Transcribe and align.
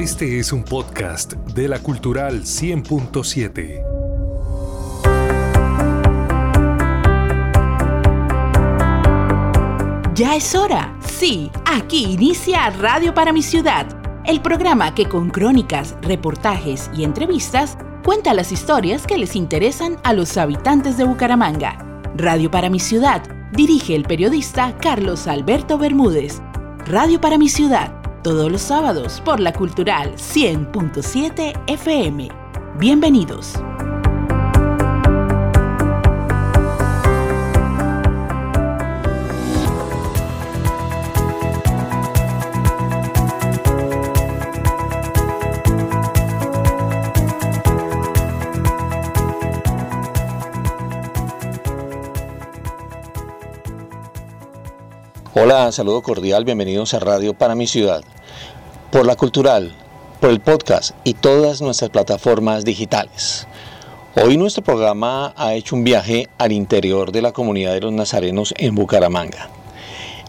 Este 0.00 0.38
es 0.38 0.50
un 0.50 0.64
podcast 0.64 1.34
de 1.34 1.68
la 1.68 1.78
Cultural 1.78 2.44
100.7. 2.44 3.84
Ya 10.14 10.36
es 10.36 10.54
hora. 10.54 10.96
Sí, 11.06 11.50
aquí 11.66 12.04
inicia 12.04 12.70
Radio 12.70 13.12
para 13.12 13.34
mi 13.34 13.42
ciudad, 13.42 13.86
el 14.24 14.40
programa 14.40 14.94
que 14.94 15.06
con 15.06 15.28
crónicas, 15.28 15.94
reportajes 16.00 16.90
y 16.94 17.04
entrevistas 17.04 17.76
cuenta 18.02 18.32
las 18.32 18.52
historias 18.52 19.06
que 19.06 19.18
les 19.18 19.36
interesan 19.36 19.98
a 20.02 20.14
los 20.14 20.38
habitantes 20.38 20.96
de 20.96 21.04
Bucaramanga. 21.04 22.00
Radio 22.16 22.50
para 22.50 22.70
mi 22.70 22.80
ciudad 22.80 23.22
dirige 23.52 23.96
el 23.96 24.04
periodista 24.04 24.78
Carlos 24.78 25.26
Alberto 25.26 25.76
Bermúdez. 25.76 26.40
Radio 26.86 27.20
para 27.20 27.36
mi 27.36 27.50
ciudad, 27.50 27.99
todos 28.22 28.50
los 28.50 28.60
sábados 28.60 29.20
por 29.24 29.40
la 29.40 29.52
Cultural 29.52 30.14
100.7 30.14 31.52
FM. 31.66 32.28
Bienvenidos. 32.78 33.54
Hola, 55.32 55.70
saludo 55.70 56.02
cordial, 56.02 56.44
bienvenidos 56.44 56.92
a 56.92 56.98
Radio 56.98 57.34
para 57.34 57.54
mi 57.54 57.68
ciudad, 57.68 58.02
por 58.90 59.06
la 59.06 59.14
cultural, 59.14 59.72
por 60.20 60.30
el 60.30 60.40
podcast 60.40 60.90
y 61.04 61.14
todas 61.14 61.62
nuestras 61.62 61.90
plataformas 61.90 62.64
digitales. 62.64 63.46
Hoy 64.16 64.36
nuestro 64.36 64.64
programa 64.64 65.32
ha 65.36 65.54
hecho 65.54 65.76
un 65.76 65.84
viaje 65.84 66.28
al 66.36 66.50
interior 66.50 67.12
de 67.12 67.22
la 67.22 67.30
comunidad 67.30 67.74
de 67.74 67.80
los 67.82 67.92
nazarenos 67.92 68.52
en 68.56 68.74
Bucaramanga. 68.74 69.48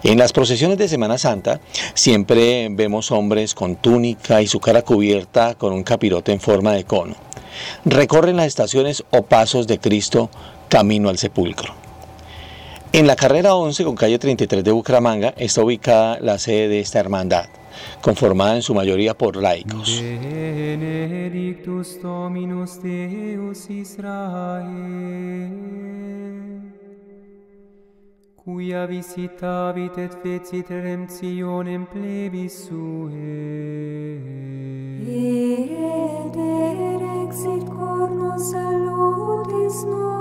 En 0.04 0.20
las 0.20 0.34
procesiones 0.34 0.78
de 0.78 0.88
Semana 0.88 1.18
Santa 1.18 1.60
siempre 1.96 2.68
vemos 2.70 3.10
hombres 3.10 3.56
con 3.56 3.78
túnica 3.78 4.44
y 4.44 4.48
su 4.48 4.60
cara 4.60 4.84
cubierta 4.84 5.56
con 5.56 5.74
un 5.74 5.82
capirote 5.82 6.32
en 6.32 6.40
forma 6.40 6.74
de 6.74 6.84
cono. 6.84 7.16
Recorren 7.86 8.38
las 8.38 8.46
estaciones 8.46 9.04
o 9.10 9.24
pasos 9.24 9.66
de 9.66 9.80
Cristo 9.80 10.30
camino 10.70 11.10
al 11.10 11.18
sepulcro. 11.18 11.81
En 12.94 13.08
la 13.08 13.16
carrera 13.16 13.56
11 13.56 13.86
con 13.86 13.96
calle 13.96 14.20
33 14.20 14.66
de 14.66 14.72
Bucaramanga 14.74 15.34
está 15.38 15.64
ubicada 15.64 16.20
la 16.20 16.38
sede 16.38 16.68
de 16.68 16.82
esta 16.82 17.00
hermandad, 17.00 17.46
conformada 18.02 18.58
en 18.58 18.62
su 18.62 18.76
mayoría 18.76 19.18
por 19.18 19.38
laicos. 19.38 20.02
Benedictus 20.02 22.02
Dominus 22.02 22.84
Deus 22.84 23.70
Israel, 23.70 24.68
cuia 28.36 28.86
visitavit 28.86 29.98
et 29.98 30.12
fecit 30.22 30.70
redemptionem 30.70 31.86
plebis 31.86 32.68
suae. 32.68 34.20
Et 35.08 36.36
erexit 36.36 37.70
cornus 37.70 38.52
salutis 38.52 39.86
nobis, 39.86 40.21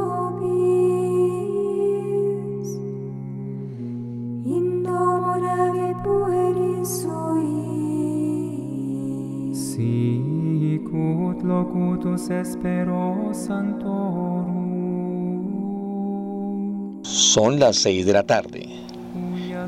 Son 17.02 17.60
las 17.60 17.76
6 17.76 18.06
de 18.06 18.12
la 18.12 18.22
tarde. 18.22 18.66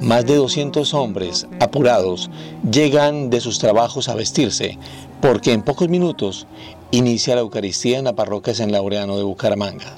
Más 0.01 0.25
de 0.25 0.37
200 0.37 0.95
hombres 0.95 1.47
apurados 1.61 2.31
llegan 2.69 3.29
de 3.29 3.41
sus 3.41 3.59
trabajos 3.59 4.09
a 4.09 4.15
vestirse 4.15 4.79
porque 5.21 5.53
en 5.53 5.63
pocos 5.63 5.89
minutos 5.89 6.47
inicia 6.91 7.35
la 7.35 7.43
Eucaristía 7.43 7.99
en 7.99 8.05
la 8.05 8.15
parroquia 8.15 8.55
San 8.55 8.73
Laureano 8.73 9.17
de 9.17 9.23
Bucaramanga. 9.25 9.95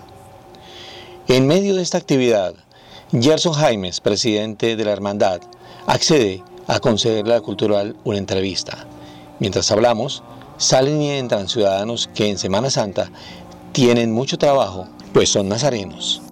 En 1.29 1.47
medio 1.47 1.77
de 1.77 1.83
esta 1.83 1.99
actividad, 1.99 2.55
Gerson 3.13 3.53
Jaimes, 3.53 4.01
presidente 4.01 4.75
de 4.75 4.85
la 4.85 4.93
hermandad, 4.93 5.41
accede 5.87 6.43
a 6.67 6.81
concederle 6.81 7.33
a 7.33 7.37
la 7.37 7.43
cultural 7.43 7.97
una 8.05 8.19
entrevista. 8.19 8.87
Mientras 9.39 9.71
hablamos, 9.71 10.23
salen 10.57 11.01
y 11.03 11.11
entran 11.11 11.49
ciudadanos 11.49 12.09
que 12.15 12.29
en 12.29 12.39
Semana 12.39 12.71
Santa 12.71 13.11
tienen 13.73 14.13
mucho 14.13 14.39
trabajo, 14.39 14.87
pues 15.13 15.29
son 15.29 15.49
nazarenos. 15.49 16.25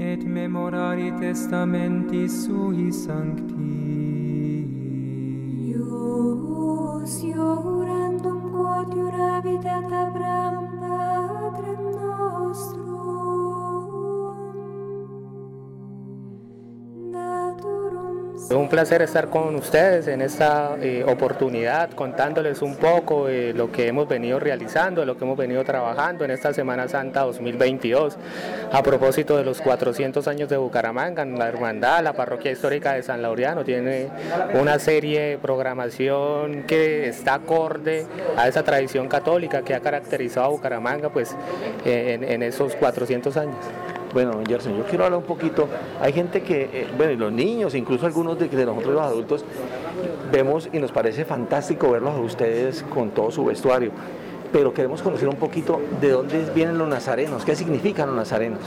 et 0.00 0.24
memorari 0.24 1.12
testamenti 1.20 2.28
sui 2.28 2.90
sancti. 2.92 3.76
Ius 5.70 7.14
iurandum 7.22 8.40
quod 8.52 8.88
iuravit 8.96 9.64
et 9.76 9.92
Abraham 10.02 10.66
patrem 10.80 11.82
nostrum, 11.98 12.87
un 18.56 18.68
placer 18.68 19.02
estar 19.02 19.28
con 19.28 19.54
ustedes 19.56 20.08
en 20.08 20.22
esta 20.22 20.76
eh, 20.80 21.04
oportunidad, 21.06 21.90
contándoles 21.90 22.62
un 22.62 22.76
poco 22.76 23.26
de 23.26 23.52
lo 23.52 23.70
que 23.70 23.88
hemos 23.88 24.08
venido 24.08 24.40
realizando, 24.40 25.02
de 25.02 25.06
lo 25.06 25.18
que 25.18 25.24
hemos 25.24 25.36
venido 25.36 25.62
trabajando 25.64 26.24
en 26.24 26.30
esta 26.30 26.54
Semana 26.54 26.88
Santa 26.88 27.22
2022. 27.22 28.16
A 28.72 28.82
propósito 28.82 29.36
de 29.36 29.44
los 29.44 29.60
400 29.60 30.26
años 30.28 30.48
de 30.48 30.56
Bucaramanga, 30.56 31.24
la 31.26 31.48
hermandad, 31.48 32.02
la 32.02 32.14
parroquia 32.14 32.50
histórica 32.50 32.94
de 32.94 33.02
San 33.02 33.20
Laureano 33.20 33.64
tiene 33.64 34.08
una 34.54 34.78
serie 34.78 35.20
de 35.20 35.38
programación 35.38 36.62
que 36.62 37.08
está 37.08 37.34
acorde 37.34 38.06
a 38.36 38.48
esa 38.48 38.62
tradición 38.62 39.08
católica 39.08 39.62
que 39.62 39.74
ha 39.74 39.80
caracterizado 39.80 40.46
a 40.46 40.50
Bucaramanga 40.50 41.10
pues, 41.10 41.36
eh, 41.84 42.14
en, 42.14 42.24
en 42.24 42.42
esos 42.42 42.74
400 42.76 43.36
años. 43.36 43.56
Bueno, 44.12 44.32
don 44.32 44.46
Gerson, 44.46 44.76
yo 44.76 44.84
quiero 44.84 45.04
hablar 45.04 45.18
un 45.18 45.26
poquito. 45.26 45.68
Hay 46.00 46.12
gente 46.12 46.42
que, 46.42 46.70
eh, 46.72 46.88
bueno, 46.96 47.12
y 47.12 47.16
los 47.16 47.32
niños, 47.32 47.74
incluso 47.74 48.06
algunos 48.06 48.38
de, 48.38 48.48
de 48.48 48.66
nosotros 48.66 48.94
los 48.94 49.04
adultos, 49.04 49.44
vemos 50.32 50.68
y 50.72 50.78
nos 50.78 50.92
parece 50.92 51.24
fantástico 51.24 51.90
verlos 51.90 52.14
a 52.14 52.20
ustedes 52.20 52.84
con 52.88 53.10
todo 53.10 53.30
su 53.30 53.44
vestuario. 53.44 53.90
Pero 54.50 54.72
queremos 54.72 55.02
conocer 55.02 55.28
un 55.28 55.36
poquito 55.36 55.78
de 56.00 56.10
dónde 56.10 56.50
vienen 56.54 56.78
los 56.78 56.88
nazarenos, 56.88 57.44
qué 57.44 57.54
significan 57.54 58.06
los 58.06 58.16
nazarenos. 58.16 58.60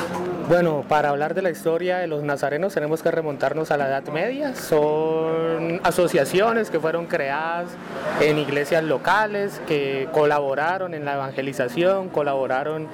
Bueno, 0.48 0.84
para 0.88 1.10
hablar 1.10 1.34
de 1.34 1.42
la 1.42 1.50
historia 1.50 1.98
de 1.98 2.06
los 2.06 2.24
nazarenos 2.24 2.74
tenemos 2.76 3.02
que 3.02 3.10
remontarnos 3.10 3.72
a 3.72 3.78
la 3.78 3.88
Edad 3.88 4.04
Media. 4.10 4.54
Son 4.54 5.80
asociaciones 5.84 6.70
que 6.70 6.80
fueron 6.80 7.08
creadas 7.08 7.70
en 8.20 8.38
iglesias 8.38 8.84
locales, 8.84 9.60
que 9.68 10.08
colaboraron 10.12 10.94
en 10.94 11.04
la 11.04 11.16
evangelización, 11.16 12.10
colaboraron 12.10 12.88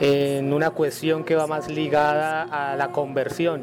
en 0.00 0.52
una 0.52 0.70
cuestión 0.70 1.24
que 1.24 1.34
va 1.34 1.46
más 1.46 1.68
ligada 1.68 2.42
a 2.42 2.76
la 2.76 2.88
conversión. 2.88 3.62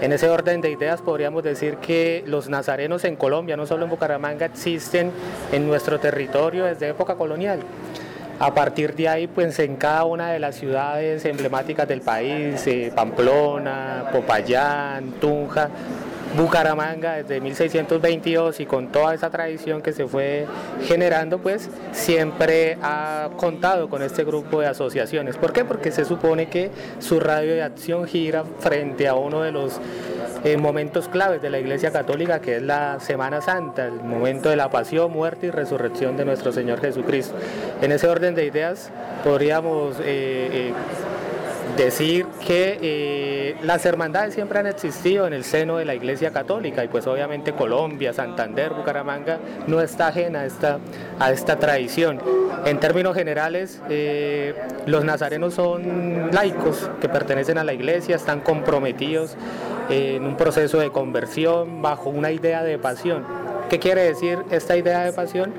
En 0.00 0.12
ese 0.12 0.28
orden 0.28 0.60
de 0.60 0.70
ideas 0.70 1.00
podríamos 1.00 1.42
decir 1.44 1.76
que 1.76 2.24
los 2.26 2.48
nazarenos 2.48 3.04
en 3.04 3.16
Colombia, 3.16 3.56
no 3.56 3.66
solo 3.66 3.84
en 3.84 3.90
Bucaramanga, 3.90 4.46
existen 4.46 5.12
en 5.52 5.66
nuestro 5.66 6.00
territorio 6.00 6.64
desde 6.64 6.88
época 6.88 7.14
colonial. 7.14 7.60
A 8.40 8.52
partir 8.52 8.96
de 8.96 9.08
ahí, 9.08 9.26
pues 9.28 9.56
en 9.60 9.76
cada 9.76 10.04
una 10.04 10.32
de 10.32 10.40
las 10.40 10.56
ciudades 10.56 11.24
emblemáticas 11.24 11.86
del 11.86 12.00
país, 12.00 12.66
eh, 12.66 12.90
Pamplona, 12.92 14.08
Popayán, 14.12 15.12
Tunja, 15.20 15.70
Bucaramanga 16.36 17.14
desde 17.14 17.40
1622 17.40 18.60
y 18.60 18.66
con 18.66 18.88
toda 18.88 19.14
esa 19.14 19.30
tradición 19.30 19.82
que 19.82 19.92
se 19.92 20.06
fue 20.06 20.46
generando, 20.86 21.38
pues 21.38 21.68
siempre 21.92 22.78
ha 22.82 23.28
contado 23.36 23.88
con 23.88 24.02
este 24.02 24.24
grupo 24.24 24.60
de 24.60 24.66
asociaciones. 24.68 25.36
¿Por 25.36 25.52
qué? 25.52 25.64
Porque 25.64 25.90
se 25.90 26.04
supone 26.04 26.48
que 26.48 26.70
su 27.00 27.20
radio 27.20 27.54
de 27.54 27.62
acción 27.62 28.06
gira 28.06 28.44
frente 28.60 29.08
a 29.08 29.14
uno 29.14 29.42
de 29.42 29.52
los 29.52 29.80
eh, 30.44 30.56
momentos 30.56 31.08
claves 31.08 31.42
de 31.42 31.50
la 31.50 31.58
Iglesia 31.58 31.92
Católica, 31.92 32.40
que 32.40 32.56
es 32.56 32.62
la 32.62 32.98
Semana 33.00 33.40
Santa, 33.40 33.86
el 33.86 34.02
momento 34.02 34.48
de 34.48 34.56
la 34.56 34.70
pasión, 34.70 35.12
muerte 35.12 35.48
y 35.48 35.50
resurrección 35.50 36.16
de 36.16 36.24
nuestro 36.24 36.50
Señor 36.52 36.80
Jesucristo. 36.80 37.34
En 37.80 37.92
ese 37.92 38.08
orden 38.08 38.34
de 38.34 38.46
ideas 38.46 38.90
podríamos... 39.22 39.96
eh, 40.00 40.70
eh, 40.70 40.72
decir 41.76 42.26
que 42.46 42.78
eh, 42.82 43.56
las 43.62 43.86
hermandades 43.86 44.34
siempre 44.34 44.58
han 44.58 44.66
existido 44.66 45.26
en 45.26 45.32
el 45.32 45.44
seno 45.44 45.78
de 45.78 45.84
la 45.84 45.94
Iglesia 45.94 46.30
Católica 46.30 46.84
y 46.84 46.88
pues 46.88 47.06
obviamente 47.06 47.52
Colombia, 47.52 48.12
Santander, 48.12 48.72
Bucaramanga 48.72 49.38
no 49.66 49.80
está 49.80 50.08
ajena 50.08 50.40
a 50.40 50.46
esta, 50.46 50.78
a 51.18 51.32
esta 51.32 51.58
tradición. 51.58 52.20
En 52.64 52.78
términos 52.78 53.14
generales, 53.16 53.80
eh, 53.88 54.54
los 54.86 55.04
nazarenos 55.04 55.54
son 55.54 56.30
laicos 56.32 56.90
que 57.00 57.08
pertenecen 57.08 57.58
a 57.58 57.64
la 57.64 57.72
Iglesia, 57.72 58.16
están 58.16 58.40
comprometidos 58.40 59.36
en 59.88 60.24
un 60.24 60.36
proceso 60.36 60.78
de 60.78 60.90
conversión 60.90 61.82
bajo 61.82 62.10
una 62.10 62.30
idea 62.30 62.62
de 62.62 62.78
pasión. 62.78 63.24
¿Qué 63.68 63.78
quiere 63.78 64.02
decir 64.02 64.38
esta 64.50 64.76
idea 64.76 65.04
de 65.04 65.12
pasión? 65.12 65.52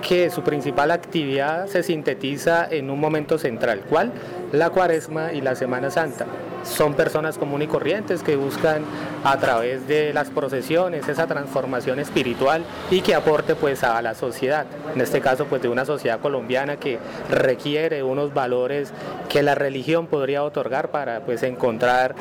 Que 0.00 0.30
su 0.30 0.42
principal 0.42 0.90
actividad 0.90 1.66
se 1.66 1.82
sintetiza 1.82 2.66
en 2.70 2.90
un 2.90 3.00
momento 3.00 3.38
central, 3.38 3.82
¿cuál? 3.88 4.12
La 4.52 4.70
cuaresma 4.70 5.32
y 5.32 5.40
la 5.40 5.54
Semana 5.54 5.90
Santa 5.90 6.26
son 6.64 6.94
personas 6.94 7.38
comunes 7.38 7.68
y 7.68 7.70
corrientes 7.70 8.22
que 8.22 8.36
buscan 8.36 8.84
a 9.24 9.36
través 9.38 9.86
de 9.88 10.12
las 10.12 10.30
procesiones 10.30 11.08
esa 11.08 11.26
transformación 11.26 11.98
espiritual 11.98 12.64
y 12.90 13.00
que 13.00 13.14
aporte 13.14 13.54
pues 13.54 13.82
a 13.84 14.00
la 14.02 14.14
sociedad, 14.14 14.66
en 14.94 15.00
este 15.00 15.20
caso 15.20 15.46
pues 15.46 15.62
de 15.62 15.68
una 15.68 15.84
sociedad 15.84 16.20
colombiana 16.20 16.76
que 16.76 16.98
requiere 17.30 18.02
unos 18.02 18.34
valores 18.34 18.92
que 19.28 19.42
la 19.42 19.54
religión 19.54 20.06
podría 20.06 20.42
otorgar 20.42 20.90
para 20.90 21.20
pues 21.20 21.42
encontrar 21.42 22.14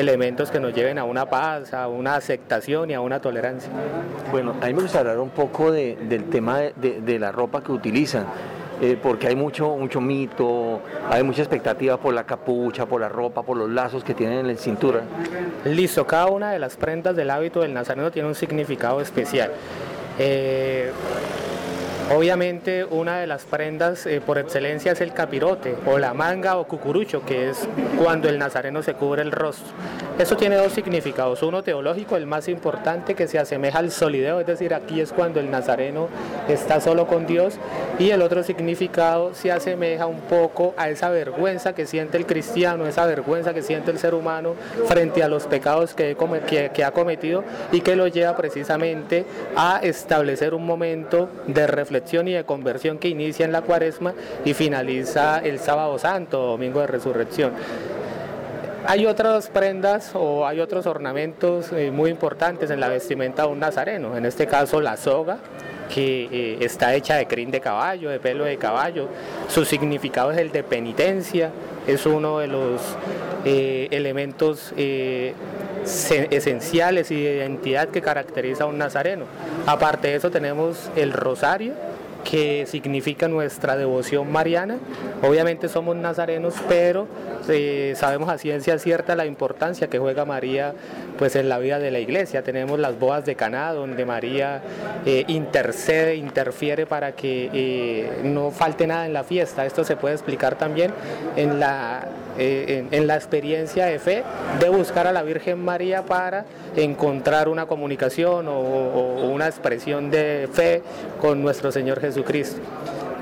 elementos 0.00 0.50
que 0.50 0.60
nos 0.60 0.74
lleven 0.74 0.98
a 0.98 1.04
una 1.04 1.26
paz, 1.26 1.74
a 1.74 1.88
una 1.88 2.16
aceptación 2.16 2.90
y 2.90 2.94
a 2.94 3.00
una 3.00 3.20
tolerancia. 3.20 3.70
Bueno, 4.30 4.54
a 4.60 4.66
mí 4.66 4.74
me 4.74 4.82
gustaría 4.82 5.10
hablar 5.10 5.22
un 5.22 5.30
poco 5.30 5.70
de, 5.72 5.96
del 6.08 6.24
tema 6.30 6.58
de, 6.58 7.00
de 7.00 7.18
la 7.18 7.32
ropa 7.32 7.62
que 7.62 7.72
utilizan. 7.72 8.26
Eh, 8.78 8.98
porque 9.02 9.26
hay 9.28 9.34
mucho, 9.34 9.74
mucho 9.76 10.02
mito, 10.02 10.82
hay 11.08 11.22
mucha 11.22 11.40
expectativa 11.40 11.96
por 11.96 12.12
la 12.12 12.24
capucha, 12.24 12.84
por 12.84 13.00
la 13.00 13.08
ropa, 13.08 13.42
por 13.42 13.56
los 13.56 13.70
lazos 13.70 14.04
que 14.04 14.12
tienen 14.12 14.40
en 14.40 14.48
la 14.48 14.54
cintura. 14.56 15.00
Listo, 15.64 16.06
cada 16.06 16.26
una 16.26 16.50
de 16.50 16.58
las 16.58 16.76
prendas 16.76 17.16
del 17.16 17.30
hábito 17.30 17.60
del 17.60 17.72
nazareno 17.72 18.10
tiene 18.10 18.28
un 18.28 18.34
significado 18.34 19.00
especial. 19.00 19.50
Eh, 20.18 20.92
Obviamente 22.14 22.84
una 22.84 23.18
de 23.18 23.26
las 23.26 23.44
prendas 23.44 24.06
eh, 24.06 24.20
por 24.24 24.38
excelencia 24.38 24.92
es 24.92 25.00
el 25.00 25.12
capirote 25.12 25.74
o 25.86 25.98
la 25.98 26.14
manga 26.14 26.56
o 26.56 26.68
cucurucho, 26.68 27.24
que 27.24 27.50
es 27.50 27.68
cuando 27.98 28.28
el 28.28 28.38
nazareno 28.38 28.80
se 28.84 28.94
cubre 28.94 29.22
el 29.22 29.32
rostro. 29.32 29.66
Eso 30.16 30.36
tiene 30.36 30.54
dos 30.54 30.72
significados, 30.72 31.42
uno 31.42 31.64
teológico, 31.64 32.16
el 32.16 32.26
más 32.26 32.48
importante, 32.48 33.14
que 33.16 33.26
se 33.26 33.40
asemeja 33.40 33.80
al 33.80 33.90
solideo, 33.90 34.38
es 34.38 34.46
decir, 34.46 34.72
aquí 34.72 35.00
es 35.00 35.12
cuando 35.12 35.40
el 35.40 35.50
nazareno 35.50 36.08
está 36.48 36.80
solo 36.80 37.08
con 37.08 37.26
Dios, 37.26 37.54
y 37.98 38.10
el 38.10 38.22
otro 38.22 38.44
significado 38.44 39.34
se 39.34 39.50
asemeja 39.50 40.06
un 40.06 40.20
poco 40.20 40.74
a 40.76 40.88
esa 40.88 41.10
vergüenza 41.10 41.74
que 41.74 41.86
siente 41.86 42.16
el 42.16 42.24
cristiano, 42.24 42.86
esa 42.86 43.04
vergüenza 43.04 43.52
que 43.52 43.62
siente 43.62 43.90
el 43.90 43.98
ser 43.98 44.14
humano 44.14 44.54
frente 44.86 45.24
a 45.24 45.28
los 45.28 45.46
pecados 45.46 45.92
que, 45.94 46.16
que, 46.46 46.70
que 46.72 46.84
ha 46.84 46.92
cometido 46.92 47.42
y 47.72 47.80
que 47.80 47.96
lo 47.96 48.06
lleva 48.06 48.36
precisamente 48.36 49.26
a 49.56 49.80
establecer 49.82 50.54
un 50.54 50.64
momento 50.64 51.28
de 51.48 51.66
reflexión 51.66 51.95
y 51.96 52.32
de 52.32 52.44
conversión 52.44 52.98
que 52.98 53.08
inicia 53.08 53.44
en 53.44 53.52
la 53.52 53.62
cuaresma 53.62 54.14
y 54.44 54.54
finaliza 54.54 55.38
el 55.38 55.58
sábado 55.58 55.98
santo, 55.98 56.38
domingo 56.38 56.80
de 56.80 56.86
resurrección. 56.86 57.52
Hay 58.88 59.04
otras 59.04 59.48
prendas 59.48 60.12
o 60.14 60.46
hay 60.46 60.60
otros 60.60 60.86
ornamentos 60.86 61.72
eh, 61.72 61.90
muy 61.90 62.08
importantes 62.10 62.70
en 62.70 62.78
la 62.78 62.88
vestimenta 62.88 63.42
de 63.42 63.48
un 63.48 63.58
nazareno, 63.58 64.16
en 64.16 64.24
este 64.24 64.46
caso 64.46 64.80
la 64.80 64.96
soga, 64.96 65.38
que 65.92 66.28
eh, 66.30 66.58
está 66.60 66.94
hecha 66.94 67.16
de 67.16 67.26
crin 67.26 67.50
de 67.50 67.60
caballo, 67.60 68.10
de 68.10 68.20
pelo 68.20 68.44
de 68.44 68.56
caballo. 68.58 69.08
Su 69.48 69.64
significado 69.64 70.30
es 70.30 70.38
el 70.38 70.52
de 70.52 70.62
penitencia, 70.62 71.50
es 71.86 72.06
uno 72.06 72.38
de 72.38 72.48
los 72.48 72.80
eh, 73.44 73.88
elementos 73.90 74.72
esenciales 76.30 77.10
y 77.10 77.22
de 77.22 77.36
identidad 77.36 77.88
que 77.88 78.02
caracteriza 78.02 78.64
a 78.64 78.66
un 78.66 78.78
nazareno. 78.78 79.24
Aparte 79.66 80.08
de 80.08 80.16
eso 80.16 80.30
tenemos 80.30 80.90
el 80.96 81.12
rosario, 81.12 81.74
que 82.28 82.66
significa 82.66 83.28
nuestra 83.28 83.76
devoción 83.76 84.30
mariana. 84.30 84.78
Obviamente 85.22 85.68
somos 85.68 85.94
nazarenos, 85.94 86.54
pero 86.68 87.06
eh, 87.48 87.94
sabemos 87.96 88.28
a 88.28 88.38
ciencia 88.38 88.78
cierta 88.78 89.14
la 89.14 89.26
importancia 89.26 89.88
que 89.88 89.98
juega 89.98 90.24
María 90.24 90.74
pues, 91.18 91.36
en 91.36 91.48
la 91.48 91.58
vida 91.58 91.78
de 91.78 91.90
la 91.90 92.00
iglesia. 92.00 92.42
Tenemos 92.42 92.80
las 92.80 92.98
bodas 92.98 93.24
de 93.24 93.36
Caná, 93.36 93.72
donde 93.72 94.04
María 94.04 94.60
eh, 95.04 95.24
intercede, 95.28 96.16
interfiere 96.16 96.84
para 96.86 97.12
que 97.12 97.48
eh, 97.52 98.20
no 98.24 98.50
falte 98.50 98.86
nada 98.86 99.06
en 99.06 99.12
la 99.12 99.22
fiesta. 99.22 99.64
Esto 99.64 99.84
se 99.84 99.96
puede 99.96 100.14
explicar 100.14 100.56
también 100.56 100.92
en 101.36 101.60
la 101.60 102.08
en, 102.38 103.06
la 103.06 103.16
experiencia 103.16 103.86
de 103.86 103.98
fe 103.98 104.22
de 104.60 104.68
buscar 104.68 105.06
a 105.06 105.12
la 105.12 105.22
Virgen 105.22 105.58
María 105.58 106.04
para 106.04 106.44
encontrar 106.76 107.48
una 107.48 107.66
comunicación 107.66 108.46
o, 108.48 109.30
una 109.32 109.46
expresión 109.46 110.10
de 110.10 110.48
fe 110.52 110.82
con 111.20 111.42
nuestro 111.42 111.72
Señor 111.72 112.00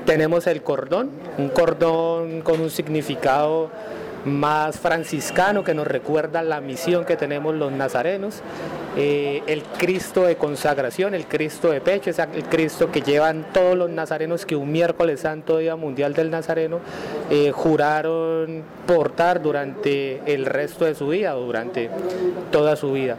Tenemos 0.05 0.47
el 0.47 0.61
cordón, 0.61 1.09
un 1.37 1.49
cordón 1.49 2.41
con 2.41 2.61
un 2.61 2.69
significado 2.69 3.71
más 4.25 4.79
franciscano 4.79 5.63
que 5.63 5.73
nos 5.73 5.87
recuerda 5.87 6.41
la 6.43 6.61
misión 6.61 7.05
que 7.05 7.15
tenemos 7.15 7.55
los 7.55 7.71
nazarenos. 7.71 8.41
Eh, 8.97 9.43
el 9.47 9.63
Cristo 9.63 10.23
de 10.23 10.37
consagración, 10.37 11.13
el 11.13 11.25
Cristo 11.25 11.69
de 11.69 11.81
pecho, 11.81 12.09
es 12.09 12.19
el 12.19 12.43
Cristo 12.45 12.91
que 12.91 13.01
llevan 13.01 13.47
todos 13.53 13.77
los 13.77 13.89
nazarenos 13.89 14.45
que 14.45 14.55
un 14.55 14.71
miércoles 14.71 15.19
santo, 15.21 15.57
Día 15.57 15.75
Mundial 15.75 16.13
del 16.13 16.31
Nazareno, 16.31 16.79
eh, 17.29 17.51
juraron 17.51 18.63
portar 18.87 19.41
durante 19.41 20.21
el 20.33 20.45
resto 20.45 20.85
de 20.85 20.95
su 20.95 21.07
vida 21.07 21.35
o 21.35 21.41
durante 21.41 21.89
toda 22.51 22.75
su 22.75 22.93
vida. 22.93 23.17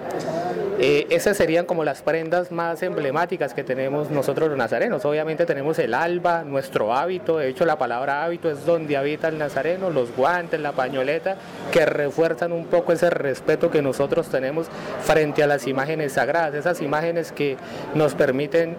Eh, 0.79 1.07
esas 1.09 1.39
serían 1.39 1.65
como 1.65 1.85
las 1.85 2.03
prendas 2.03 2.53
más 2.53 2.83
emblemáticas 2.83 3.55
que 3.55 3.65
tenemos 3.65 4.11
nosotros 4.11 4.51
los 4.51 4.59
nazarenos. 4.59 5.07
Obviamente 5.07 5.47
tenemos 5.47 5.79
el 5.79 5.95
alba, 5.95 6.45
nuestro 6.45 6.95
hábito, 6.95 7.39
de 7.39 7.49
hecho 7.49 7.65
la 7.65 7.79
palabra 7.79 8.25
hábito 8.25 8.51
es 8.51 8.67
donde 8.67 8.97
habita 8.97 9.29
el 9.29 9.39
nazareno, 9.39 9.89
los 9.89 10.15
guantes, 10.15 10.61
la 10.61 10.73
pañoleta, 10.73 11.37
que 11.73 11.87
refuerzan 11.87 12.53
un 12.53 12.67
poco 12.67 12.93
ese 12.93 13.09
respeto 13.09 13.71
que 13.71 13.81
nosotros 13.81 14.29
tenemos 14.29 14.67
frente 15.03 15.43
a 15.43 15.47
las 15.47 15.66
imágenes 15.67 16.13
sagradas, 16.13 16.55
esas 16.55 16.81
imágenes 16.81 17.33
que 17.33 17.57
nos 17.95 18.15
permiten 18.15 18.77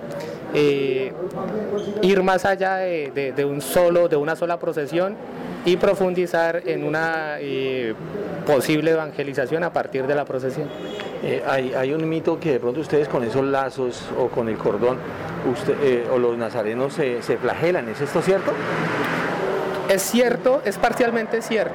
eh, 0.54 1.12
ir 2.02 2.24
más 2.24 2.46
allá 2.46 2.78
de, 2.78 3.46
un 3.46 3.62
solo, 3.62 4.08
de 4.08 4.16
una 4.16 4.36
sola 4.36 4.58
procesión 4.58 5.16
y 5.66 5.76
profundizar 5.78 6.64
en 6.66 6.84
una 6.84 7.38
eh, 7.40 7.94
posible 8.46 8.92
evangelización 8.92 9.64
a 9.64 9.74
partir 9.74 10.08
de 10.08 10.16
la 10.16 10.26
procesión. 10.26 10.70
Eh, 11.24 11.44
hay, 11.46 11.94
un 11.94 12.08
mito 12.08 12.40
que 12.40 12.54
de 12.54 12.60
pronto 12.60 12.80
ustedes 12.80 13.08
con 13.08 13.24
esos 13.24 13.44
lazos 13.44 14.08
o 14.18 14.28
con 14.28 14.48
el 14.48 14.58
cordón 14.58 14.98
o 16.12 16.18
los 16.18 16.38
nazarenos 16.38 16.94
se, 16.94 17.22
se, 17.22 17.38
flagelan, 17.38 17.88
¿es 17.90 18.02
esto 18.02 18.22
cierto? 18.22 18.52
Es 19.90 20.02
cierto, 20.02 20.62
es 20.66 20.78
parcialmente 20.78 21.42
cierto. 21.42 21.74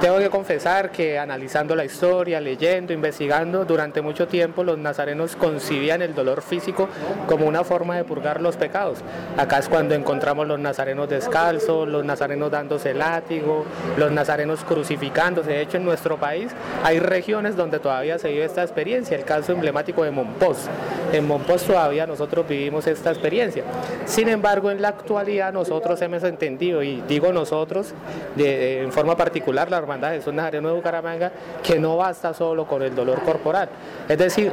Tengo 0.00 0.18
que 0.18 0.28
confesar 0.28 0.90
que 0.90 1.18
analizando 1.18 1.74
la 1.76 1.84
historia, 1.84 2.40
leyendo, 2.40 2.92
investigando, 2.92 3.64
durante 3.64 4.02
mucho 4.02 4.26
tiempo 4.26 4.64
los 4.64 4.76
nazarenos 4.76 5.36
concibían 5.36 6.02
el 6.02 6.14
dolor 6.14 6.42
físico 6.42 6.88
como 7.26 7.46
una 7.46 7.62
forma 7.64 7.96
de 7.96 8.04
purgar 8.04 8.42
los 8.42 8.56
pecados. 8.56 8.98
Acá 9.38 9.58
es 9.58 9.68
cuando 9.68 9.94
encontramos 9.94 10.46
los 10.46 10.58
nazarenos 10.58 11.08
descalzos, 11.08 11.88
los 11.88 12.04
nazarenos 12.04 12.50
dándose 12.50 12.92
látigo, 12.92 13.64
los 13.96 14.10
nazarenos 14.10 14.64
crucificándose. 14.64 15.50
De 15.50 15.62
hecho, 15.62 15.76
en 15.76 15.84
nuestro 15.84 16.18
país 16.18 16.50
hay 16.82 16.98
regiones 16.98 17.56
donde 17.56 17.78
todavía 17.78 18.18
se 18.18 18.30
vive 18.30 18.44
esta 18.44 18.62
experiencia. 18.62 19.16
El 19.16 19.24
caso 19.24 19.52
emblemático 19.52 20.02
de 20.04 20.10
Monpós. 20.10 20.68
En 21.14 21.28
Monpós 21.28 21.62
todavía 21.62 22.08
nosotros 22.08 22.48
vivimos 22.48 22.88
esta 22.88 23.10
experiencia. 23.10 23.62
Sin 24.04 24.28
embargo, 24.28 24.72
en 24.72 24.82
la 24.82 24.88
actualidad 24.88 25.52
nosotros 25.52 26.02
hemos 26.02 26.24
entendido, 26.24 26.82
y 26.82 27.02
digo 27.06 27.32
nosotros 27.32 27.94
de, 28.34 28.82
en 28.82 28.90
forma 28.90 29.16
particular, 29.16 29.70
la 29.70 29.78
Hermandad 29.78 30.10
Jesús 30.10 30.34
Nazareno 30.34 30.70
de 30.70 30.74
Bucaramanga, 30.74 31.30
que 31.62 31.78
no 31.78 31.96
basta 31.96 32.34
solo 32.34 32.66
con 32.66 32.82
el 32.82 32.96
dolor 32.96 33.22
corporal. 33.22 33.68
Es 34.08 34.18
decir, 34.18 34.50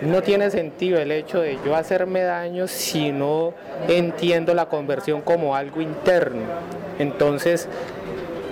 no 0.00 0.22
tiene 0.22 0.48
sentido 0.52 1.00
el 1.00 1.10
hecho 1.10 1.40
de 1.40 1.58
yo 1.64 1.74
hacerme 1.74 2.22
daño 2.22 2.68
si 2.68 3.10
no 3.10 3.52
entiendo 3.88 4.54
la 4.54 4.66
conversión 4.66 5.22
como 5.22 5.56
algo 5.56 5.80
interno. 5.80 6.42
Entonces, 7.00 7.68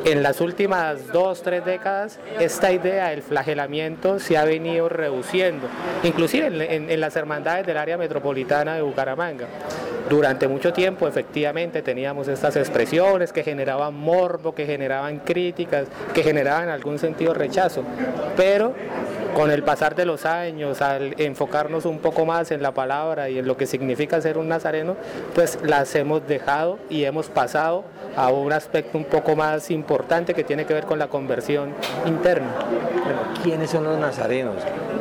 en 0.04 0.22
las 0.22 0.40
últimas 0.40 1.08
dos, 1.12 1.42
tres 1.42 1.64
décadas, 1.64 2.18
esta 2.38 2.70
idea 2.72 3.08
del 3.08 3.22
flagelamiento 3.22 4.18
se 4.18 4.36
ha 4.36 4.44
venido 4.44 4.88
reduciendo, 4.88 5.66
inclusive 6.02 6.46
en, 6.74 7.00
las 7.00 7.16
hermandades 7.16 7.66
del 7.66 7.78
área 7.78 7.96
metropolitana 7.96 8.74
de 8.74 8.82
Bucaramanga. 8.82 9.46
Durante 10.08 10.46
mucho 10.46 10.74
tiempo, 10.74 11.08
efectivamente, 11.08 11.80
teníamos 11.80 12.28
estas 12.28 12.56
expresiones 12.56 13.32
que 13.32 13.42
generaban 13.42 13.94
morbo, 13.94 14.54
que 14.54 14.66
generaban 14.66 15.20
críticas, 15.20 15.88
que 16.12 16.22
generaban 16.22 16.64
en 16.64 16.70
algún 16.70 16.98
sentido 16.98 17.32
rechazo, 17.32 17.82
pero 18.36 18.74
con 19.34 19.50
el 19.50 19.62
pasar 19.62 19.96
de 19.96 20.04
los 20.04 20.26
años, 20.26 20.80
al 20.82 21.14
enfocarnos 21.18 21.86
un 21.86 21.98
poco 21.98 22.24
más 22.24 22.50
en 22.50 22.62
la 22.62 22.72
palabra 22.72 23.30
y 23.30 23.38
en 23.38 23.46
lo 23.46 23.56
que 23.56 23.66
significa 23.66 24.20
ser 24.20 24.38
un 24.38 24.48
nazareno, 24.48 24.96
pues 25.34 25.58
las 25.64 25.94
hemos 25.96 26.26
dejado 26.28 26.78
y 26.88 27.04
hemos 27.04 27.28
pasado 27.28 27.84
a 28.16 28.30
un 28.30 28.52
aspecto 28.52 28.96
un 28.96 29.04
poco 29.04 29.34
más 29.34 29.70
importante 29.70 29.93
que 30.34 30.44
tiene 30.44 30.64
que 30.66 30.74
ver 30.74 30.84
con 30.84 30.98
la 30.98 31.08
conversión 31.08 31.72
interna. 32.06 32.48
¿Quiénes 33.42 33.70
son 33.70 33.84
los 33.84 33.98
nazarenos? 33.98 34.56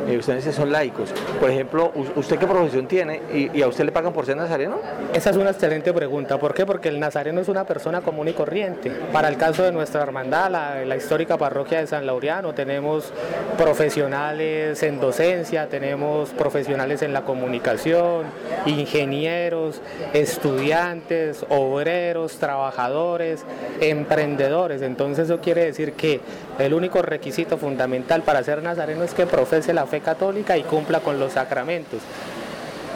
Eh, 0.08 0.18
ustedes 0.18 0.54
son 0.54 0.70
laicos. 0.70 1.10
Por 1.40 1.50
ejemplo, 1.50 1.92
¿usted 2.16 2.38
qué 2.38 2.46
profesión 2.46 2.86
tiene 2.86 3.22
y, 3.32 3.62
a 3.62 3.68
usted 3.68 3.84
le 3.84 3.92
pagan 3.92 4.12
por 4.12 4.26
ser 4.26 4.36
nazareno? 4.36 4.76
Esa 5.14 5.30
es 5.30 5.36
una 5.36 5.50
excelente 5.50 5.92
pregunta. 5.92 6.38
¿Por 6.38 6.52
qué? 6.52 6.66
Porque 6.66 6.88
el 6.88 7.00
nazareno 7.00 7.40
es 7.40 7.48
una 7.48 7.64
persona 7.64 8.02
común 8.02 8.28
y 8.28 8.32
corriente. 8.32 8.90
Para 9.12 9.28
el 9.28 9.36
caso 9.36 9.62
de 9.62 9.72
nuestra 9.72 10.02
hermandad, 10.02 10.50
la, 10.50 10.84
la 10.84 10.96
histórica 10.96 11.38
parroquia 11.38 11.80
de 11.80 11.86
San 11.86 12.04
Laureano, 12.06 12.54
tenemos 12.54 13.12
profesionales 13.56 14.82
en 14.82 15.00
docencia, 15.00 15.68
tenemos 15.68 16.30
profesionales 16.30 17.00
en 17.02 17.12
la 17.12 17.22
comunicación, 17.22 18.24
ingenieros, 18.66 19.80
estudiantes, 20.12 21.46
obreros, 21.48 22.36
trabajadores, 22.38 23.44
emprendedores. 23.80 24.82
Entonces 24.84 25.26
eso 25.26 25.40
quiere 25.40 25.64
decir 25.64 25.92
que 25.94 26.20
el 26.58 26.74
único 26.74 27.02
requisito 27.02 27.58
fundamental 27.58 28.22
para 28.22 28.42
ser 28.42 28.62
nazareno 28.62 29.02
es 29.04 29.14
que 29.14 29.26
profese 29.26 29.72
la 29.72 29.86
fe 29.86 30.00
católica 30.00 30.56
y 30.56 30.62
cumpla 30.62 31.00
con 31.00 31.18
los 31.18 31.32
sacramentos. 31.32 32.00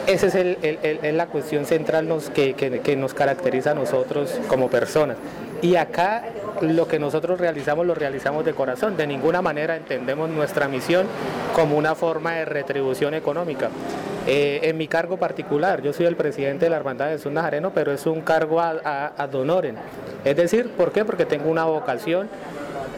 Esa 0.07 0.27
es 0.27 1.13
la 1.13 1.27
cuestión 1.27 1.65
central 1.65 2.07
que 2.33 2.95
nos 2.97 3.13
caracteriza 3.13 3.71
a 3.71 3.73
nosotros 3.75 4.39
como 4.47 4.69
personas. 4.69 5.17
Y 5.61 5.75
acá 5.75 6.23
lo 6.61 6.87
que 6.87 6.99
nosotros 6.99 7.39
realizamos 7.39 7.85
lo 7.85 7.93
realizamos 7.93 8.43
de 8.45 8.53
corazón. 8.53 8.97
De 8.97 9.05
ninguna 9.05 9.41
manera 9.41 9.75
entendemos 9.75 10.29
nuestra 10.29 10.67
misión 10.67 11.05
como 11.53 11.77
una 11.77 11.95
forma 11.95 12.33
de 12.35 12.45
retribución 12.45 13.13
económica. 13.13 13.69
Eh, 14.31 14.69
en 14.69 14.77
mi 14.77 14.87
cargo 14.87 15.17
particular, 15.17 15.81
yo 15.81 15.91
soy 15.91 16.05
el 16.05 16.15
presidente 16.15 16.65
de 16.65 16.69
la 16.69 16.77
Hermandad 16.77 17.07
de 17.07 17.13
Jesús 17.13 17.31
Nazareno, 17.31 17.71
pero 17.73 17.91
es 17.91 18.05
un 18.05 18.21
cargo 18.21 18.61
ad, 18.61 18.77
ad. 18.85 19.33
Es 20.23 20.37
decir, 20.37 20.69
¿por 20.69 20.91
qué? 20.91 21.03
Porque 21.03 21.25
tengo 21.25 21.49
una 21.49 21.65
vocación 21.65 22.29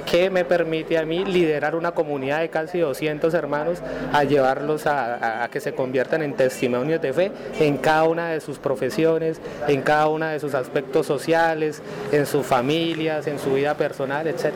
que 0.05 0.29
me 0.29 0.43
permite 0.43 0.97
a 0.97 1.05
mí 1.05 1.23
liderar 1.23 1.75
una 1.75 1.91
comunidad 1.93 2.41
de 2.41 2.49
casi 2.49 2.79
200 2.79 3.33
hermanos 3.33 3.77
a 4.11 4.25
llevarlos 4.25 4.85
a 4.87 5.47
que 5.53 5.61
se 5.61 5.73
conviertan 5.73 6.21
en 6.21 6.33
testimonios 6.33 7.01
de 7.01 7.13
fe 7.13 7.31
en 7.61 7.77
cada 7.77 8.03
una 8.03 8.27
de 8.31 8.41
sus 8.41 8.59
profesiones, 8.59 9.39
en 9.69 9.83
cada 9.83 10.07
uno 10.09 10.25
de 10.25 10.39
sus 10.41 10.53
aspectos 10.53 11.07
sociales, 11.07 11.81
en 12.11 12.25
sus 12.25 12.45
familias, 12.45 13.25
en 13.27 13.39
su 13.39 13.53
vida 13.53 13.75
personal, 13.75 14.27
etc. 14.27 14.51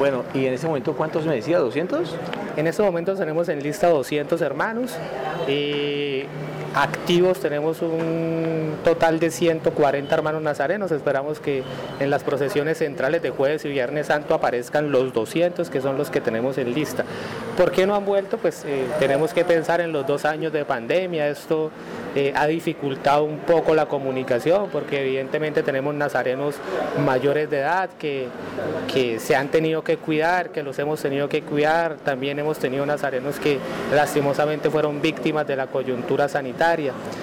Bueno, 0.00 0.24
y 0.32 0.46
en 0.46 0.54
ese 0.54 0.66
momento, 0.66 0.96
¿cuántos 0.96 1.26
me 1.26 1.34
decía? 1.34 1.60
¿200? 1.60 2.06
En 2.56 2.66
estos 2.66 2.86
momentos 2.86 3.18
tenemos 3.18 3.50
en 3.50 3.62
lista 3.62 3.90
200 3.90 4.40
hermanos 4.40 4.96
y 5.46 6.22
activos 6.74 7.40
tenemos 7.40 7.82
un 7.82 8.76
total 8.84 9.18
de 9.18 9.30
140 9.30 10.14
hermanos 10.14 10.42
nazarenos. 10.42 10.90
Esperamos 10.92 11.40
que 11.40 11.62
en 11.98 12.10
las 12.10 12.22
procesiones 12.22 12.78
centrales 12.78 13.22
de 13.22 13.30
jueves 13.30 13.64
y 13.64 13.68
viernes 13.68 14.06
santo 14.06 14.34
aparezcan 14.34 14.92
los 14.92 15.12
200 15.12 15.68
que 15.70 15.80
son 15.80 15.96
los 15.96 16.10
que 16.10 16.20
tenemos 16.20 16.58
en 16.58 16.72
lista. 16.74 17.04
¿Por 17.56 17.72
qué 17.72 17.86
no 17.86 17.94
han 17.94 18.04
vuelto? 18.04 18.38
Pues 18.38 18.64
eh, 18.64 18.86
tenemos 18.98 19.34
que 19.34 19.44
pensar 19.44 19.80
en 19.80 19.92
los 19.92 20.06
dos 20.06 20.24
años 20.24 20.52
de 20.52 20.64
pandemia. 20.64 21.28
Esto 21.28 21.70
eh, 22.14 22.32
ha 22.34 22.46
dificultado 22.46 23.24
un 23.24 23.38
poco 23.38 23.74
la 23.74 23.86
comunicación 23.86 24.68
porque 24.70 25.00
evidentemente 25.00 25.62
tenemos 25.62 25.94
nazarenos 25.94 26.56
mayores 27.04 27.50
de 27.50 27.58
edad 27.58 27.90
que, 27.98 28.28
que 28.92 29.18
se 29.18 29.34
han 29.36 29.48
tenido 29.48 29.82
que 29.82 29.96
cuidar, 29.96 30.50
que 30.50 30.62
los 30.62 30.78
hemos 30.78 31.00
tenido 31.02 31.28
que 31.28 31.42
cuidar. 31.42 31.96
También 31.96 32.38
hemos 32.38 32.58
tenido 32.58 32.86
nazarenos 32.86 33.38
que 33.40 33.58
lastimosamente 33.92 34.70
fueron 34.70 35.02
víctimas 35.02 35.46
de 35.46 35.56
la 35.56 35.66
coyuntura 35.66 36.28
sanitaria. 36.28 36.59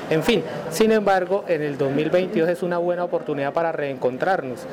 En 0.10 0.24
fin, 0.24 0.42
sin 0.72 0.92
embargo, 0.92 1.46
en 1.48 1.62
el 1.62 1.78
2022 1.78 2.50
es 2.50 2.64
una 2.64 2.80
buena 2.80 3.04
oportunidad 3.04 3.54
para 3.54 3.72
reencontrarnos. 3.72 4.66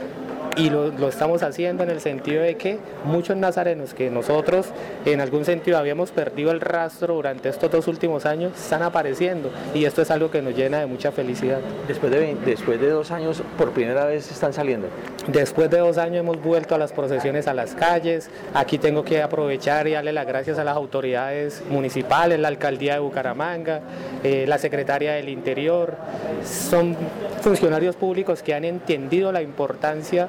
Y 0.57 0.71
lo, 0.71 0.89
lo 0.89 1.09
estamos 1.09 1.43
haciendo 1.43 1.83
en 1.83 1.91
el 1.91 2.01
sentido 2.01 2.43
de 2.43 2.57
que 2.57 2.79
muchos 3.05 3.37
nazarenos 3.37 3.93
que 3.93 4.09
nosotros 4.09 4.69
en 5.05 5.21
algún 5.21 5.45
sentido 5.45 5.79
habíamos 5.79 6.13
perdido 6.13 6.53
el 6.53 6.61
rastro 6.61 7.15
durante 7.15 7.49
estos 7.49 7.73
dos 7.73 7.89
últimos 7.89 8.25
años 8.25 8.53
están 8.55 8.85
apareciendo 8.85 9.51
y 9.75 9.85
esto 9.85 10.01
es 10.01 10.13
algo 10.13 10.31
que 10.31 10.43
nos 10.43 10.55
llena 10.55 10.79
de 10.79 10.87
mucha 10.87 11.11
felicidad. 11.11 11.59
Después 11.89 12.13
de, 12.13 12.37
después 12.47 12.81
de 12.81 12.89
dos 12.89 13.11
años, 13.11 13.43
por 13.59 13.73
primera 13.73 14.05
vez 14.05 14.31
están 14.31 14.53
saliendo. 14.53 14.87
Después 15.27 15.71
de 15.71 15.79
dos 15.79 15.99
años 15.99 16.21
hemos 16.21 16.41
vuelto 16.41 16.77
a 16.77 16.79
las 16.79 16.93
procesiones 16.93 17.49
a 17.49 17.55
las 17.55 17.75
calles. 17.75 18.31
Aquí 18.55 18.79
tengo 18.79 19.05
que 19.05 19.23
aprovechar 19.23 19.89
y 19.89 19.93
darle 19.93 20.13
las 20.13 20.27
gracias 20.27 20.59
a 20.59 20.65
las 20.65 20.77
autoridades 20.77 21.65
municipales, 21.69 22.39
la 22.39 22.49
alcaldía 22.49 22.95
de 22.95 23.01
Bucaramanga, 23.01 23.81
eh, 24.23 24.45
la 24.47 24.54
secretaria 24.59 25.13
del 25.13 25.29
Interior. 25.29 25.97
Son 26.45 26.97
funcionarios 27.43 27.97
públicos 27.97 28.43
que 28.43 28.55
han 28.55 28.65
entendido 28.65 29.33
la 29.33 29.43
importancia 29.43 30.29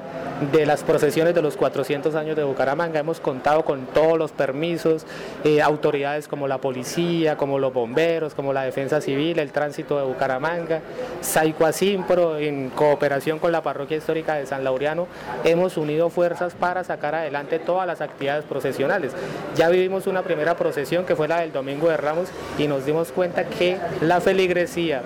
de 0.52 0.66
las 0.66 0.82
procesiones 0.82 1.34
de 1.34 1.42
los 1.42 1.56
400 1.56 2.14
años 2.14 2.36
de 2.36 2.44
Bucaramanga. 2.44 3.00
Hemos 3.00 3.20
contado 3.20 3.64
con 3.64 3.86
todos 3.86 4.18
los 4.18 4.32
permisos, 4.32 5.06
eh, 5.44 5.62
autoridades 5.62 6.28
como 6.28 6.46
la 6.46 6.58
policía, 6.58 7.36
como 7.36 7.58
los 7.58 7.72
bomberos, 7.72 8.34
como 8.34 8.52
la 8.52 8.62
defensa 8.62 9.00
civil, 9.00 9.38
el 9.38 9.52
tránsito 9.52 9.98
de 9.98 10.04
Bucaramanga, 10.04 10.80
Saico 11.20 11.64
Asimpro, 11.64 12.38
en 12.38 12.70
cooperación 12.70 13.38
con 13.38 13.52
la 13.52 13.62
parroquia 13.62 13.96
histórica 13.96 14.34
de 14.34 14.46
San 14.46 14.64
Laureano, 14.64 15.06
hemos 15.44 15.76
unido 15.76 16.10
fuerzas 16.10 16.54
para 16.54 16.84
sacar 16.84 17.14
adelante 17.14 17.58
todas 17.58 17.86
las 17.86 18.00
actividades 18.00 18.44
procesionales. 18.44 19.12
Ya 19.54 19.68
vivimos 19.68 20.06
una 20.06 20.22
primera 20.22 20.56
procesión 20.56 21.04
que 21.04 21.16
fue 21.16 21.28
la 21.28 21.40
del 21.40 21.52
Domingo 21.52 21.88
de 21.88 21.96
Ramos 21.96 22.28
y 22.58 22.66
nos 22.66 22.84
dimos 22.84 23.12
cuenta 23.12 23.44
que 23.44 23.78
la 24.00 24.15
feligresía, 24.20 25.02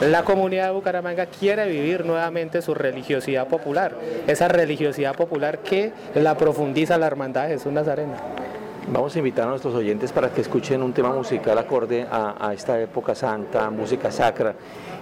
la 0.00 0.24
comunidad 0.24 0.66
de 0.66 0.72
Bucaramanga 0.72 1.26
quiere 1.26 1.68
vivir 1.68 2.06
nuevamente 2.06 2.62
su 2.62 2.74
religiosidad 2.74 3.46
popular, 3.48 3.94
esa 4.26 4.48
religiosidad 4.48 5.14
popular 5.14 5.58
que 5.58 5.92
la 6.14 6.36
profundiza 6.36 6.96
la 6.96 7.06
hermandad 7.06 7.44
de 7.44 7.54
Jesús 7.54 7.72
Nazareno. 7.72 8.14
Vamos 8.88 9.14
a 9.14 9.18
invitar 9.18 9.46
a 9.46 9.50
nuestros 9.50 9.74
oyentes 9.74 10.10
para 10.10 10.30
que 10.30 10.40
escuchen 10.40 10.82
un 10.82 10.92
tema 10.92 11.12
musical 11.12 11.56
acorde 11.58 12.06
a, 12.10 12.48
a 12.48 12.54
esta 12.54 12.80
época 12.80 13.14
santa, 13.14 13.70
música 13.70 14.10
sacra. 14.10 14.54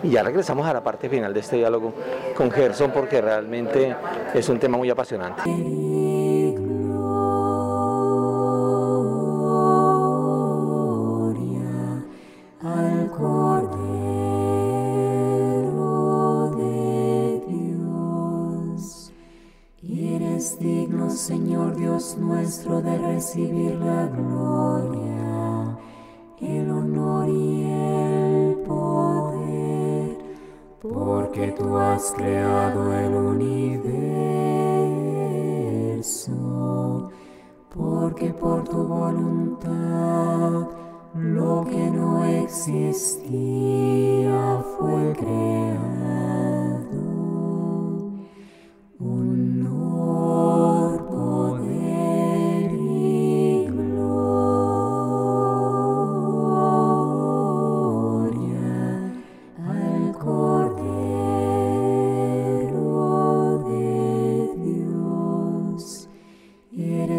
Y 0.02 0.10
ya 0.10 0.22
regresamos 0.22 0.66
a 0.66 0.74
la 0.74 0.82
parte 0.82 1.08
final 1.08 1.32
de 1.32 1.40
este 1.40 1.56
diálogo 1.56 1.94
con 2.36 2.50
Gerson 2.50 2.90
porque 2.90 3.20
realmente 3.20 3.94
es 4.34 4.48
un 4.48 4.58
tema 4.58 4.76
muy 4.76 4.90
apasionante. 4.90 5.42
Digno, 20.56 21.10
Señor 21.10 21.76
Dios 21.76 22.16
nuestro, 22.16 22.80
de 22.80 22.96
recibir 22.96 23.74
la 23.74 24.06
gloria, 24.06 25.76
el 26.40 26.70
honor 26.70 27.28
y 27.28 27.64
el 27.64 28.54
poder, 28.66 30.18
porque 30.80 31.52
tú 31.58 31.76
has 31.76 32.12
creado 32.12 32.92
el 32.94 33.14
universo 33.14 34.28
porque 37.74 38.32
por 38.34 38.64
tu 38.64 38.82
voluntad 38.84 40.68
lo 41.14 41.64
que 41.64 41.90
no 41.90 42.24
existía 42.24 43.04
fue 44.76 45.12
creado. 45.16 46.27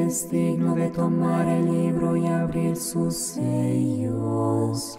Eres 0.10 0.26
digno 0.32 0.74
de 0.74 0.90
tomar 0.90 1.48
el 1.48 1.72
libro 1.72 2.18
y 2.18 2.26
abrir 2.26 2.76
sus 2.76 3.16
sellos, 3.16 4.98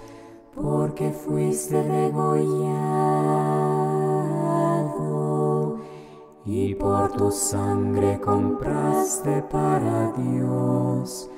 porque 0.54 1.10
fuiste 1.10 1.82
degollado 1.82 2.60
y 6.44 6.76
por 6.76 7.10
tu 7.10 7.32
sangre 7.32 8.20
compraste 8.20 9.42
para 9.50 10.12
Dios 10.12 11.28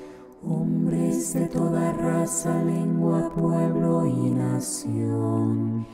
hombres 0.47 1.33
de 1.33 1.47
toda 1.47 1.95
raza, 1.95 2.63
lengua, 2.65 3.31
pueblo 3.35 4.05
y 4.05 4.33
nación 4.33 5.87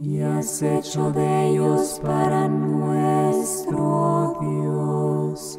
y 0.00 0.20
has 0.20 0.62
hecho 0.62 1.10
de 1.10 1.48
ellos 1.48 2.00
para 2.04 2.46
nuestro 2.46 4.38
Dios 4.40 5.58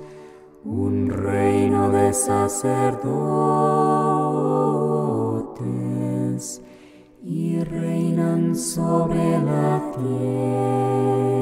un 0.64 1.10
reino 1.10 1.90
de 1.90 2.14
sacerdotes 2.14 3.02
y 7.24 7.64
reinan 7.64 8.56
sobre 8.56 9.40
la 9.40 9.92
tierra. 9.96 11.37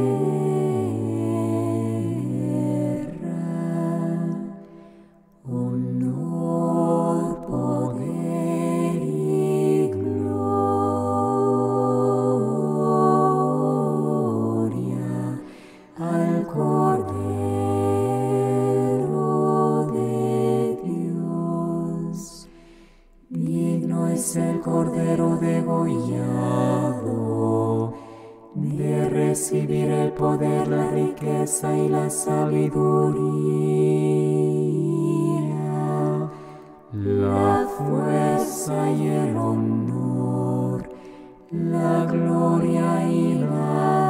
Recibir 29.36 29.92
el 29.92 30.13
poder, 30.13 30.65
la 30.70 30.92
riqueza 30.92 31.75
y 31.75 31.89
la 31.89 32.10
sabiduría, 32.10 32.72
la 36.94 37.68
fuerza 37.77 38.89
y 38.92 39.08
el 39.08 39.36
honor, 39.36 40.89
la 41.51 42.06
gloria 42.06 43.10
y 43.10 43.34
la 43.39 44.05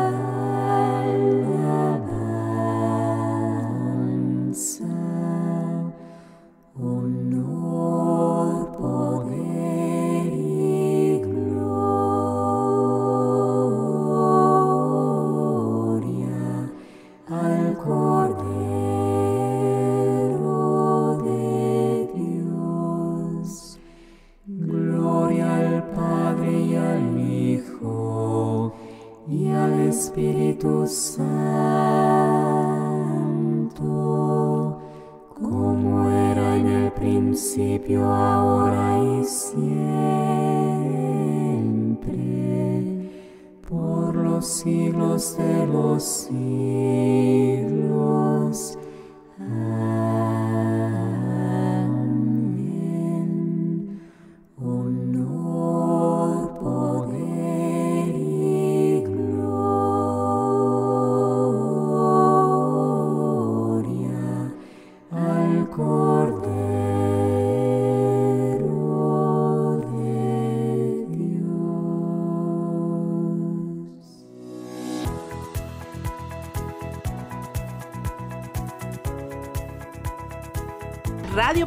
de 45.98 46.75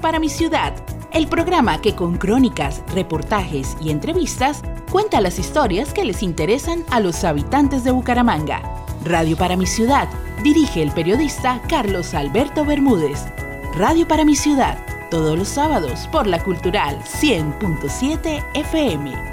Para 0.01 0.21
mi 0.21 0.29
ciudad, 0.29 0.75
el 1.13 1.27
programa 1.27 1.81
que 1.81 1.97
con 1.97 2.19
crónicas, 2.19 2.83
reportajes 2.95 3.77
y 3.81 3.91
entrevistas 3.91 4.63
cuenta 4.93 5.21
las 5.21 5.39
historias 5.39 5.93
que 5.93 6.05
les 6.05 6.23
interesan 6.23 6.85
a 6.91 7.01
los 7.01 7.25
habitantes 7.25 7.83
de 7.83 7.91
Bucaramanga. 7.91 8.63
Radio 9.05 9.37
para 9.37 9.57
mi 9.57 9.67
ciudad, 9.67 10.09
dirige 10.45 10.83
el 10.83 10.93
periodista 10.93 11.61
Carlos 11.69 12.15
Alberto 12.15 12.65
Bermúdez. 12.65 13.27
Radio 13.75 14.07
para 14.07 14.25
mi 14.25 14.37
ciudad, 14.37 14.79
todos 15.11 15.37
los 15.37 15.49
sábados 15.49 16.09
por 16.13 16.27
la 16.27 16.43
Cultural 16.45 17.01
100.7 17.03 18.45
FM. 18.55 19.28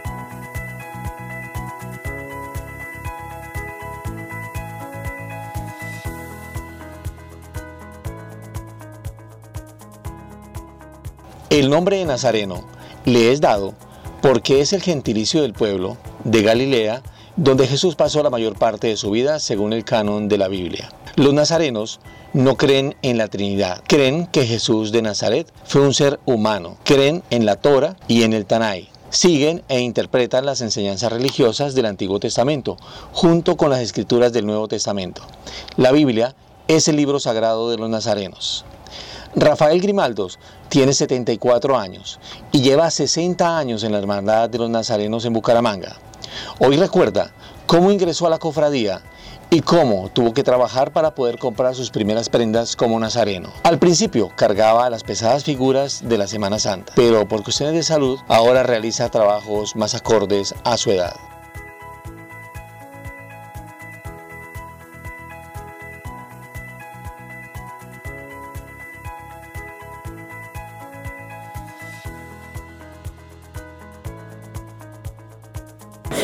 El 11.66 11.72
nombre 11.72 11.98
de 11.98 12.06
Nazareno 12.06 12.64
le 13.06 13.32
es 13.32 13.42
dado 13.42 13.74
porque 14.22 14.62
es 14.62 14.72
el 14.72 14.84
gentilicio 14.84 15.42
del 15.42 15.54
pueblo 15.54 15.98
de 16.24 16.44
Galilea, 16.44 17.02
donde 17.38 17.66
Jesús 17.66 17.96
pasó 17.96 18.22
la 18.22 18.30
mayor 18.30 18.56
parte 18.56 18.86
de 18.86 18.98
su 18.98 19.10
vida 19.10 19.40
según 19.40 19.74
el 19.74 19.84
canon 19.84 20.28
de 20.28 20.38
la 20.38 20.48
Biblia. 20.48 20.92
Los 21.16 21.34
nazarenos 21.34 22.02
no 22.34 22.56
creen 22.56 22.96
en 23.02 23.18
la 23.18 23.30
Trinidad, 23.30 23.82
creen 23.88 24.28
que 24.28 24.46
Jesús 24.46 24.92
de 24.92 25.02
Nazaret 25.02 25.52
fue 25.64 25.82
un 25.82 25.96
ser 25.96 26.20
humano, 26.26 26.78
creen 26.84 27.24
en 27.32 27.48
la 27.48 27.56
Torah 27.56 27.98
y 28.08 28.22
en 28.22 28.34
el 28.34 28.46
Tanai. 28.46 28.88
Siguen 29.10 29.64
e 29.68 29.80
interpretan 29.80 30.46
las 30.46 30.62
enseñanzas 30.62 31.12
religiosas 31.12 31.74
del 31.74 31.88
Antiguo 31.88 32.20
Testamento, 32.20 32.78
junto 33.12 33.58
con 33.58 33.72
las 33.72 33.80
escrituras 33.80 34.32
del 34.34 34.46
Nuevo 34.46 34.68
Testamento. 34.68 35.24
La 35.78 35.92
Biblia 35.92 36.36
es 36.68 36.88
el 36.88 36.96
libro 36.96 37.20
sagrado 37.20 37.72
de 37.72 37.78
los 37.78 37.90
nazarenos. 37.90 38.66
Rafael 39.36 39.82
Grimaldos 39.82 40.40
tiene 40.70 40.94
74 40.94 41.78
años 41.78 42.20
y 42.54 42.62
lleva 42.62 42.90
60 42.90 43.58
años 43.58 43.84
en 43.84 43.92
la 43.92 43.98
Hermandad 43.98 44.50
de 44.50 44.58
los 44.58 44.70
Nazarenos 44.70 45.26
en 45.26 45.34
Bucaramanga. 45.34 45.98
Hoy 46.60 46.78
recuerda 46.78 47.32
cómo 47.66 47.92
ingresó 47.92 48.28
a 48.28 48.30
la 48.30 48.40
cofradía 48.40 49.02
y 49.50 49.60
cómo 49.60 50.10
tuvo 50.14 50.34
que 50.34 50.44
trabajar 50.44 50.92
para 50.94 51.16
poder 51.16 51.38
comprar 51.38 51.76
sus 51.76 51.92
primeras 51.92 52.30
prendas 52.30 52.78
como 52.78 52.98
nazareno. 52.98 53.52
Al 53.64 53.78
principio 53.78 54.32
cargaba 54.38 54.90
las 54.90 55.04
pesadas 55.04 55.44
figuras 55.44 56.08
de 56.08 56.18
la 56.18 56.28
Semana 56.28 56.58
Santa, 56.58 56.94
pero 56.96 57.28
por 57.28 57.44
cuestiones 57.44 57.76
de 57.76 57.84
salud 57.84 58.18
ahora 58.30 58.64
realiza 58.64 59.10
trabajos 59.10 59.76
más 59.76 59.96
acordes 59.96 60.56
a 60.64 60.78
su 60.78 60.92
edad. 60.92 61.16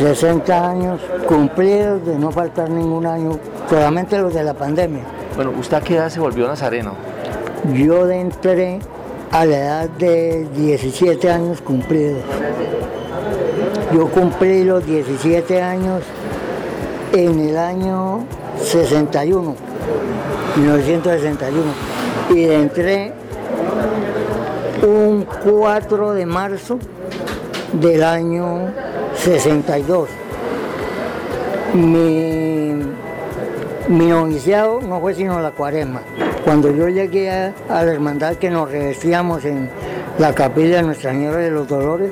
60 0.01 0.69
años 0.69 0.99
cumplidos 1.27 2.03
de 2.03 2.17
no 2.17 2.31
faltar 2.31 2.71
ningún 2.71 3.05
año, 3.05 3.37
solamente 3.69 4.17
los 4.17 4.33
de 4.33 4.43
la 4.43 4.55
pandemia. 4.55 5.03
Bueno, 5.35 5.53
¿usted 5.59 5.77
a 5.77 5.81
qué 5.81 5.95
edad 5.95 6.09
se 6.09 6.19
volvió 6.19 6.47
nazareno? 6.47 6.93
Yo 7.71 8.09
entré 8.09 8.79
a 9.31 9.45
la 9.45 9.57
edad 9.57 9.89
de 9.89 10.47
17 10.55 11.29
años 11.29 11.61
cumplidos. 11.61 12.23
Yo 13.93 14.07
cumplí 14.07 14.63
los 14.63 14.83
17 14.87 15.61
años 15.61 16.01
en 17.13 17.39
el 17.39 17.57
año 17.57 18.25
61, 18.59 19.55
1961. 20.55 21.63
Y 22.33 22.45
entré 22.45 23.13
un 24.81 25.27
4 25.43 26.13
de 26.13 26.25
marzo 26.25 26.79
del 27.73 28.03
año 28.03 28.71
62. 29.23 30.09
Mi, 31.75 32.73
mi 33.87 34.05
noviciado 34.07 34.81
no 34.81 34.99
fue 34.99 35.13
sino 35.13 35.39
la 35.39 35.51
cuaresma. 35.51 36.01
Cuando 36.43 36.71
yo 36.71 36.89
llegué 36.89 37.29
a, 37.29 37.53
a 37.69 37.83
la 37.83 37.91
hermandad 37.91 38.37
que 38.37 38.49
nos 38.49 38.71
revestíamos 38.71 39.45
en 39.45 39.69
la 40.17 40.33
capilla 40.33 40.77
de 40.77 40.83
Nuestra 40.83 41.11
Señora 41.11 41.37
de 41.37 41.51
los 41.51 41.67
Dolores, 41.67 42.09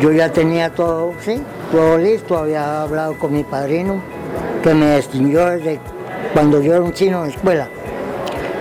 yo 0.00 0.10
ya 0.10 0.32
tenía 0.32 0.70
todo, 0.70 1.12
sí, 1.20 1.40
todo 1.70 1.96
listo, 1.96 2.36
había 2.36 2.82
hablado 2.82 3.16
con 3.16 3.32
mi 3.32 3.44
padrino, 3.44 4.02
que 4.64 4.74
me 4.74 4.96
distinguió 4.96 5.46
desde 5.46 5.78
cuando 6.34 6.60
yo 6.60 6.74
era 6.74 6.82
un 6.82 6.92
chino 6.92 7.22
de 7.22 7.30
escuela. 7.30 7.68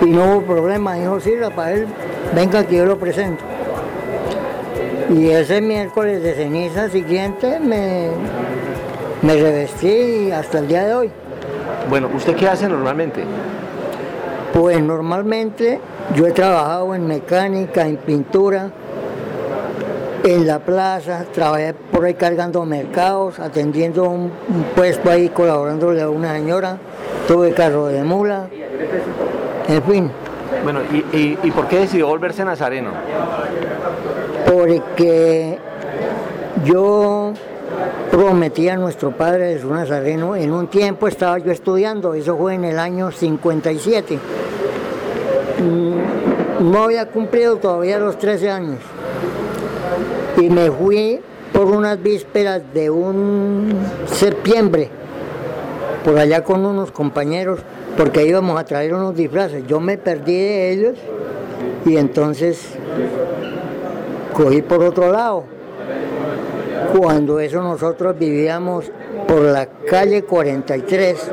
Y 0.01 0.06
no 0.06 0.38
hubo 0.38 0.41
problema, 0.43 0.93
dijo, 0.93 1.19
sí, 1.19 1.36
Rafael, 1.36 1.88
venga 2.36 2.63
que 2.63 2.75
yo 2.75 2.86
lo 2.86 2.99
presento. 2.99 3.43
Y 5.10 5.30
ese 5.30 5.62
miércoles 5.62 6.24
de 6.24 6.34
ceniza 6.34 6.89
siguiente 6.89 7.60
me, 7.60 8.10
me 9.22 9.34
revestí 9.36 10.32
hasta 10.32 10.60
el 10.60 10.68
día 10.68 10.86
de 10.86 10.96
hoy. 10.96 11.12
Bueno, 11.89 12.10
¿usted 12.13 12.36
qué 12.36 12.48
hace 12.48 12.68
normalmente? 12.68 13.24
Pues 14.54 14.82
normalmente 14.82 15.80
yo 16.15 16.26
he 16.26 16.32
trabajado 16.32 16.96
en 16.96 17.06
mecánica, 17.06 17.86
en 17.86 17.98
pintura, 17.98 18.72
en 20.24 20.48
la 20.48 20.60
plaza, 20.60 21.26
trabajé 21.32 21.76
por 21.91 22.06
ahí 22.06 22.15
cargando 22.15 22.65
mercados, 22.65 23.39
atendiendo 23.39 24.10
un, 24.10 24.32
un 24.50 24.63
puesto 24.76 25.12
ahí, 25.12 25.30
colaborándole 25.30 26.02
a 26.02 26.10
una 26.10 26.34
señora, 26.34 26.78
tuve 27.28 27.54
carro 27.54 27.88
de 27.88 28.04
mula, 28.04 28.48
en 29.68 29.84
fin, 29.84 30.12
Bueno, 30.63 30.80
¿y, 30.91 30.98
y, 31.15 31.38
y 31.44 31.52
por 31.52 31.68
qué 31.68 31.80
decidió 31.80 32.08
volverse 32.08 32.44
nazareno? 32.44 32.89
Porque 34.46 35.58
yo 36.64 37.34
prometí 38.12 38.70
a 38.70 38.78
nuestro 38.78 39.12
padre 39.12 39.54
Jesús 39.54 39.72
Nazareno, 39.72 40.36
en 40.36 40.52
un 40.54 40.68
tiempo 40.68 41.08
estaba 41.08 41.38
yo 41.40 41.52
estudiando, 41.52 42.14
eso 42.14 42.38
fue 42.38 42.54
en 42.54 42.64
el 42.66 42.80
año 42.80 43.12
57. 43.12 44.20
Mm, 45.60 46.72
No 46.72 46.84
había 46.84 47.08
cumplido 47.08 47.58
todavía 47.58 48.00
los 48.00 48.18
13 48.18 48.50
años. 48.50 48.80
Y 50.38 50.50
me 50.50 50.72
fui 50.72 51.20
por 51.52 51.66
unas 51.66 52.02
vísperas 52.02 52.62
de 52.74 52.90
un 52.90 53.74
septiembre, 54.08 54.90
por 56.04 56.18
allá 56.18 56.44
con 56.44 56.66
unos 56.66 56.92
compañeros, 56.92 57.60
porque 57.98 58.26
íbamos 58.26 58.60
a 58.60 58.64
traer 58.64 58.94
unos 58.94 59.16
disfraces. 59.16 59.66
Yo 59.68 59.80
me 59.80 59.98
perdí 59.98 60.34
de 60.38 60.72
ellos 60.72 60.98
y 61.86 61.98
entonces 61.98 62.60
cogí 64.36 64.62
por 64.62 64.84
otro 64.84 65.12
lado. 65.12 65.43
Cuando 66.98 67.39
eso 67.39 67.62
nosotros 67.62 68.17
vivíamos 68.17 68.91
por 69.28 69.41
la 69.41 69.65
calle 69.65 70.24
43, 70.24 71.32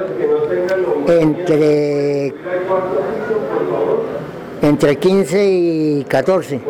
entre, 1.08 2.34
entre 4.62 4.96
15 4.96 5.46
y 5.46 6.04
14. 6.08 6.60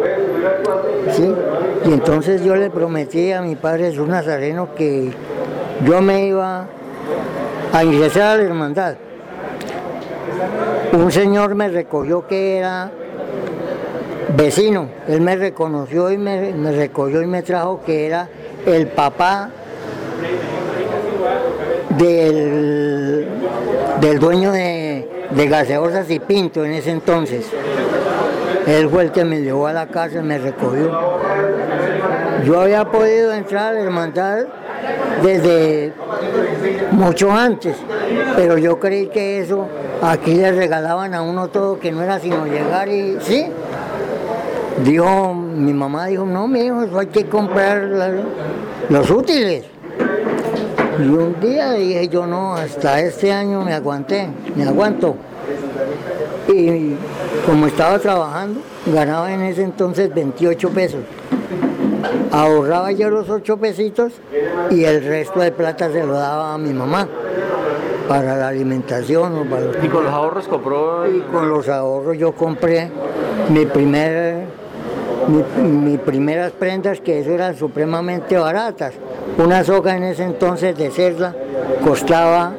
¿sí? 1.13 1.35
Y 1.85 1.93
entonces 1.93 2.43
yo 2.43 2.57
le 2.57 2.71
prometí 2.71 3.33
a 3.33 3.43
mi 3.43 3.57
padre 3.57 3.91
Jesús 3.91 4.09
Nazareno 4.09 4.75
que 4.75 5.11
yo 5.85 6.01
me 6.01 6.27
iba 6.27 6.67
a 7.73 7.85
ingresar 7.85 8.23
a 8.23 8.37
la 8.37 8.43
hermandad. 8.43 8.97
Un 10.93 11.11
señor 11.11 11.55
me 11.55 11.69
recogió 11.69 12.27
que 12.27 12.59
era 12.59 12.91
vecino, 14.37 14.89
él 15.09 15.21
me 15.21 15.37
reconoció 15.37 16.11
y 16.11 16.19
me, 16.19 16.53
recogió 16.73 17.23
y 17.23 17.27
me 17.27 17.43
trajo 17.43 17.83
que 17.85 18.07
era 18.07 18.29
el 18.67 18.87
papá 18.89 19.51
del, 21.99 23.27
del 24.01 24.19
dueño 24.19 24.53
de, 24.53 25.09
de 25.31 25.49
gaseosas 25.49 26.11
y 26.11 26.19
pinto 26.19 26.65
en 26.65 26.73
ese 26.73 26.91
entonces. 26.91 27.47
Él 28.67 28.89
fue 28.89 29.05
el 29.05 29.13
que 29.13 29.25
me 29.25 29.41
llevó 29.41 29.67
a 29.67 29.73
la 29.73 29.89
casa 29.89 30.21
y 30.21 30.23
me 30.23 30.39
recogió. 30.39 30.91
Yo 32.45 32.61
había 32.61 32.85
podido 32.85 33.33
entrar 33.33 33.71
a 33.71 33.73
la 33.73 33.81
hermandad 33.81 34.45
desde 35.23 35.93
mucho 36.93 37.33
antes, 37.33 37.77
pero 38.37 38.59
yo 38.59 38.79
creí 38.79 39.07
que 39.07 39.41
eso 39.41 39.69
aquí 40.03 40.35
le 40.35 40.53
regalaban 40.53 41.15
a 41.15 41.23
uno 41.23 41.49
todo, 41.49 41.79
que 41.79 41.93
no 41.93 42.03
era 42.03 42.19
sino 42.19 42.47
llegar 42.47 42.89
y 42.89 43.19
sí. 43.21 43.47
Dijo, 44.85 45.35
mi 45.35 45.73
mamá 45.73 46.07
dijo, 46.07 46.25
no, 46.25 46.49
mi 46.49 46.61
hijo, 46.61 46.83
eso 46.83 46.99
hay 46.99 47.07
que 47.07 47.27
comprar 47.27 47.89
los 48.89 49.11
útiles. 49.11 49.65
Y 50.99 51.09
un 51.09 51.41
día 51.41 51.73
dije 51.73 52.09
yo, 52.09 52.27
no, 52.27 52.55
hasta 52.55 53.01
este 53.01 53.33
año 53.33 53.63
me 53.63 53.75
aguanté, 53.75 54.29
me 54.57 54.65
aguanto. 54.65 55.17
Y 56.49 56.95
como 57.47 57.67
estaba 57.67 57.99
trabajando, 57.99 58.61
ganaba 58.87 59.33
en 59.33 59.43
ese 59.43 59.63
entonces 59.63 60.13
28 60.13 60.71
pesos. 60.71 61.01
Ahorraba 62.31 62.93
yo 62.93 63.11
los 63.11 63.29
8 63.29 63.57
pesitos 63.59 64.13
y 64.71 64.85
el 64.85 65.05
resto 65.05 65.41
de 65.41 65.53
plata 65.53 65.91
se 65.91 66.05
lo 66.05 66.15
daba 66.15 66.55
a 66.55 66.59
mi 66.59 66.73
mamá 66.73 67.07
para 68.09 68.37
la 68.37 68.49
alimentación 68.49 69.39
o 69.39 69.45
para 69.45 69.63
los 69.67 69.85
Y 69.85 69.89
con 69.89 70.05
los 70.05 70.13
ahorros 70.13 70.49
compró. 70.49 71.07
y 71.07 71.21
con 71.33 71.49
los 71.49 71.69
ahorros 71.69 72.19
yo 72.19 72.33
compré 72.33 72.91
mi 73.49 73.65
primer 73.67 74.47
mi, 75.29 75.63
mi 75.63 75.99
primeras 75.99 76.53
prendas 76.53 77.01
que 77.01 77.21
eso 77.21 77.31
eran 77.31 77.57
supremamente 77.57 78.37
baratas. 78.37 78.95
Una 79.39 79.65
soga 79.65 79.97
en 79.97 80.05
ese 80.05 80.25
entonces 80.25 80.77
de 80.77 80.91
cerda 80.91 81.35
costaba, 81.85 82.53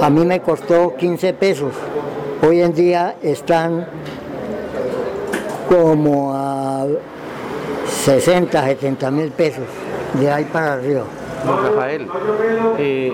a 0.00 0.10
mí 0.10 0.24
me 0.24 0.40
costó 0.40 0.94
15 0.96 1.34
pesos. 1.34 1.72
Hoy 2.46 2.62
en 2.62 2.72
día 2.72 3.16
están 3.22 3.86
como 5.68 6.32
a 6.34 6.86
60, 8.04 8.64
70 8.64 9.10
mil 9.10 9.30
pesos, 9.30 9.64
de 10.14 10.30
ahí 10.30 10.44
para 10.44 10.74
arriba. 10.74 11.04
Don 11.44 11.64
Rafael, 11.64 12.06
eh, 12.78 13.12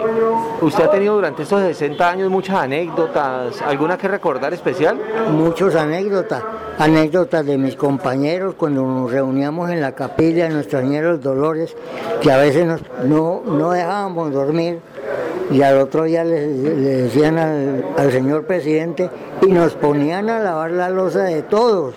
usted 0.60 0.84
ha 0.84 0.90
tenido 0.90 1.14
durante 1.14 1.42
estos 1.44 1.62
60 1.62 2.08
años 2.08 2.30
muchas 2.30 2.56
anécdotas, 2.56 3.62
¿alguna 3.62 3.96
que 3.96 4.08
recordar 4.08 4.52
especial? 4.52 4.98
muchas 5.30 5.74
anécdotas, 5.74 6.42
anécdotas 6.78 7.46
de 7.46 7.56
mis 7.56 7.76
compañeros 7.76 8.54
cuando 8.56 8.82
nos 8.82 9.10
reuníamos 9.10 9.70
en 9.70 9.80
la 9.80 9.92
capilla 9.92 10.48
de 10.48 10.62
de 10.62 11.02
los 11.02 11.20
Dolores, 11.22 11.76
que 12.20 12.32
a 12.32 12.38
veces 12.38 12.66
no, 13.04 13.42
no 13.46 13.70
dejábamos 13.70 14.32
dormir 14.32 14.80
y 15.50 15.62
al 15.62 15.78
otro 15.78 16.04
día 16.04 16.24
le, 16.24 16.48
le 16.48 17.02
decían 17.02 17.38
al, 17.38 17.84
al 17.96 18.10
señor 18.10 18.44
presidente 18.44 19.08
y 19.42 19.46
nos 19.46 19.74
ponían 19.74 20.28
a 20.30 20.40
lavar 20.40 20.72
la 20.72 20.90
losa 20.90 21.22
de 21.22 21.42
todos. 21.42 21.94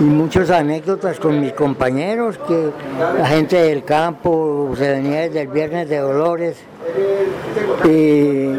Y 0.00 0.04
muchas 0.04 0.50
anécdotas 0.50 1.18
con 1.18 1.40
mis 1.40 1.52
compañeros, 1.52 2.38
que 2.46 2.70
la 3.18 3.26
gente 3.26 3.56
del 3.56 3.84
campo 3.84 4.72
se 4.76 4.92
venía 4.92 5.22
desde 5.22 5.42
el 5.42 5.48
viernes 5.48 5.88
de 5.88 5.98
Dolores 5.98 6.56
y 7.84 8.52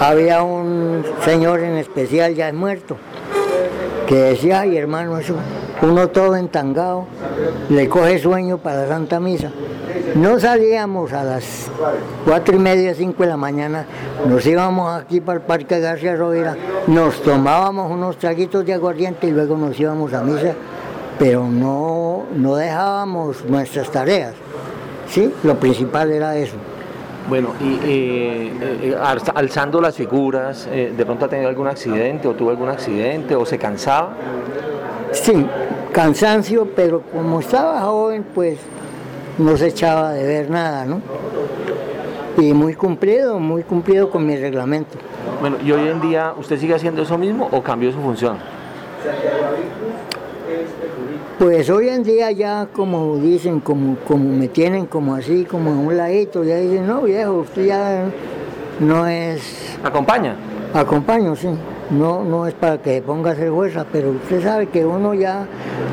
había 0.00 0.42
un 0.42 1.04
señor 1.24 1.60
en 1.60 1.76
especial 1.78 2.34
ya 2.34 2.52
muerto 2.52 2.96
que 4.06 4.14
decía, 4.14 4.60
ay 4.60 4.76
hermano, 4.76 5.18
eso, 5.18 5.34
uno 5.82 6.08
todo 6.08 6.36
entangado, 6.36 7.04
le 7.68 7.88
coge 7.88 8.18
sueño 8.18 8.58
para 8.58 8.82
la 8.82 8.88
Santa 8.88 9.20
Misa. 9.20 9.50
No 10.14 10.40
salíamos 10.40 11.12
a 11.12 11.22
las 11.22 11.70
cuatro 12.26 12.56
y 12.56 12.58
media, 12.58 12.94
cinco 12.94 13.22
de 13.22 13.28
la 13.28 13.36
mañana, 13.36 13.84
nos 14.26 14.44
íbamos 14.46 14.90
aquí 15.00 15.20
para 15.20 15.38
el 15.38 15.44
Parque 15.44 15.80
García 15.80 16.16
Rovira, 16.16 16.56
nos 16.86 17.22
tomábamos 17.22 17.90
unos 17.90 18.16
traguitos 18.16 18.64
de 18.64 18.72
aguardiente 18.74 19.26
y 19.26 19.30
luego 19.30 19.56
nos 19.56 19.78
íbamos 19.78 20.12
a 20.14 20.22
misa, 20.22 20.54
pero 21.18 21.46
no, 21.46 22.24
no 22.34 22.56
dejábamos 22.56 23.44
nuestras 23.44 23.90
tareas. 23.90 24.34
¿sí? 25.08 25.32
Lo 25.42 25.56
principal 25.56 26.10
era 26.10 26.36
eso. 26.36 26.56
Bueno, 27.28 27.50
y 27.60 27.78
eh, 27.84 28.52
eh, 28.82 28.96
alza- 28.98 29.32
alzando 29.34 29.80
las 29.82 29.94
figuras, 29.94 30.66
eh, 30.72 30.94
¿de 30.96 31.04
pronto 31.04 31.26
ha 31.26 31.28
tenido 31.28 31.48
algún 31.50 31.66
accidente 31.68 32.26
o 32.26 32.34
tuvo 32.34 32.50
algún 32.50 32.70
accidente 32.70 33.36
o 33.36 33.44
se 33.44 33.58
cansaba? 33.58 34.12
Sí, 35.12 35.46
cansancio, 35.98 36.68
pero 36.76 37.02
como 37.02 37.40
estaba 37.40 37.80
joven, 37.80 38.24
pues 38.32 38.56
no 39.36 39.56
se 39.56 39.66
echaba 39.66 40.12
de 40.12 40.24
ver 40.24 40.48
nada, 40.48 40.84
¿no? 40.84 41.00
Y 42.36 42.52
muy 42.52 42.74
cumplido, 42.74 43.40
muy 43.40 43.64
cumplido 43.64 44.08
con 44.08 44.24
mi 44.24 44.36
reglamento. 44.36 44.96
Bueno, 45.40 45.56
¿y 45.60 45.72
hoy 45.72 45.88
en 45.88 46.00
día 46.00 46.34
usted 46.38 46.56
sigue 46.56 46.76
haciendo 46.76 47.02
eso 47.02 47.18
mismo 47.18 47.48
o 47.50 47.60
cambió 47.64 47.90
su 47.90 47.98
función? 47.98 48.38
Pues 51.40 51.68
hoy 51.68 51.88
en 51.88 52.04
día 52.04 52.30
ya 52.30 52.68
como 52.72 53.16
dicen, 53.16 53.58
como, 53.58 53.96
como 54.06 54.28
me 54.28 54.46
tienen 54.46 54.86
como 54.86 55.16
así, 55.16 55.46
como 55.46 55.70
a 55.70 55.74
un 55.74 55.96
ladito, 55.96 56.44
ya 56.44 56.58
dicen, 56.58 56.86
no 56.86 57.00
viejo, 57.00 57.32
usted 57.40 57.66
ya 57.66 58.04
no 58.78 59.04
es 59.08 59.76
¿Acompaña? 59.82 60.36
Acompaño, 60.72 61.34
sí. 61.34 61.48
No, 61.90 62.22
no 62.22 62.46
es 62.46 62.52
para 62.54 62.78
que 62.78 62.96
se 62.96 63.02
ponga 63.02 63.30
a 63.30 63.32
hacer 63.32 63.50
fuerza, 63.50 63.86
pero 63.90 64.10
usted 64.10 64.42
sabe 64.42 64.66
que 64.66 64.84
uno 64.84 65.14
ya 65.14 65.46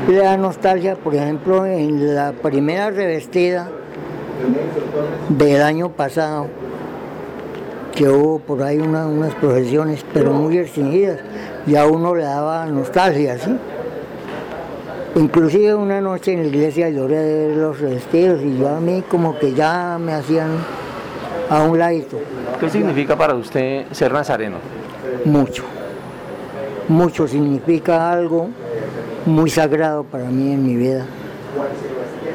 le 0.08 0.16
da 0.18 0.36
nostalgia, 0.36 0.94
por 0.94 1.14
ejemplo, 1.14 1.64
en 1.64 2.14
la 2.14 2.32
primera 2.32 2.90
revestida 2.90 3.68
del 5.30 5.62
año 5.62 5.88
pasado, 5.90 6.48
que 7.94 8.08
hubo 8.10 8.40
por 8.40 8.62
ahí 8.62 8.78
una- 8.78 9.06
unas 9.06 9.34
procesiones, 9.36 10.04
pero 10.12 10.32
muy 10.32 10.58
restringidas, 10.58 11.18
ya 11.66 11.82
a 11.82 11.86
uno 11.86 12.14
le 12.14 12.24
daba 12.24 12.66
nostalgia, 12.66 13.38
¿sí? 13.38 13.56
Inclusive 15.14 15.74
una 15.74 16.02
noche 16.02 16.34
en 16.34 16.42
la 16.42 16.48
iglesia 16.48 16.90
lloré 16.90 17.16
de 17.16 17.48
ver 17.48 17.56
los 17.56 17.80
revestidos 17.80 18.42
y 18.42 18.58
yo 18.58 18.68
a 18.68 18.80
mí 18.80 19.02
como 19.10 19.38
que 19.38 19.54
ya 19.54 19.96
me 19.98 20.12
hacían 20.12 20.48
a 21.48 21.62
un 21.62 21.78
ladito. 21.78 22.18
¿Qué 22.60 22.68
significa 22.68 23.16
para 23.16 23.34
usted 23.34 23.86
ser 23.92 24.12
nazareno? 24.12 24.56
mucho. 25.24 25.64
Mucho 26.88 27.26
significa 27.26 28.12
algo 28.12 28.48
muy 29.24 29.50
sagrado 29.50 30.04
para 30.04 30.24
mí 30.24 30.52
en 30.52 30.64
mi 30.64 30.76
vida. 30.76 31.04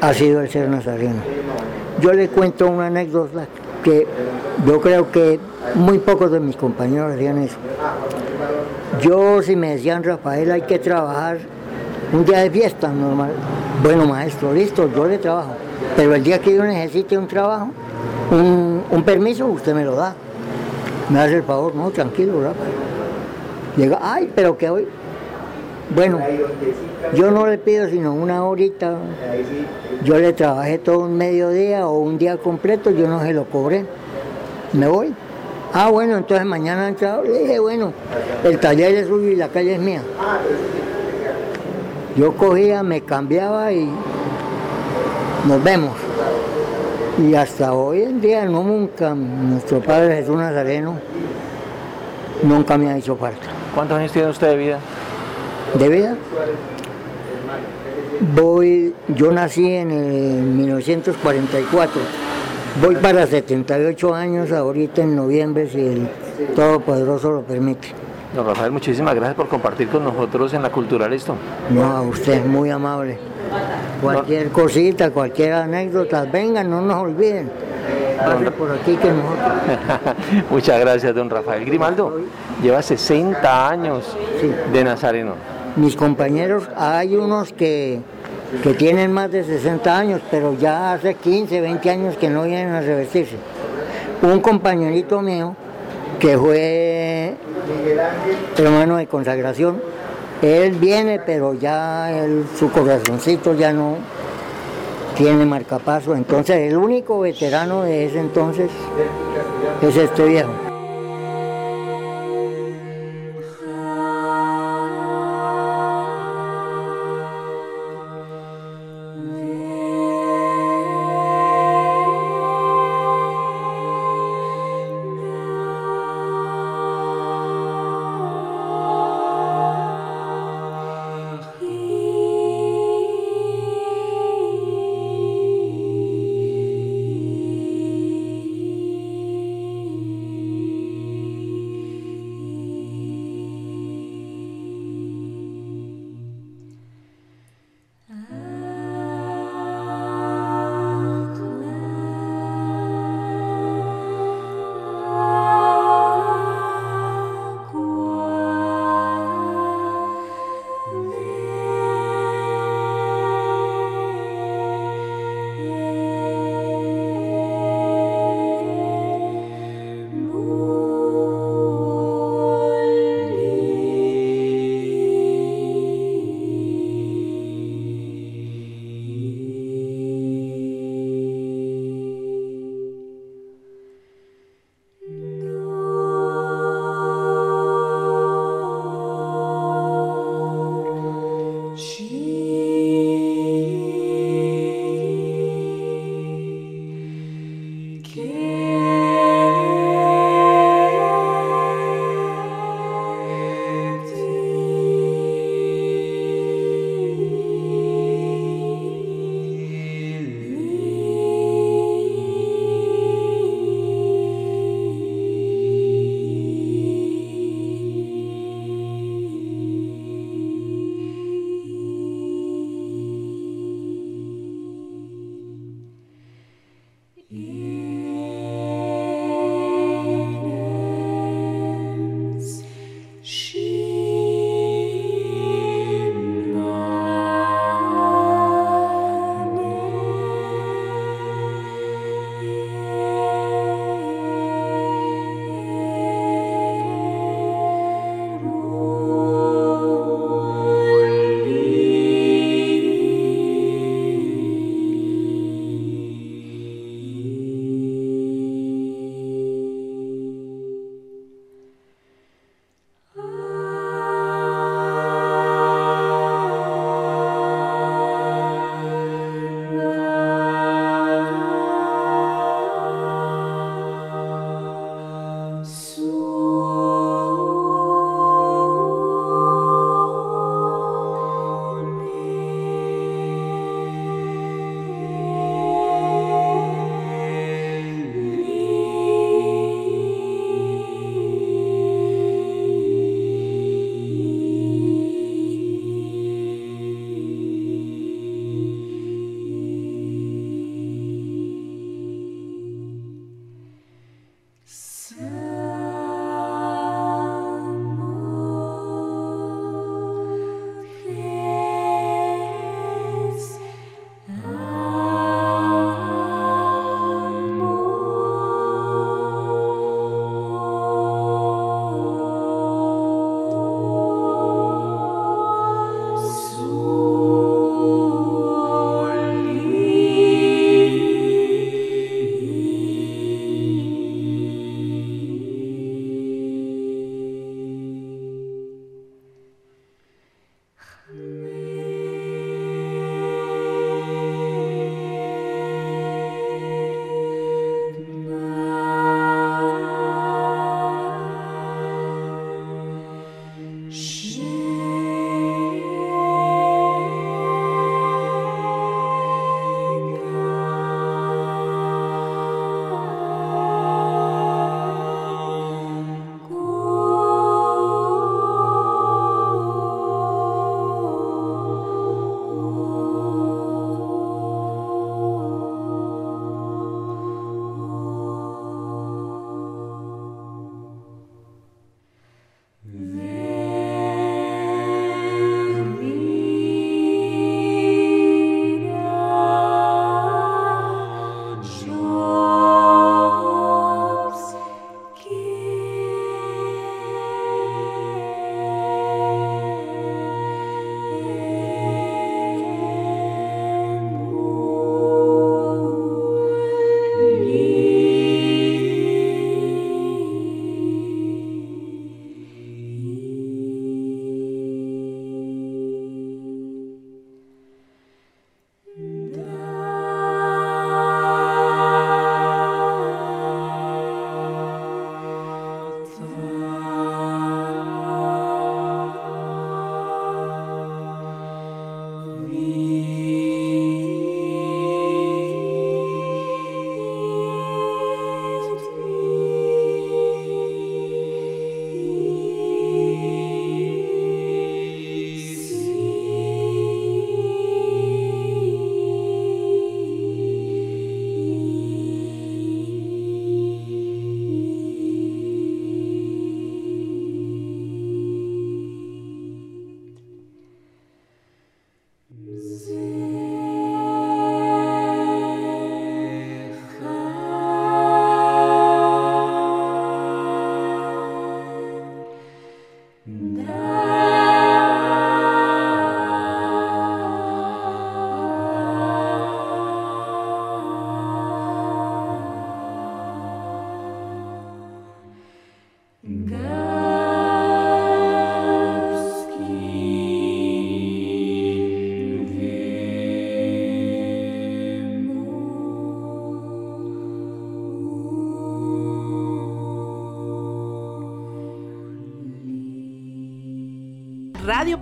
Ha 0.00 0.12
sido 0.12 0.40
el 0.42 0.50
ser 0.50 0.68
nazareno. 0.68 1.22
Yo 2.00 2.12
le 2.12 2.28
cuento 2.28 2.68
una 2.68 2.86
anécdota 2.86 3.46
que 3.82 4.06
yo 4.66 4.80
creo 4.80 5.10
que 5.10 5.40
muy 5.74 5.98
pocos 5.98 6.30
de 6.30 6.40
mis 6.40 6.56
compañeros 6.56 7.14
hacían 7.14 7.38
eso. 7.38 7.56
Yo 9.00 9.42
si 9.42 9.56
me 9.56 9.76
decían 9.76 10.04
Rafael 10.04 10.50
hay 10.50 10.62
que 10.62 10.78
trabajar 10.78 11.38
un 12.12 12.24
día 12.24 12.40
de 12.40 12.50
fiesta 12.50 12.88
normal. 12.88 13.30
Bueno 13.82 14.06
maestro, 14.06 14.52
listo, 14.52 14.90
yo 14.94 15.06
le 15.06 15.18
trabajo. 15.18 15.52
Pero 15.96 16.14
el 16.14 16.22
día 16.22 16.40
que 16.40 16.54
yo 16.54 16.62
necesite 16.62 17.16
un 17.16 17.26
trabajo, 17.26 17.70
un, 18.30 18.82
un 18.90 19.02
permiso, 19.02 19.46
usted 19.46 19.74
me 19.74 19.84
lo 19.84 19.96
da. 19.96 20.14
Me 21.08 21.20
hace 21.20 21.36
el 21.36 21.42
favor, 21.42 21.74
no, 21.74 21.90
tranquilo, 21.90 22.42
Rafa. 22.42 22.91
Llega, 23.76 23.98
ay, 24.00 24.30
pero 24.34 24.58
que 24.58 24.70
hoy. 24.70 24.86
Bueno, 25.94 26.20
yo 27.14 27.30
no 27.30 27.46
le 27.46 27.58
pido 27.58 27.88
sino 27.88 28.14
una 28.14 28.44
horita. 28.44 28.96
Yo 30.04 30.18
le 30.18 30.32
trabajé 30.32 30.78
todo 30.78 31.00
un 31.00 31.16
mediodía 31.16 31.86
o 31.86 31.98
un 31.98 32.18
día 32.18 32.36
completo, 32.36 32.90
yo 32.90 33.08
no 33.08 33.20
se 33.20 33.32
lo 33.32 33.44
cobré. 33.44 33.84
Me 34.72 34.88
voy. 34.88 35.14
Ah, 35.74 35.90
bueno, 35.90 36.16
entonces 36.16 36.46
mañana 36.46 36.88
entrado. 36.88 37.22
Le 37.22 37.40
dije, 37.40 37.58
bueno, 37.58 37.92
el 38.44 38.58
taller 38.58 38.94
es 38.94 39.08
suyo 39.08 39.28
y 39.28 39.36
la 39.36 39.48
calle 39.48 39.74
es 39.74 39.80
mía. 39.80 40.02
Yo 42.16 42.36
cogía, 42.36 42.82
me 42.82 43.00
cambiaba 43.02 43.72
y 43.72 43.88
nos 45.46 45.64
vemos. 45.64 45.92
Y 47.18 47.34
hasta 47.34 47.74
hoy 47.74 48.02
en 48.02 48.20
día 48.20 48.44
no 48.44 48.62
nunca, 48.62 49.14
nuestro 49.14 49.80
Padre 49.80 50.16
Jesús 50.16 50.36
Nazareno 50.36 50.98
nunca 52.42 52.76
me 52.78 52.90
ha 52.90 52.96
hecho 52.96 53.16
falta. 53.16 53.61
¿Cuántos 53.74 53.98
años 53.98 54.12
tiene 54.12 54.28
usted 54.28 54.48
de 54.48 54.56
vida? 54.56 54.78
¿De 55.78 55.88
vida? 55.88 56.16
Voy, 58.34 58.94
yo 59.08 59.32
nací 59.32 59.74
en 59.74 59.90
el 59.90 60.42
1944. 60.42 62.00
Voy 62.82 62.96
para 62.96 63.26
78 63.26 64.14
años 64.14 64.52
ahorita 64.52 65.02
en 65.02 65.16
noviembre 65.16 65.68
si 65.68 65.80
el 65.80 66.08
Todopoderoso 66.54 67.32
lo 67.32 67.42
permite. 67.42 67.88
Don 68.34 68.46
Rafael, 68.46 68.72
muchísimas 68.72 69.14
gracias 69.14 69.36
por 69.36 69.48
compartir 69.48 69.88
con 69.88 70.04
nosotros 70.04 70.52
en 70.54 70.62
la 70.62 70.70
Cultural 70.70 71.12
esto. 71.12 71.34
No, 71.70 71.84
a 71.84 72.02
usted 72.02 72.34
es 72.34 72.46
muy 72.46 72.70
amable. 72.70 73.18
Cualquier 74.00 74.48
cosita, 74.48 75.10
cualquier 75.10 75.54
anécdota, 75.54 76.24
vengan, 76.24 76.70
no 76.70 76.80
nos 76.80 77.02
olviden. 77.02 77.50
Pase 78.18 78.50
por 78.52 78.70
aquí 78.70 78.96
que 78.96 79.08
nosotros. 79.10 80.46
Muchas 80.50 80.80
gracias, 80.80 81.14
don 81.14 81.28
Rafael 81.30 81.64
Grimaldo. 81.64 82.20
Lleva 82.62 82.82
60 82.82 83.68
años 83.68 84.04
Sí. 84.40 84.52
de 84.72 84.84
Nazareno. 84.84 85.34
Mis 85.76 85.96
compañeros, 85.96 86.68
hay 86.76 87.16
unos 87.16 87.52
que, 87.52 88.00
que 88.62 88.74
tienen 88.74 89.12
más 89.12 89.30
de 89.30 89.42
60 89.44 89.98
años, 89.98 90.20
pero 90.30 90.54
ya 90.58 90.92
hace 90.92 91.14
15, 91.14 91.60
20 91.60 91.90
años 91.90 92.16
que 92.16 92.28
no 92.28 92.42
vienen 92.44 92.74
a 92.74 92.80
revestirse. 92.80 93.36
Un 94.22 94.40
compañerito 94.40 95.20
mío 95.22 95.56
que 96.20 96.36
fue 96.38 97.34
hermano 98.56 98.96
de 98.96 99.06
consagración, 99.06 99.80
él 100.42 100.72
viene, 100.72 101.20
pero 101.24 101.54
ya 101.54 102.10
él- 102.12 102.44
su 102.58 102.70
corazoncito 102.70 103.54
ya 103.54 103.72
no 103.72 103.96
tiene 105.16 105.44
marcapaso. 105.44 106.14
Entonces, 106.14 106.72
el 106.72 106.76
único 106.76 107.20
veterano 107.20 107.82
de 107.82 108.06
ese 108.06 108.20
entonces 108.20 108.70
es 109.82 109.96
este 109.96 110.24
viejo. 110.24 110.71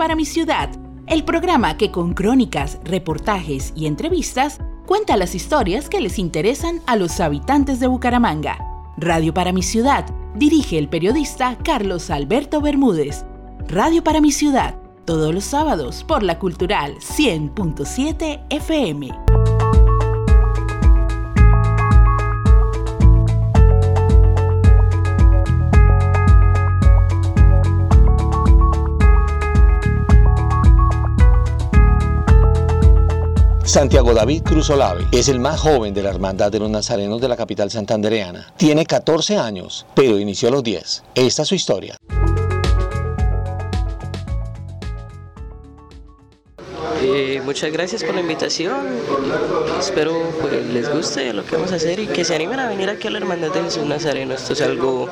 Para 0.00 0.16
mi 0.16 0.24
ciudad, 0.24 0.70
el 1.08 1.24
programa 1.24 1.76
que 1.76 1.90
con 1.90 2.14
crónicas, 2.14 2.78
reportajes 2.84 3.74
y 3.76 3.84
entrevistas 3.84 4.58
cuenta 4.86 5.18
las 5.18 5.34
historias 5.34 5.90
que 5.90 6.00
les 6.00 6.18
interesan 6.18 6.80
a 6.86 6.96
los 6.96 7.20
habitantes 7.20 7.80
de 7.80 7.86
Bucaramanga. 7.86 8.56
Radio 8.96 9.34
para 9.34 9.52
mi 9.52 9.62
ciudad 9.62 10.06
dirige 10.34 10.78
el 10.78 10.88
periodista 10.88 11.58
Carlos 11.62 12.08
Alberto 12.08 12.62
Bermúdez. 12.62 13.26
Radio 13.68 14.02
para 14.02 14.22
mi 14.22 14.32
ciudad, 14.32 14.74
todos 15.04 15.34
los 15.34 15.44
sábados 15.44 16.02
por 16.02 16.22
la 16.22 16.38
Cultural 16.38 16.94
100.7 17.00 18.46
FM. 18.48 19.39
Santiago 33.70 34.12
David 34.14 34.42
Cruz 34.42 34.68
Olave 34.70 35.06
es 35.12 35.28
el 35.28 35.38
más 35.38 35.60
joven 35.60 35.94
de 35.94 36.02
la 36.02 36.10
Hermandad 36.10 36.50
de 36.50 36.58
los 36.58 36.68
Nazarenos 36.68 37.20
de 37.20 37.28
la 37.28 37.36
capital 37.36 37.70
santandereana. 37.70 38.52
Tiene 38.56 38.84
14 38.84 39.38
años, 39.38 39.86
pero 39.94 40.18
inició 40.18 40.48
a 40.48 40.50
los 40.50 40.64
10. 40.64 41.04
Esta 41.14 41.42
es 41.42 41.48
su 41.48 41.54
historia. 41.54 41.96
Muchas 47.50 47.72
gracias 47.72 48.04
por 48.04 48.14
la 48.14 48.20
invitación. 48.20 48.76
Espero 49.80 50.12
pues, 50.40 50.64
les 50.66 50.88
guste 50.88 51.32
lo 51.32 51.44
que 51.44 51.56
vamos 51.56 51.72
a 51.72 51.74
hacer 51.76 51.98
y 51.98 52.06
que 52.06 52.24
se 52.24 52.32
animen 52.36 52.60
a 52.60 52.68
venir 52.68 52.88
aquí 52.88 53.08
a 53.08 53.10
la 53.10 53.18
Hermandad 53.18 53.48
de 53.50 53.62
Jesús 53.64 53.84
Nazareno. 53.84 54.34
Esto 54.34 54.52
es 54.52 54.60
algo 54.60 55.08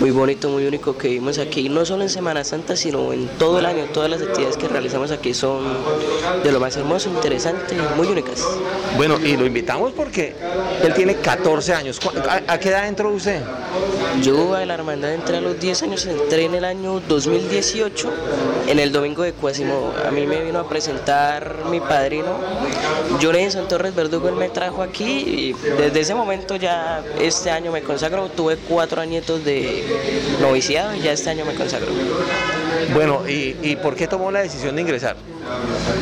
muy 0.00 0.10
bonito, 0.10 0.48
muy 0.48 0.64
único 0.66 0.96
que 0.96 1.08
vimos 1.08 1.36
aquí, 1.38 1.68
no 1.68 1.84
solo 1.84 2.02
en 2.04 2.08
Semana 2.08 2.44
Santa, 2.44 2.76
sino 2.76 3.12
en 3.12 3.28
todo 3.36 3.58
el 3.58 3.66
año. 3.66 3.84
Todas 3.92 4.08
las 4.08 4.22
actividades 4.22 4.56
que 4.56 4.68
realizamos 4.68 5.10
aquí 5.10 5.34
son 5.34 5.64
de 6.42 6.50
lo 6.50 6.60
más 6.60 6.74
hermoso, 6.78 7.10
interesante 7.10 7.74
y 7.76 7.96
muy 7.98 8.08
únicas. 8.08 8.42
Bueno, 8.96 9.18
y 9.22 9.36
lo 9.36 9.44
invitamos 9.44 9.92
porque 9.92 10.34
él 10.82 10.94
tiene 10.94 11.16
14 11.16 11.74
años. 11.74 12.00
¿Cu- 12.00 12.10
¿A, 12.26 12.54
a 12.54 12.58
qué 12.58 12.70
edad 12.70 12.88
entró 12.88 13.10
usted? 13.10 13.42
Yo 14.22 14.54
a 14.54 14.64
la 14.64 14.74
hermandad 14.74 15.12
entré 15.12 15.36
a 15.36 15.40
los 15.42 15.60
10 15.60 15.82
años, 15.82 16.06
entré 16.06 16.44
en 16.46 16.54
el 16.54 16.64
año 16.64 17.02
2018, 17.06 18.10
en 18.68 18.78
el 18.78 18.92
domingo 18.92 19.22
de 19.24 19.32
Cuasimo. 19.34 19.92
A 20.06 20.10
mí 20.10 20.26
me 20.26 20.42
vino 20.42 20.58
a 20.58 20.68
presentar 20.68 21.64
mi 21.70 21.80
padrino, 21.88 22.38
Jonathan 23.20 23.68
Torres 23.68 23.94
Verdugo, 23.94 24.28
él 24.28 24.36
me 24.36 24.48
trajo 24.48 24.82
aquí 24.82 25.04
y 25.04 25.52
desde 25.52 26.00
ese 26.00 26.14
momento 26.14 26.56
ya 26.56 27.02
este 27.20 27.50
año 27.50 27.72
me 27.72 27.82
consagro. 27.82 28.28
Tuve 28.28 28.56
cuatro 28.56 29.00
añitos 29.00 29.44
de 29.44 29.84
noviciado 30.40 30.94
y 30.94 31.00
ya 31.00 31.12
este 31.12 31.30
año 31.30 31.44
me 31.44 31.54
consagro. 31.54 31.88
Bueno, 32.94 33.22
¿y, 33.28 33.76
por 33.76 33.94
qué 33.94 34.06
tomó 34.06 34.30
la 34.30 34.40
decisión 34.40 34.76
de 34.76 34.82
ingresar? 34.82 35.16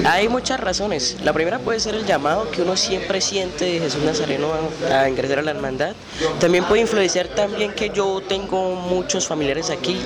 Hay 0.05 0.29
muchas 0.29 0.61
razones. 0.61 1.17
La 1.25 1.33
primera 1.33 1.59
puede 1.59 1.81
ser 1.81 1.95
el 1.95 2.05
llamado 2.07 2.51
que 2.51 2.63
uno 2.63 2.77
siempre 2.77 3.21
siente 3.21 3.65
de 3.65 3.79
Jesús 3.81 4.03
Nazareno 4.03 4.49
a, 4.91 5.09
ingresar 5.09 5.41
a 5.41 5.43
la 5.43 5.51
hermandad. 5.51 5.95
También 6.39 6.65
puede 6.65 6.83
influenciar 6.83 7.29
también 7.29 7.73
que 7.73 7.91
yo 7.91 8.23
tengo 8.27 8.75
muchos 8.75 9.27
familiares 9.27 9.71
aquí. 9.71 9.97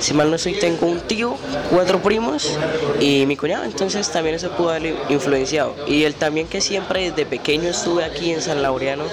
Si 0.00 0.14
mal 0.14 0.30
no 0.30 0.36
estoy, 0.36 0.54
tengo 0.54 0.86
un 0.86 1.00
tío, 1.00 1.36
cuatro 1.70 2.02
primos 2.02 2.56
y 3.00 3.24
mi 3.26 3.36
cuñado. 3.36 3.64
Entonces 3.64 4.10
también 4.10 4.36
eso 4.36 4.50
pudo 4.50 4.70
haber 4.70 4.94
influenciado. 5.08 5.74
Y 5.86 6.04
el 6.04 6.14
también 6.14 6.46
que 6.46 6.60
siempre 6.60 7.10
desde 7.10 7.26
pequeño 7.26 7.68
estuve 7.70 8.04
aquí 8.04 8.32
en 8.32 8.42
San 8.42 8.62
Laureano. 8.62 9.04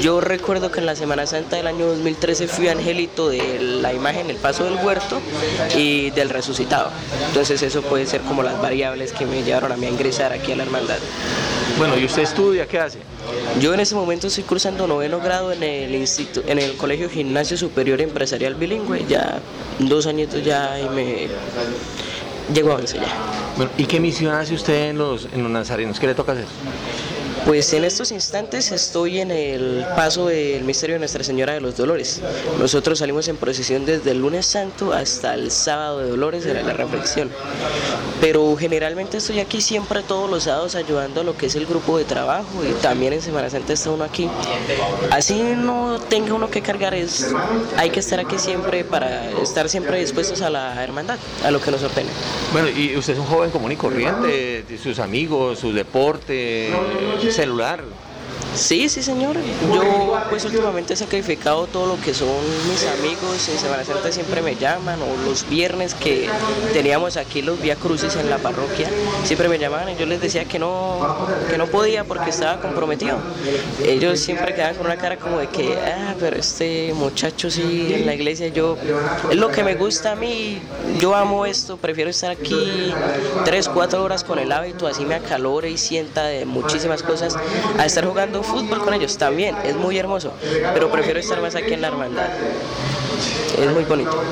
Yo 0.00 0.20
recuerdo 0.20 0.70
que 0.70 0.80
en 0.80 0.86
la 0.86 0.96
Semana 0.96 1.26
Santa 1.26 1.56
del 1.56 1.66
año 1.66 1.86
2013 1.86 2.48
fui 2.48 2.68
angelito 2.68 3.28
de 3.28 3.58
la 3.60 3.92
imagen 3.92 4.30
El 4.30 4.36
Paso 4.36 4.64
del 4.64 4.74
Huerto 4.74 5.20
y 5.76 6.10
del 6.26 6.34
resucitado. 6.34 6.90
Entonces 7.28 7.62
eso 7.62 7.82
puede 7.82 8.06
ser 8.06 8.20
como 8.22 8.42
las 8.42 8.60
variables 8.60 9.12
que 9.12 9.26
me 9.26 9.42
llevaron 9.42 9.72
a 9.72 9.76
mí 9.76 9.86
a 9.86 9.90
ingresar 9.90 10.32
aquí 10.32 10.52
a 10.52 10.56
la 10.56 10.64
hermandad. 10.64 10.98
Bueno, 11.78 11.96
¿y 11.96 12.04
usted 12.04 12.22
estudia? 12.22 12.66
¿Qué 12.66 12.78
hace? 12.78 12.98
Yo 13.60 13.74
en 13.74 13.80
este 13.80 13.94
momento 13.94 14.26
estoy 14.26 14.44
cursando 14.44 14.86
noveno 14.86 15.20
grado 15.20 15.52
en 15.52 15.62
el 15.62 15.94
instituto, 15.94 16.42
en 16.46 16.58
el 16.58 16.76
Colegio 16.76 17.08
Gimnasio 17.10 17.56
Superior 17.56 18.00
Empresarial 18.00 18.54
Bilingüe, 18.54 19.04
ya 19.08 19.40
dos 19.78 20.06
añitos 20.06 20.44
ya 20.44 20.78
y 20.80 20.88
me 20.88 21.28
llego 22.54 22.72
a 22.72 22.76
once 22.76 22.96
ya. 22.96 23.06
Bueno, 23.56 23.72
¿y 23.76 23.84
qué 23.84 24.00
misión 24.00 24.34
hace 24.34 24.54
usted 24.54 24.90
en 24.90 24.98
los, 24.98 25.28
en 25.32 25.42
los 25.42 25.50
nazarenos? 25.50 25.98
¿Qué 25.98 26.06
le 26.06 26.14
toca 26.14 26.32
hacer? 26.32 26.46
Pues 27.46 27.72
en 27.74 27.84
estos 27.84 28.10
instantes 28.10 28.72
estoy 28.72 29.20
en 29.20 29.30
el 29.30 29.86
paso 29.94 30.26
del 30.26 30.64
misterio 30.64 30.96
de 30.96 30.98
Nuestra 30.98 31.22
Señora 31.22 31.52
de 31.52 31.60
los 31.60 31.76
Dolores. 31.76 32.20
Nosotros 32.58 32.98
salimos 32.98 33.28
en 33.28 33.36
procesión 33.36 33.86
desde 33.86 34.10
el 34.10 34.18
lunes 34.18 34.46
santo 34.46 34.92
hasta 34.92 35.34
el 35.34 35.52
sábado 35.52 36.00
de 36.00 36.08
Dolores 36.08 36.42
de 36.42 36.54
la 36.60 36.72
reflexión. 36.72 37.30
Pero 38.20 38.56
generalmente 38.56 39.18
estoy 39.18 39.38
aquí 39.38 39.60
siempre 39.60 40.02
todos 40.02 40.28
los 40.28 40.42
sábados 40.42 40.74
ayudando 40.74 41.20
a 41.20 41.24
lo 41.24 41.36
que 41.36 41.46
es 41.46 41.54
el 41.54 41.66
grupo 41.66 41.96
de 41.98 42.04
trabajo 42.04 42.64
y 42.68 42.72
también 42.82 43.12
en 43.12 43.22
Semana 43.22 43.48
Santa 43.48 43.74
está 43.74 43.90
uno 43.90 44.02
aquí. 44.02 44.28
Así 45.12 45.40
no 45.56 46.00
tenga 46.08 46.34
uno 46.34 46.50
que 46.50 46.62
cargar, 46.62 46.94
es, 46.94 47.32
hay 47.76 47.90
que 47.90 48.00
estar 48.00 48.18
aquí 48.18 48.38
siempre 48.38 48.82
para 48.82 49.30
estar 49.40 49.68
siempre 49.68 50.00
dispuestos 50.00 50.42
a 50.42 50.50
la 50.50 50.82
hermandad, 50.82 51.18
a 51.44 51.52
lo 51.52 51.60
que 51.60 51.70
nos 51.70 51.80
ordene. 51.84 52.10
Bueno, 52.52 52.68
y 52.70 52.96
usted 52.96 53.12
es 53.12 53.20
un 53.20 53.26
joven 53.26 53.50
común 53.50 53.70
y 53.70 53.76
corriente, 53.76 54.64
sus 54.82 54.98
amigos, 54.98 55.60
su 55.60 55.72
deporte, 55.72 56.70
celular. 57.36 57.84
Sí, 58.54 58.88
sí, 58.88 59.02
señor. 59.02 59.36
Yo 59.72 60.18
pues 60.30 60.44
últimamente 60.44 60.94
he 60.94 60.96
sacrificado 60.96 61.66
todo 61.66 61.86
lo 61.86 62.00
que 62.00 62.14
son 62.14 62.28
mis 62.68 62.86
amigos. 62.86 63.48
En 63.48 63.58
Semana 63.58 63.84
Santa 63.84 64.10
siempre 64.10 64.40
me 64.42 64.56
llaman 64.56 64.98
o 65.02 65.28
los 65.28 65.48
viernes 65.48 65.94
que 65.94 66.28
teníamos 66.72 67.16
aquí 67.16 67.42
los 67.42 67.60
Vía 67.60 67.76
Crucis 67.76 68.16
en 68.16 68.28
la 68.30 68.38
parroquia, 68.38 68.88
siempre 69.24 69.48
me 69.48 69.58
llamaban 69.58 69.90
y 69.90 69.96
yo 69.96 70.06
les 70.06 70.20
decía 70.20 70.44
que 70.44 70.58
no, 70.58 71.16
que 71.48 71.58
no 71.58 71.66
podía 71.66 72.04
porque 72.04 72.30
estaba 72.30 72.60
comprometido. 72.60 73.18
Ellos 73.84 74.20
siempre 74.20 74.54
quedaban 74.54 74.74
con 74.76 74.86
una 74.86 74.96
cara 74.96 75.16
como 75.16 75.38
de 75.38 75.48
que, 75.48 75.76
ah, 75.76 76.14
pero 76.18 76.36
este 76.36 76.92
muchacho 76.94 77.50
sí 77.50 77.92
en 77.94 78.06
la 78.06 78.14
iglesia, 78.14 78.48
yo, 78.48 78.76
es 79.30 79.36
lo 79.36 79.50
que 79.50 79.62
me 79.62 79.74
gusta 79.74 80.12
a 80.12 80.16
mí, 80.16 80.60
yo 80.98 81.14
amo 81.14 81.46
esto, 81.46 81.76
prefiero 81.76 82.10
estar 82.10 82.30
aquí 82.30 82.92
tres, 83.44 83.68
cuatro 83.68 84.02
horas 84.02 84.24
con 84.24 84.38
el 84.38 84.52
hábito, 84.52 84.86
así 84.86 85.04
me 85.04 85.14
acalore 85.14 85.70
y 85.70 85.78
sienta 85.78 86.24
de 86.24 86.44
muchísimas 86.44 87.02
cosas, 87.02 87.36
a 87.78 87.86
estar 87.86 88.04
jugando 88.04 88.25
fútbol 88.42 88.80
con 88.80 88.94
ellos 88.94 89.16
también, 89.18 89.56
es 89.64 89.76
muy 89.76 89.98
hermoso, 89.98 90.32
pero 90.74 90.90
prefiero 90.90 91.20
estar 91.20 91.40
más 91.40 91.54
aquí 91.54 91.74
en 91.74 91.80
la 91.80 91.88
hermandad. 91.88 92.28
Es 93.58 93.72
muy 93.72 93.84
bonito. 93.84 94.22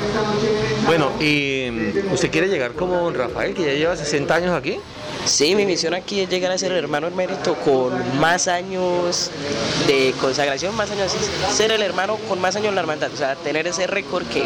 Bueno, 0.87 1.11
¿y 1.21 1.71
usted 2.13 2.31
quiere 2.31 2.49
llegar 2.49 2.73
como 2.73 3.11
Rafael, 3.11 3.55
que 3.55 3.65
ya 3.65 3.73
lleva 3.73 3.97
60 3.97 4.35
años 4.35 4.53
aquí? 4.55 4.79
Sí, 5.25 5.55
mi 5.55 5.65
misión 5.65 5.95
aquí 5.95 6.21
es 6.21 6.29
llegar 6.29 6.53
a 6.53 6.59
ser 6.59 6.73
el 6.73 6.79
hermano 6.79 7.07
emérito 7.07 7.55
con 7.57 8.21
más 8.21 8.47
años 8.47 9.31
de 9.87 10.15
consagración, 10.21 10.77
más 10.77 10.91
años, 10.91 11.13
ser 11.51 11.73
el 11.73 11.83
hermano 11.83 12.17
con 12.29 12.41
más 12.41 12.57
años 12.57 12.69
en 12.69 12.75
la 12.75 12.83
hermandad, 12.83 13.11
o 13.13 13.17
sea, 13.17 13.35
tener 13.35 13.67
ese 13.67 13.87
récord 13.87 14.27
que 14.27 14.45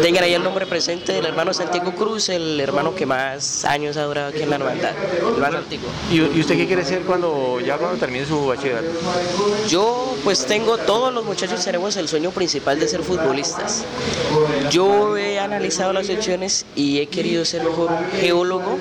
tengan 0.00 0.24
ahí 0.24 0.34
el 0.34 0.42
nombre 0.42 0.66
presente 0.66 1.12
del 1.12 1.26
hermano 1.26 1.54
Santiago 1.54 1.92
Cruz, 1.92 2.30
el 2.30 2.58
hermano 2.60 2.94
que 2.94 3.06
más 3.06 3.64
años 3.64 3.96
ha 3.96 4.04
durado 4.04 4.28
aquí 4.28 4.42
en 4.42 4.50
la 4.50 4.56
hermandad, 4.56 4.92
el 5.34 5.40
más 5.40 5.54
antiguo. 5.54 5.88
¿Y, 6.10 6.20
usted 6.40 6.56
qué 6.56 6.66
quiere 6.66 6.84
ser 6.84 7.02
cuando 7.02 7.60
ya 7.60 7.76
cuando 7.76 7.98
termine 7.98 8.26
su 8.26 8.46
bachillerato? 8.46 8.88
Yo 9.68 10.16
pues 10.24 10.46
tengo, 10.46 10.78
todos 10.78 11.14
los 11.14 11.24
muchachos 11.24 11.64
tenemos 11.64 11.96
el 11.96 12.08
sueño 12.08 12.30
principal 12.30 12.80
de 12.80 12.88
ser 12.88 13.02
futbolistas. 13.02 13.84
Yo 14.70 15.16
he 15.16 15.38
analizado 15.38 15.92
las 15.92 16.08
opciones 16.10 16.66
y 16.74 16.98
he 16.98 17.06
querido 17.06 17.44
ser 17.44 17.62
mejor 17.62 17.90
un 17.90 18.20
geólogo, 18.20 18.78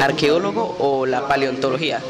arqueólogo 0.00 0.61
o 0.78 1.06
la 1.06 1.26
paleontología. 1.28 2.00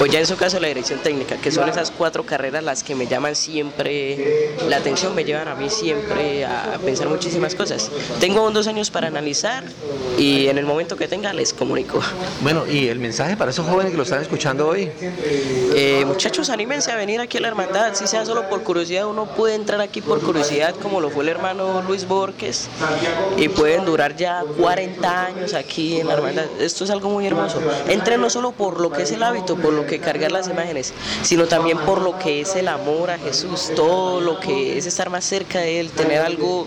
O 0.00 0.06
ya 0.06 0.20
en 0.20 0.26
su 0.26 0.36
caso 0.36 0.60
la 0.60 0.68
dirección 0.68 1.00
técnica, 1.00 1.36
que 1.36 1.50
son 1.50 1.68
esas 1.68 1.90
cuatro 1.90 2.24
carreras 2.24 2.62
las 2.62 2.84
que 2.84 2.94
me 2.94 3.08
llaman 3.08 3.34
siempre 3.34 4.54
la 4.68 4.76
atención, 4.76 5.12
me 5.12 5.24
llevan 5.24 5.48
a 5.48 5.56
mí 5.56 5.68
siempre 5.70 6.44
a 6.44 6.78
pensar 6.84 7.08
muchísimas 7.08 7.56
cosas. 7.56 7.90
Tengo 8.20 8.48
dos 8.52 8.68
años 8.68 8.90
para 8.90 9.08
analizar 9.08 9.64
y 10.16 10.46
en 10.46 10.56
el 10.56 10.66
momento 10.66 10.96
que 10.96 11.08
tenga 11.08 11.32
les 11.32 11.52
comunico. 11.52 12.00
Bueno, 12.42 12.64
¿y 12.66 12.86
el 12.86 13.00
mensaje 13.00 13.36
para 13.36 13.50
esos 13.50 13.66
jóvenes 13.66 13.90
que 13.90 13.96
lo 13.96 14.04
están 14.04 14.22
escuchando 14.22 14.68
hoy? 14.68 14.88
Eh, 15.00 16.04
muchachos, 16.06 16.48
anímense 16.50 16.92
a 16.92 16.96
venir 16.96 17.20
aquí 17.20 17.38
a 17.38 17.40
la 17.40 17.48
hermandad, 17.48 17.94
si 17.94 18.06
sea 18.06 18.24
solo 18.24 18.48
por 18.48 18.62
curiosidad, 18.62 19.06
uno 19.06 19.26
puede 19.26 19.56
entrar 19.56 19.80
aquí 19.80 20.00
por 20.00 20.20
curiosidad, 20.20 20.76
como 20.80 21.00
lo 21.00 21.10
fue 21.10 21.24
el 21.24 21.30
hermano 21.30 21.82
Luis 21.82 22.06
Borges, 22.06 22.68
y 23.36 23.48
pueden 23.48 23.84
durar 23.84 24.14
ya 24.14 24.44
40 24.58 25.26
años 25.26 25.54
aquí 25.54 26.00
en 26.00 26.06
la 26.06 26.14
hermandad. 26.14 26.44
Esto 26.60 26.84
es 26.84 26.90
algo 26.90 27.10
muy 27.10 27.26
hermoso. 27.26 27.60
Entren 27.88 28.20
no 28.20 28.30
solo 28.30 28.52
por 28.52 28.80
lo 28.80 28.92
que 28.92 29.02
es 29.02 29.10
el 29.10 29.24
hábito, 29.24 29.56
por 29.56 29.72
lo 29.72 29.87
que 29.88 29.98
cargar 29.98 30.30
las 30.30 30.48
imágenes, 30.48 30.92
sino 31.22 31.46
también 31.46 31.78
por 31.78 32.00
lo 32.00 32.18
que 32.18 32.40
es 32.40 32.54
el 32.54 32.68
amor 32.68 33.10
a 33.10 33.18
Jesús, 33.18 33.72
todo 33.74 34.20
lo 34.20 34.38
que 34.38 34.78
es 34.78 34.86
estar 34.86 35.10
más 35.10 35.24
cerca 35.24 35.60
de 35.60 35.80
Él, 35.80 35.90
tener 35.90 36.20
algo, 36.20 36.66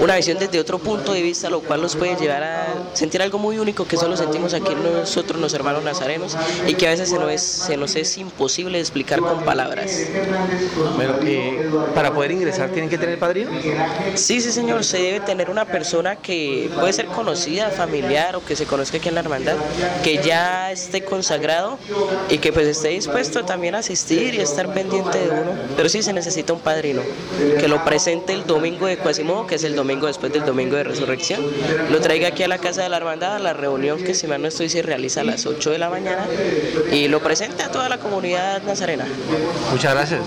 una 0.00 0.16
visión 0.16 0.38
desde 0.38 0.58
otro 0.58 0.78
punto 0.78 1.12
de 1.12 1.22
vista, 1.22 1.50
lo 1.50 1.60
cual 1.60 1.82
nos 1.82 1.96
puede 1.96 2.16
llevar 2.16 2.42
a 2.42 2.66
sentir 2.94 3.20
algo 3.22 3.38
muy 3.38 3.58
único 3.58 3.86
que 3.86 3.96
solo 3.96 4.16
sentimos 4.16 4.54
aquí 4.54 4.74
nosotros 4.74 5.40
los 5.40 5.54
hermanos 5.54 5.84
nazarenos 5.84 6.36
y 6.66 6.74
que 6.74 6.86
a 6.86 6.90
veces 6.90 7.10
se 7.10 7.18
nos 7.18 7.30
es, 7.30 7.42
se 7.42 7.76
nos 7.76 7.96
es 7.96 8.16
imposible 8.18 8.78
explicar 8.78 9.20
con 9.20 9.44
palabras. 9.44 10.06
Bueno, 10.96 11.14
eh, 11.24 11.68
para 11.94 12.12
poder 12.12 12.32
ingresar 12.32 12.70
tienen 12.70 12.88
que 12.88 12.98
tener 12.98 13.18
padrino. 13.18 13.50
Sí, 14.14 14.40
sí, 14.40 14.52
señor, 14.52 14.84
se 14.84 14.98
debe 14.98 15.20
tener 15.20 15.50
una 15.50 15.64
persona 15.64 16.16
que 16.16 16.70
puede 16.74 16.92
ser 16.92 17.06
conocida, 17.06 17.70
familiar 17.70 18.36
o 18.36 18.44
que 18.44 18.56
se 18.56 18.66
conozca 18.66 18.98
aquí 18.98 19.08
en 19.08 19.14
la 19.14 19.20
hermandad, 19.20 19.56
que 20.02 20.22
ya 20.22 20.70
esté 20.72 21.04
consagrado 21.04 21.78
y 22.28 22.38
que 22.38 22.52
pues 22.60 22.76
esté 22.76 22.88
dispuesto 22.88 23.42
también 23.46 23.74
a 23.74 23.78
asistir 23.78 24.34
y 24.34 24.40
estar 24.40 24.70
pendiente 24.74 25.18
de 25.18 25.30
uno. 25.30 25.52
Pero 25.78 25.88
sí 25.88 26.02
se 26.02 26.12
necesita 26.12 26.52
un 26.52 26.60
padrino, 26.60 27.00
que 27.58 27.68
lo 27.68 27.82
presente 27.86 28.34
el 28.34 28.46
domingo 28.46 28.84
de 28.84 28.98
Cuasimodo, 28.98 29.46
que 29.46 29.54
es 29.54 29.64
el 29.64 29.74
domingo 29.74 30.08
después 30.08 30.30
del 30.30 30.44
domingo 30.44 30.76
de 30.76 30.84
resurrección, 30.84 31.40
lo 31.90 32.00
traiga 32.00 32.28
aquí 32.28 32.42
a 32.42 32.48
la 32.48 32.58
casa 32.58 32.82
de 32.82 32.90
la 32.90 32.98
hermandad, 32.98 33.36
a 33.36 33.38
la 33.38 33.54
reunión 33.54 34.04
que 34.04 34.12
si 34.12 34.26
mal 34.26 34.42
no 34.42 34.48
estoy 34.48 34.68
se 34.68 34.82
realiza 34.82 35.22
a 35.22 35.24
las 35.24 35.46
8 35.46 35.70
de 35.70 35.78
la 35.78 35.88
mañana 35.88 36.26
y 36.92 37.08
lo 37.08 37.20
presente 37.20 37.62
a 37.62 37.70
toda 37.70 37.88
la 37.88 37.96
comunidad 37.96 38.62
nazarena. 38.64 39.06
Muchas 39.72 39.94
gracias. 39.94 40.20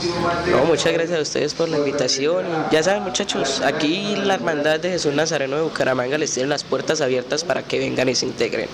No, 0.49 0.65
muchas 0.65 0.91
gracias 0.91 1.19
a 1.19 1.21
ustedes 1.21 1.53
por 1.53 1.69
la 1.69 1.77
invitación. 1.77 2.45
Ya 2.71 2.81
saben 2.81 3.03
muchachos, 3.03 3.61
aquí 3.61 4.15
la 4.15 4.33
hermandad 4.33 4.79
de 4.79 4.89
Jesús 4.89 5.13
Nazareno 5.13 5.57
de 5.57 5.61
Bucaramanga 5.61 6.17
les 6.17 6.33
tiene 6.33 6.49
las 6.49 6.63
puertas 6.63 6.99
abiertas 6.99 7.43
para 7.43 7.61
que 7.61 7.77
vengan 7.77 8.09
y 8.09 8.15
se 8.15 8.25
integren. 8.25 8.69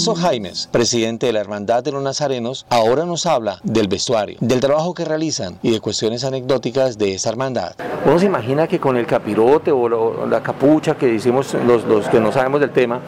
Dios. 0.00 0.06
Gerson 0.06 0.22
Jaimes, 0.22 0.68
presidente 0.72 1.26
de 1.26 1.32
la 1.32 1.40
Hermandad 1.40 1.84
de 1.84 1.92
los 1.92 2.02
Nazarenos, 2.02 2.64
ahora 2.70 3.04
nos 3.04 3.26
habla 3.26 3.58
del 3.62 3.88
vestuario, 3.88 4.38
del 4.40 4.60
trabajo 4.60 4.94
que 4.94 5.04
realizan 5.04 5.58
y 5.62 5.72
de 5.72 5.80
cuestiones 5.80 6.24
anecdóticas 6.24 6.96
de 6.96 7.14
esta 7.14 7.28
hermandad. 7.28 7.74
Uno 8.06 8.18
se 8.18 8.26
imagina 8.26 8.66
que 8.66 8.80
con 8.80 8.96
el 8.96 9.06
capirote 9.06 9.70
o 9.70 10.26
la 10.26 10.42
capucha 10.42 10.96
que 10.96 11.12
hicimos 11.12 11.54
los, 11.66 11.84
los 11.84 12.08
que 12.08 12.18
no 12.18 12.32
sabemos 12.32 12.60
del 12.60 12.70
tema, 12.70 13.00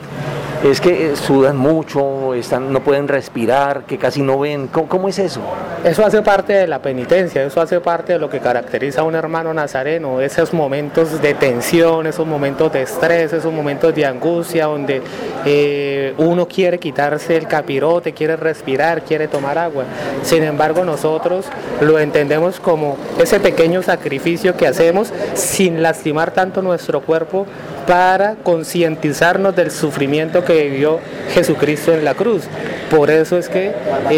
es 0.64 0.80
que 0.80 1.12
eh, 1.12 1.16
sudan 1.16 1.56
mucho, 1.56 2.34
están, 2.34 2.72
no 2.72 2.80
pueden 2.84 3.08
respirar, 3.08 3.82
que 3.84 3.98
casi 3.98 4.22
no 4.22 4.38
ven. 4.38 4.68
¿Cómo, 4.68 4.88
¿Cómo, 4.88 5.08
es 5.08 5.18
eso? 5.18 5.40
Eso 5.84 6.04
hace 6.04 6.22
parte 6.22 6.52
de 6.52 6.66
la 6.68 6.80
penitencia, 6.80 7.42
eso 7.42 7.60
hace 7.60 7.80
parte 7.80 8.12
de 8.12 8.18
lo 8.20 8.30
que 8.30 8.38
caracteriza 8.38 9.00
a 9.00 9.04
un 9.04 9.16
hermano 9.16 9.52
nazareno, 9.52 10.20
esos 10.20 10.52
momentos 10.52 11.20
de 11.20 11.34
tensión, 11.34 12.06
esos 12.06 12.26
momentos 12.26 12.72
de 12.72 12.82
estrés, 12.82 13.32
esos 13.32 13.52
momentos 13.52 13.92
de 13.94 14.06
angustia, 14.06 14.66
donde 14.66 15.02
eh, 15.44 16.14
uno 16.18 16.46
quiere 16.46 16.78
quitarse 16.78 17.36
el 17.36 17.48
capirote, 17.48 18.12
quiere 18.12 18.36
respirar, 18.36 19.02
quiere 19.02 19.26
tomar 19.26 19.58
agua. 19.58 19.84
Sin 20.22 20.44
embargo, 20.44 20.84
nosotros 20.84 21.46
lo 21.80 21.98
entendemos 21.98 22.60
como 22.60 22.96
ese 23.20 23.40
pequeño 23.40 23.82
sacrificio 23.82 24.56
que 24.56 24.68
hacemos 24.68 25.12
sin 25.34 25.82
lastimar 25.82 26.30
tanto 26.30 26.62
nuestro 26.62 27.00
cuerpo 27.00 27.46
para 27.86 28.36
concientizarnos 28.36 29.54
del 29.56 29.70
sufrimiento 29.70 30.44
que 30.44 30.68
vivió 30.68 31.00
Jesucristo 31.34 31.92
en 31.92 32.04
la 32.04 32.14
cruz. 32.14 32.44
Por 32.90 33.10
eso 33.10 33.38
es 33.38 33.48
que 33.48 33.72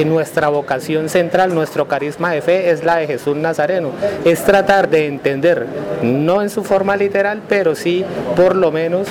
nuestra 0.06 0.48
vocación 0.48 1.08
central, 1.08 1.54
nuestro 1.54 1.86
carisma 1.86 2.32
de 2.32 2.42
fe 2.42 2.70
es 2.70 2.84
la 2.84 2.96
de 2.96 3.06
Jesús 3.06 3.36
Nazareno. 3.36 3.90
Es 4.24 4.44
tratar 4.44 4.88
de 4.88 5.06
entender, 5.06 5.66
no 6.02 6.42
en 6.42 6.50
su 6.50 6.64
forma 6.64 6.96
literal, 6.96 7.42
pero 7.48 7.74
sí 7.74 8.04
por 8.34 8.56
lo 8.56 8.72
menos 8.72 9.06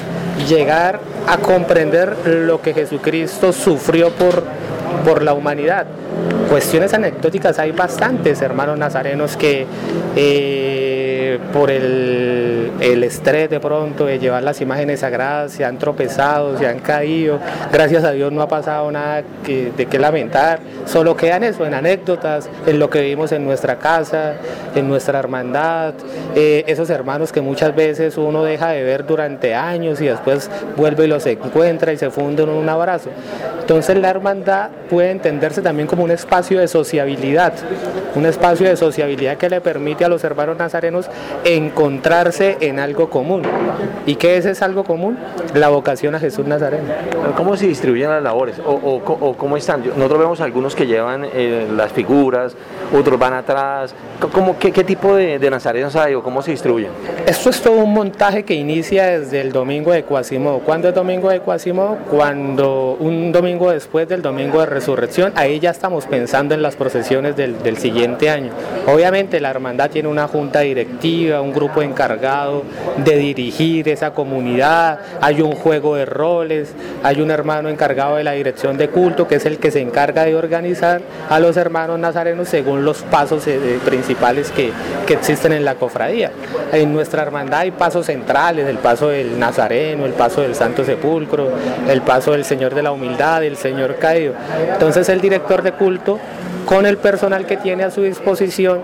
llegar 0.50 1.00
a 1.28 1.38
comprender 1.38 2.16
lo 2.26 2.62
que 2.62 2.74
Jesucristo 2.74 3.54
sufrió 3.54 4.10
por, 4.12 4.44
por 5.06 5.24
la 5.24 5.34
humanidad. 5.34 5.86
Cuestiones 6.50 6.94
anecdóticas 6.94 7.58
hay 7.58 7.72
bastantes 7.72 8.42
hermanos 8.42 8.78
nazarenos 8.78 9.38
que 9.38 9.66
eh, 10.16 10.93
por 11.40 11.72
el, 11.72 12.72
estrés 13.04 13.50
de 13.50 13.60
pronto 13.60 14.06
de 14.06 14.20
llevar 14.20 14.44
las 14.44 14.62
imágenes 14.62 15.02
sagradas 15.02 15.52
se 15.52 15.66
han 15.66 15.78
tropezado, 15.78 16.58
se 16.58 16.68
han 16.68 16.80
caído. 16.80 17.40
Gracias 17.72 18.04
a 18.04 18.12
Dios 18.12 18.32
no 18.32 18.42
ha 18.42 18.48
pasado 18.48 18.92
nada 18.92 19.24
de 19.46 19.86
qué 19.86 20.00
lamentar. 20.00 20.60
Solo 20.86 21.16
quedan 21.16 21.44
eso, 21.44 21.66
en 21.66 21.74
anécdotas, 21.74 22.50
en 22.66 22.80
lo 22.80 22.90
que 22.90 23.02
vivimos 23.02 23.32
en 23.32 23.44
nuestra 23.46 23.78
casa, 23.78 24.36
en 24.76 24.88
nuestra 24.88 25.20
hermandad. 25.20 25.94
Eh, 26.36 26.64
esos 26.68 26.90
hermanos 26.90 27.32
que 27.32 27.42
muchas 27.42 27.76
veces 27.76 28.18
uno 28.18 28.44
deja 28.44 28.70
de 28.70 28.84
ver 28.84 29.06
durante 29.06 29.54
años 29.56 30.02
y 30.02 30.06
después 30.06 30.50
vuelve 30.76 31.06
y 31.06 31.08
los 31.08 31.26
encuentra 31.26 31.94
y 31.94 31.98
se 31.98 32.10
funde 32.10 32.44
en 32.44 32.50
un 32.50 32.68
abrazo. 32.70 33.10
Entonces 33.60 33.98
la 33.98 34.10
hermandad 34.10 34.72
puede 34.90 35.12
entenderse 35.12 35.62
también 35.62 35.88
como 35.88 36.04
un 36.04 36.12
espacio 36.12 36.60
de 36.60 36.68
sociabilidad, 36.68 37.54
un 38.16 38.26
espacio 38.26 38.68
de 38.68 38.76
sociabilidad 38.76 39.38
que 39.38 39.50
le 39.50 39.62
permite 39.62 40.04
a 40.04 40.10
los 40.10 40.24
hermanos 40.24 40.58
nazarenos 40.58 41.10
encontrarse 41.46 42.58
en 42.62 42.80
algo 42.80 43.10
común. 43.10 43.44
¿Y 44.06 44.16
qué 44.16 44.38
es 44.38 44.46
ese 44.46 44.64
algo 44.64 44.84
común? 44.84 45.18
La 45.54 45.70
vocación 45.70 46.16
a 46.16 46.20
Jesús 46.20 46.46
Nazareno. 46.46 46.86
¿Cómo 47.36 47.58
se 47.58 47.68
distribuyen 47.68 48.10
las 48.10 48.24
labores? 48.24 48.60
¿O, 48.60 48.72
o, 48.72 48.96
o 48.96 49.38
cómo 49.38 49.58
están? 49.58 49.84
Nosotros 49.86 50.20
vemos 50.20 50.42
algunos 50.42 50.76
que 50.76 50.88
llevan 50.88 51.26
eh, 51.34 51.68
las 51.76 51.92
figuras, 51.92 52.56
otros 52.94 53.20
van 53.20 53.34
atrás. 53.34 53.94
¿Cómo, 54.32 54.58
qué, 54.58 54.72
qué, 54.72 54.84
tipo 54.84 55.16
de, 55.16 55.40
de, 55.40 55.50
nazarenos 55.50 55.96
hay 55.96 56.14
o 56.14 56.24
cómo 56.24 56.42
se 56.42 56.52
distribuyen? 56.52 56.92
Esto 57.26 57.50
es 57.50 57.62
todo 57.62 57.78
un 57.78 57.94
montaje 57.94 58.44
que 58.44 58.54
inicia 58.54 59.20
desde 59.20 59.42
el 59.42 59.52
domingo 59.52 59.92
de 59.92 60.04
Cuasimodo. 60.04 60.60
¿Cuándo 60.60 60.90
es 60.90 60.96
domingo 60.96 61.30
de 61.30 61.40
Cuasimodo? 61.40 61.98
Cuando 62.10 62.96
un 63.00 63.32
domingo 63.32 63.72
después 63.72 64.08
del 64.08 64.22
domingo 64.22 64.60
de 64.60 64.68
resurrección, 64.68 65.34
ahí 65.36 65.60
ya 65.60 65.72
estamos 65.72 66.06
pensando 66.06 66.54
en 66.54 66.62
las 66.62 66.76
procesiones 66.76 67.36
del, 67.36 67.62
del 67.64 67.78
siguiente 67.78 68.30
año. 68.30 68.52
Obviamente 68.88 69.40
la 69.40 69.50
hermandad 69.50 69.90
tiene 69.90 70.08
una 70.08 70.28
junta 70.28 70.62
directiva, 70.62 71.13
un 71.22 71.54
grupo 71.54 71.82
encargado 71.82 72.64
de 72.98 73.18
dirigir 73.18 73.88
esa 73.90 74.12
comunidad, 74.12 75.00
hay 75.22 75.42
un 75.42 75.54
juego 75.54 75.96
de 75.96 76.06
roles, 76.06 76.74
hay 77.04 77.22
un 77.22 77.32
hermano 77.32 77.70
encargado 77.70 78.16
de 78.16 78.24
la 78.24 78.32
dirección 78.32 78.78
de 78.78 78.90
culto 78.90 79.28
que 79.28 79.36
es 79.36 79.46
el 79.46 79.58
que 79.58 79.72
se 79.72 79.82
encarga 79.82 80.26
de 80.26 80.36
organizar 80.36 81.02
a 81.30 81.40
los 81.40 81.58
hermanos 81.58 82.00
nazarenos 82.00 82.50
según 82.50 82.84
los 82.84 83.04
pasos 83.04 83.46
eh, 83.48 83.80
principales 83.86 84.52
que, 84.52 84.72
que, 85.06 85.14
existen 85.14 85.54
en 85.54 85.64
la 85.66 85.76
cofradía. 85.76 86.32
En 86.72 86.94
nuestra 86.94 87.22
hermandad 87.22 87.62
hay 87.62 87.72
pasos 87.72 88.08
centrales, 88.08 88.68
el 88.68 88.78
paso 88.78 89.10
del 89.10 89.40
Nazareno, 89.40 90.06
el 90.06 90.14
paso 90.14 90.42
del 90.42 90.56
Santo 90.56 90.84
Sepulcro, 90.84 91.50
el 91.88 92.02
paso 92.02 92.32
del 92.32 92.44
Señor 92.44 92.74
de 92.74 92.84
la 92.84 92.92
Humildad, 92.92 93.44
el 93.44 93.58
Señor 93.58 93.96
Caído. 93.98 94.34
Entonces 94.72 95.08
el 95.10 95.22
director 95.22 95.62
de 95.62 95.74
culto 95.74 96.20
con 96.66 96.86
el 96.86 96.98
personal 96.98 97.46
que 97.46 97.58
tiene 97.58 97.84
a 97.84 97.92
su 97.92 98.02
disposición 98.02 98.82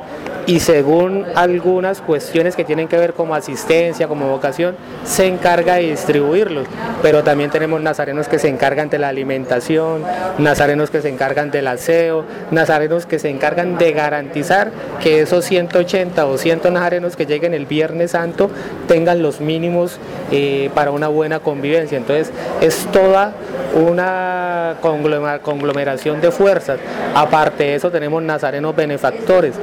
y 0.47 0.59
según 0.59 1.25
algunas 1.35 2.01
cuestiones 2.01 2.55
que 2.55 2.63
tienen 2.63 2.87
que 2.87 2.97
ver 2.97 3.13
como 3.13 3.35
asistencia, 3.35 4.07
como 4.07 4.29
vocación, 4.29 4.75
se 5.03 5.27
encarga 5.27 5.75
de 5.75 5.91
distribuirlos. 5.91 6.67
Pero 7.01 7.23
también 7.23 7.49
tenemos 7.49 7.81
nazarenos 7.81 8.27
que 8.27 8.39
se 8.39 8.47
encargan 8.47 8.89
de 8.89 8.99
la 8.99 9.09
alimentación, 9.09 10.03
nazarenos 10.37 10.89
que 10.89 11.01
se 11.01 11.09
encargan 11.09 11.51
del 11.51 11.67
aseo, 11.67 12.25
nazarenos 12.51 13.05
que 13.05 13.19
se 13.19 13.29
encargan 13.29 13.77
de 13.77 13.91
garantizar 13.91 14.71
que 15.01 15.21
esos 15.21 15.45
180 15.45 16.25
o 16.25 16.37
100 16.37 16.61
nazarenos 16.73 17.15
que 17.15 17.25
lleguen 17.25 17.53
el 17.53 17.65
Viernes 17.65 18.11
Santo 18.11 18.49
tengan 18.87 19.21
los 19.21 19.41
mínimos 19.41 19.99
eh, 20.31 20.69
para 20.73 20.91
una 20.91 21.07
buena 21.07 21.39
convivencia. 21.39 21.97
Entonces 21.97 22.31
es 22.61 22.85
toda 22.91 23.33
una 23.75 24.75
conglomeración 24.81 26.21
de 26.21 26.31
fuerzas. 26.31 26.79
Aparte 27.15 27.65
de 27.65 27.75
eso 27.75 27.91
tenemos 27.91 28.21
nazarenos 28.23 28.75
benefactores 28.75 29.55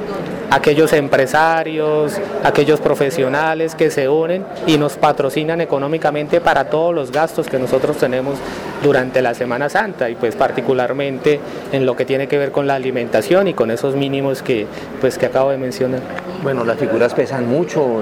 aquellos 0.49 0.93
empresarios, 0.93 2.13
aquellos 2.43 2.79
profesionales 2.79 3.75
que 3.75 3.91
se 3.91 4.09
unen 4.09 4.45
y 4.65 4.77
nos 4.77 4.95
patrocinan 4.95 5.61
económicamente 5.61 6.41
para 6.41 6.69
todos 6.69 6.93
los 6.93 7.11
gastos 7.11 7.47
que 7.47 7.59
nosotros 7.59 7.97
tenemos 7.97 8.35
durante 8.83 9.21
la 9.21 9.33
Semana 9.33 9.69
Santa 9.69 10.09
y 10.09 10.15
pues 10.15 10.35
particularmente 10.35 11.39
en 11.71 11.85
lo 11.85 11.95
que 11.95 12.05
tiene 12.05 12.27
que 12.27 12.37
ver 12.37 12.51
con 12.51 12.67
la 12.67 12.75
alimentación 12.75 13.47
y 13.47 13.53
con 13.53 13.71
esos 13.71 13.95
mínimos 13.95 14.41
que 14.41 14.67
pues 15.01 15.17
que 15.17 15.25
acabo 15.25 15.49
de 15.51 15.57
mencionar. 15.57 16.01
Bueno, 16.43 16.63
las 16.63 16.77
figuras 16.77 17.13
pesan 17.13 17.47
mucho, 17.47 18.01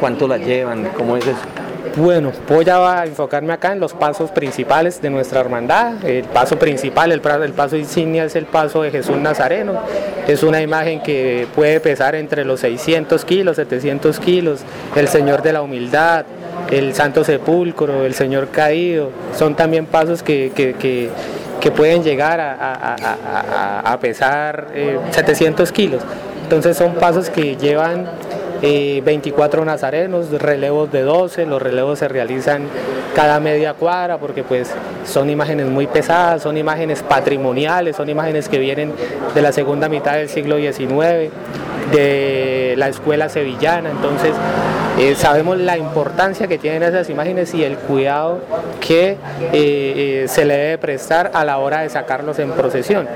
¿cuánto 0.00 0.28
las 0.28 0.40
llevan? 0.40 0.90
¿Cómo 0.96 1.16
es 1.16 1.26
eso? 1.26 1.65
Bueno, 1.96 2.30
voy 2.46 2.68
a 2.68 3.06
enfocarme 3.06 3.54
acá 3.54 3.72
en 3.72 3.80
los 3.80 3.94
pasos 3.94 4.30
principales 4.30 5.00
de 5.00 5.08
nuestra 5.08 5.40
hermandad. 5.40 6.04
El 6.04 6.24
paso 6.24 6.58
principal, 6.58 7.10
el, 7.10 7.22
el, 7.42 7.52
paso 7.54 7.74
insignia 7.74 8.24
es 8.24 8.36
el 8.36 8.44
paso 8.44 8.82
de 8.82 8.90
Jesús 8.90 9.16
Nazareno. 9.16 9.80
Es 10.28 10.42
una 10.42 10.60
imagen 10.60 11.02
que 11.02 11.48
puede 11.54 11.80
pesar 11.80 12.14
entre 12.14 12.44
los 12.44 12.60
600 12.60 13.24
kilos, 13.24 13.56
700 13.56 14.20
kilos. 14.20 14.60
El 14.94 15.08
Señor 15.08 15.40
de 15.40 15.54
la 15.54 15.62
Humildad, 15.62 16.26
el 16.70 16.94
Santo 16.94 17.24
Sepulcro, 17.24 18.04
el 18.04 18.12
Señor 18.12 18.48
Caído. 18.48 19.10
Son 19.34 19.54
también 19.54 19.86
pasos 19.86 20.22
que, 20.22 20.50
pueden 21.74 22.04
llegar 22.04 22.40
a, 22.40 23.98
pesar 24.02 24.68
eh, 24.74 24.98
700 25.12 25.72
kilos. 25.72 26.02
Entonces 26.42 26.76
son 26.76 26.92
pasos 26.96 27.30
que 27.30 27.56
llevan 27.56 28.06
eh, 28.62 29.02
24 29.04 29.64
nazarenos, 29.64 30.30
relevos 30.30 30.90
de 30.90 31.02
12, 31.02 31.46
los 31.46 31.60
relevos 31.60 31.98
se 31.98 32.08
realizan 32.08 32.68
cada 33.14 33.40
media 33.40 33.74
cuadra 33.74 34.18
porque 34.18 34.42
pues 34.42 34.72
son 35.04 35.30
imágenes 35.30 35.66
muy 35.66 35.86
pesadas, 35.86 36.42
son 36.42 36.56
imágenes 36.56 37.02
patrimoniales, 37.02 37.96
son 37.96 38.08
imágenes 38.08 38.48
que 38.48 38.58
vienen 38.58 38.92
de 39.34 39.42
la 39.42 39.52
segunda 39.52 39.88
mitad 39.88 40.14
del 40.14 40.28
siglo 40.28 40.56
XIX, 40.56 41.30
de 41.92 42.74
la 42.76 42.88
escuela 42.88 43.28
sevillana, 43.28 43.90
entonces 43.90 44.32
eh, 44.98 45.14
sabemos 45.14 45.58
la 45.58 45.76
importancia 45.76 46.46
que 46.46 46.56
tienen 46.56 46.82
esas 46.82 47.10
imágenes 47.10 47.52
y 47.52 47.62
el 47.62 47.76
cuidado 47.76 48.40
que 48.80 49.10
eh, 49.10 49.16
eh, 49.52 50.24
se 50.26 50.46
le 50.46 50.56
debe 50.56 50.78
prestar 50.78 51.32
a 51.34 51.44
la 51.44 51.58
hora 51.58 51.80
de 51.80 51.90
sacarlos 51.90 52.38
en 52.38 52.52
procesión. 52.52 53.06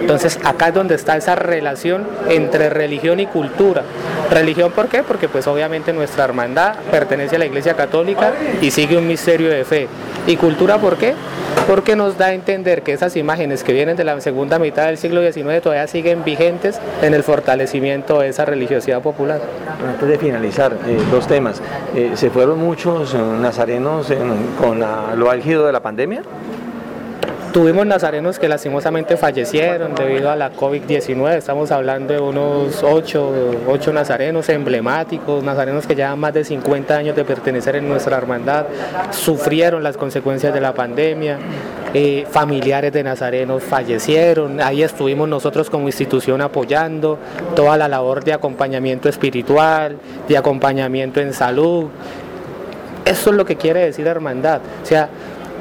Entonces 0.00 0.38
acá 0.44 0.68
es 0.68 0.74
donde 0.74 0.96
está 0.96 1.16
esa 1.16 1.36
relación 1.36 2.06
entre 2.28 2.68
religión 2.68 3.20
y 3.20 3.26
cultura. 3.26 3.82
Religión, 4.30 4.70
¿por 4.72 4.88
qué? 4.88 5.02
Porque 5.02 5.28
pues 5.28 5.46
obviamente 5.46 5.94
nuestra 5.94 6.24
hermandad 6.24 6.74
pertenece 6.90 7.36
a 7.36 7.38
la 7.38 7.46
Iglesia 7.46 7.74
Católica 7.74 8.32
y 8.60 8.70
sigue 8.70 8.98
un 8.98 9.08
misterio 9.08 9.48
de 9.48 9.64
fe. 9.64 9.88
¿Y 10.26 10.36
cultura 10.36 10.76
por 10.76 10.98
qué? 10.98 11.14
Porque 11.66 11.96
nos 11.96 12.18
da 12.18 12.26
a 12.26 12.34
entender 12.34 12.82
que 12.82 12.92
esas 12.92 13.16
imágenes 13.16 13.64
que 13.64 13.72
vienen 13.72 13.96
de 13.96 14.04
la 14.04 14.20
segunda 14.20 14.58
mitad 14.58 14.86
del 14.86 14.98
siglo 14.98 15.22
XIX 15.22 15.62
todavía 15.62 15.86
siguen 15.86 16.22
vigentes 16.22 16.78
en 17.00 17.14
el 17.14 17.22
fortalecimiento 17.22 18.19
de 18.22 18.28
esa 18.28 18.44
religiosidad 18.44 19.00
popular. 19.02 19.40
Antes 19.86 20.08
de 20.08 20.18
finalizar, 20.18 20.72
eh, 20.86 20.98
dos 21.10 21.26
temas. 21.26 21.60
Eh, 21.94 22.12
¿Se 22.14 22.30
fueron 22.30 22.58
muchos 22.58 23.14
nazarenos 23.14 24.10
en, 24.10 24.54
con 24.60 24.80
la, 24.80 25.14
lo 25.16 25.30
álgido 25.30 25.66
de 25.66 25.72
la 25.72 25.80
pandemia? 25.80 26.22
Tuvimos 27.52 27.84
nazarenos 27.84 28.38
que 28.38 28.48
lastimosamente 28.48 29.16
fallecieron 29.16 29.96
debido 29.96 30.30
a 30.30 30.36
la 30.36 30.52
COVID-19. 30.52 31.34
Estamos 31.34 31.72
hablando 31.72 32.14
de 32.14 32.20
unos 32.20 32.84
8, 32.84 33.32
8 33.66 33.92
nazarenos 33.92 34.48
emblemáticos, 34.50 35.42
nazarenos 35.42 35.84
que 35.84 35.96
llevan 35.96 36.20
más 36.20 36.32
de 36.32 36.44
50 36.44 36.96
años 36.96 37.16
de 37.16 37.24
pertenecer 37.24 37.74
en 37.74 37.88
nuestra 37.88 38.16
hermandad, 38.18 38.66
sufrieron 39.10 39.82
las 39.82 39.96
consecuencias 39.96 40.54
de 40.54 40.60
la 40.60 40.74
pandemia. 40.74 41.38
Eh, 41.92 42.24
familiares 42.30 42.92
de 42.92 43.02
nazarenos 43.02 43.64
fallecieron, 43.64 44.60
ahí 44.60 44.84
estuvimos 44.84 45.28
nosotros 45.28 45.68
como 45.68 45.88
institución 45.88 46.40
apoyando 46.40 47.18
toda 47.56 47.76
la 47.76 47.88
labor 47.88 48.22
de 48.22 48.32
acompañamiento 48.32 49.08
espiritual, 49.08 49.96
de 50.28 50.36
acompañamiento 50.36 51.20
en 51.20 51.32
salud. 51.32 51.86
Eso 53.04 53.30
es 53.30 53.36
lo 53.36 53.44
que 53.44 53.56
quiere 53.56 53.80
decir 53.80 54.06
hermandad. 54.06 54.60
O 54.82 54.86
sea, 54.86 55.08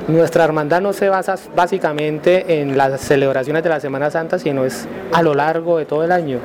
nuestra 0.08 0.44
hermandad 0.44 0.82
no 0.82 0.94
se 0.94 1.10
basa 1.10 1.36
básicamente 1.56 2.62
en 2.62 2.78
las 2.78 3.02
celebraciones 3.02 3.64
de 3.64 3.70
la 3.70 3.80
Semana 3.80 4.12
Santa, 4.12 4.38
sino 4.38 4.66
es 4.66 4.88
a 5.12 5.24
lo 5.24 5.34
largo 5.34 5.80
de 5.80 5.86
todo 5.86 6.04
el 6.04 6.12
año 6.12 6.40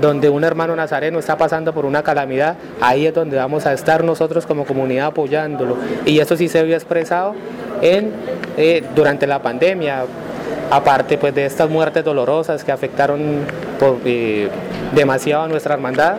donde 0.00 0.28
un 0.28 0.44
hermano 0.44 0.74
nazareno 0.76 1.18
está 1.18 1.36
pasando 1.36 1.72
por 1.72 1.84
una 1.84 2.02
calamidad, 2.02 2.56
ahí 2.80 3.06
es 3.06 3.14
donde 3.14 3.36
vamos 3.36 3.66
a 3.66 3.72
estar 3.72 4.04
nosotros 4.04 4.46
como 4.46 4.64
comunidad 4.64 5.06
apoyándolo. 5.06 5.76
Y 6.06 6.20
eso 6.20 6.36
sí 6.36 6.48
se 6.48 6.62
vio 6.62 6.74
expresado 6.76 7.34
en, 7.82 8.12
eh, 8.56 8.84
durante 8.94 9.26
la 9.26 9.42
pandemia, 9.42 10.04
aparte 10.70 11.18
pues 11.18 11.34
de 11.34 11.44
estas 11.44 11.68
muertes 11.68 12.04
dolorosas 12.04 12.64
que 12.64 12.72
afectaron 12.72 13.44
por, 13.78 13.98
eh, 14.04 14.48
demasiado 14.94 15.42
a 15.42 15.48
nuestra 15.48 15.74
hermandad, 15.74 16.18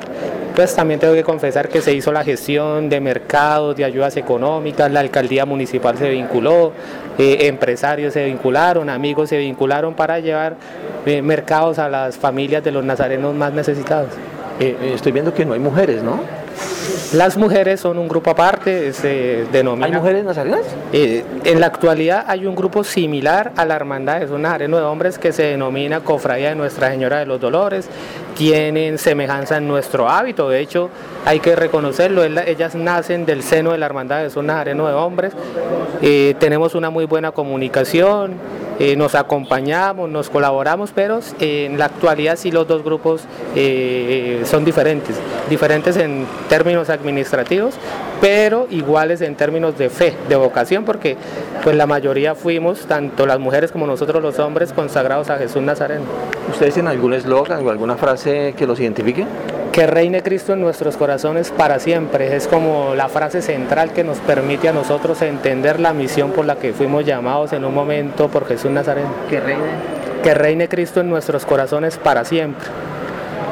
pues 0.55 0.75
también 0.75 0.99
tengo 0.99 1.13
que 1.13 1.23
confesar 1.23 1.69
que 1.69 1.81
se 1.81 1.93
hizo 1.93 2.11
la 2.11 2.25
gestión 2.25 2.89
de 2.89 2.99
mercados, 2.99 3.75
de 3.77 3.85
ayudas 3.85 4.17
económicas, 4.17 4.91
la 4.91 4.99
alcaldía 4.99 5.45
municipal 5.45 5.97
se 5.97 6.09
vinculó, 6.09 6.73
eh, 7.17 7.47
empresarios 7.47 8.13
se 8.13 8.25
vincularon, 8.25 8.89
amigos 8.89 9.29
se 9.29 9.37
vincularon 9.37 9.93
para 9.93 10.19
llevar 10.19 10.57
eh, 11.05 11.21
mercados 11.21 11.79
a 11.79 11.87
las 11.87 12.17
familias 12.17 12.63
de 12.63 12.71
los 12.71 12.83
nazarenos 12.83 13.33
más 13.33 13.53
necesitados. 13.53 14.09
estoy 14.59 15.11
viendo 15.11 15.33
que 15.33 15.43
no 15.43 15.53
hay 15.53 15.59
mujeres, 15.59 16.03
¿no? 16.03 16.40
Las 17.13 17.37
mujeres 17.37 17.79
son 17.79 17.97
un 17.97 18.07
grupo 18.07 18.31
aparte, 18.31 18.93
se 18.93 19.45
denomina... 19.51 19.87
¿Hay 19.87 19.91
mujeres 19.91 20.23
nazarenas? 20.23 20.61
Eh, 20.93 21.23
en 21.43 21.59
la 21.59 21.67
actualidad 21.67 22.25
hay 22.27 22.45
un 22.45 22.55
grupo 22.55 22.83
similar 22.83 23.51
a 23.55 23.65
la 23.65 23.75
Hermandad, 23.75 24.23
es 24.23 24.31
un 24.31 24.43
nazareno 24.43 24.77
de 24.77 24.83
hombres 24.83 25.19
que 25.19 25.31
se 25.31 25.43
denomina 25.43 25.99
Cofradía 26.01 26.49
de 26.49 26.55
Nuestra 26.55 26.89
Señora 26.89 27.19
de 27.19 27.25
los 27.25 27.39
Dolores, 27.41 27.89
tienen 28.35 28.97
semejanza 28.97 29.57
en 29.57 29.67
nuestro 29.67 30.09
hábito, 30.09 30.49
de 30.49 30.59
hecho 30.59 30.89
hay 31.25 31.39
que 31.39 31.55
reconocerlo, 31.55 32.23
ellas 32.23 32.75
nacen 32.75 33.25
del 33.25 33.43
seno 33.43 33.71
de 33.71 33.77
la 33.77 33.85
Hermandad, 33.85 34.25
es 34.25 34.35
un 34.35 34.47
nazareno 34.47 34.87
de 34.87 34.93
hombres, 34.93 35.33
eh, 36.01 36.35
tenemos 36.39 36.75
una 36.75 36.89
muy 36.89 37.05
buena 37.05 37.31
comunicación, 37.31 38.35
eh, 38.79 38.95
nos 38.95 39.15
acompañamos, 39.15 40.09
nos 40.09 40.29
colaboramos, 40.29 40.91
pero 40.93 41.19
en 41.39 41.77
la 41.77 41.85
actualidad 41.85 42.35
sí 42.35 42.51
los 42.51 42.67
dos 42.67 42.83
grupos 42.83 43.21
son 44.45 44.65
diferentes, 44.65 45.15
diferentes 45.49 45.97
en 45.97 46.25
términos 46.49 46.89
administrativos, 46.89 47.75
pero 48.19 48.67
iguales 48.69 49.21
en 49.21 49.35
términos 49.35 49.77
de 49.77 49.89
fe, 49.89 50.15
de 50.29 50.35
vocación, 50.35 50.85
porque 50.85 51.17
pues 51.63 51.75
la 51.75 51.85
mayoría 51.85 52.35
fuimos, 52.35 52.85
tanto 52.85 53.25
las 53.25 53.39
mujeres 53.39 53.71
como 53.71 53.87
nosotros 53.87 54.21
los 54.21 54.39
hombres, 54.39 54.73
consagrados 54.73 55.29
a 55.29 55.37
Jesús 55.37 55.61
Nazareno. 55.61 56.05
¿Ustedes 56.49 56.73
tienen 56.73 56.91
algún 56.91 57.13
eslogan 57.13 57.65
o 57.65 57.69
alguna 57.69 57.97
frase 57.97 58.53
que 58.57 58.65
los 58.67 58.79
identifique? 58.79 59.25
Que 59.71 59.87
reine 59.87 60.21
Cristo 60.21 60.51
en 60.51 60.59
nuestros 60.59 60.97
corazones 60.97 61.49
para 61.49 61.79
siempre. 61.79 62.35
Es 62.35 62.45
como 62.45 62.93
la 62.93 63.07
frase 63.07 63.41
central 63.41 63.93
que 63.93 64.03
nos 64.03 64.17
permite 64.17 64.67
a 64.67 64.73
nosotros 64.73 65.21
entender 65.21 65.79
la 65.79 65.93
misión 65.93 66.31
por 66.31 66.45
la 66.45 66.57
que 66.57 66.73
fuimos 66.73 67.05
llamados 67.05 67.53
en 67.53 67.63
un 67.63 67.73
momento 67.73 68.27
por 68.27 68.45
Jesús 68.45 68.69
Nazareno. 68.69 69.13
Que 69.29 69.39
reine. 69.39 69.63
Que 70.23 70.33
reine 70.33 70.67
Cristo 70.67 70.99
en 70.99 71.09
nuestros 71.09 71.45
corazones 71.45 71.97
para 71.97 72.25
siempre. 72.25 72.67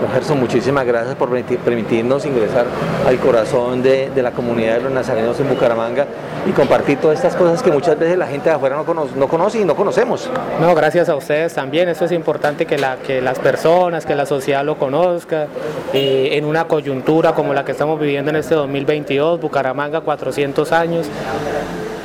Gerson, 0.08 0.40
muchísimas 0.40 0.86
gracias 0.86 1.16
por 1.16 1.30
permitirnos 1.30 2.26
ingresar 2.26 2.66
al 3.06 3.18
corazón 3.18 3.84
de, 3.84 4.10
la 4.16 4.32
comunidad 4.32 4.76
de 4.76 4.82
los 4.84 4.92
nazarenos 4.92 5.40
en 5.40 5.50
Bucaramanga 5.50 6.06
y 6.48 6.52
compartir 6.52 7.00
todas 7.00 7.18
estas 7.18 7.36
cosas 7.36 7.62
que 7.62 7.72
muchas 7.72 8.00
veces 8.00 8.18
la 8.18 8.28
gente 8.28 8.50
de 8.50 8.56
afuera 8.56 8.78
no 8.78 8.86
conoce, 9.28 9.60
y 9.60 9.66
no 9.66 9.76
conocemos. 9.76 10.30
No, 10.62 10.74
gracias 10.74 11.10
a 11.10 11.16
ustedes 11.16 11.54
también. 11.54 11.90
Eso 11.90 12.06
es 12.06 12.12
importante 12.12 12.66
que, 12.66 12.78
la, 12.78 12.98
que 12.98 13.22
las 13.22 13.40
personas, 13.40 14.06
que 14.06 14.16
la 14.16 14.26
sociedad 14.26 14.64
lo 14.64 14.78
conozca. 14.78 15.48
En 15.94 16.46
una 16.46 16.66
coyuntura 16.66 17.34
como 17.34 17.54
la 17.54 17.66
que 17.66 17.72
estamos 17.72 18.00
viviendo 18.00 18.30
en 18.30 18.38
este 18.38 18.56
2022, 18.56 19.40
Bucaramanga 19.42 20.02
400 20.02 20.72
años. 20.72 21.08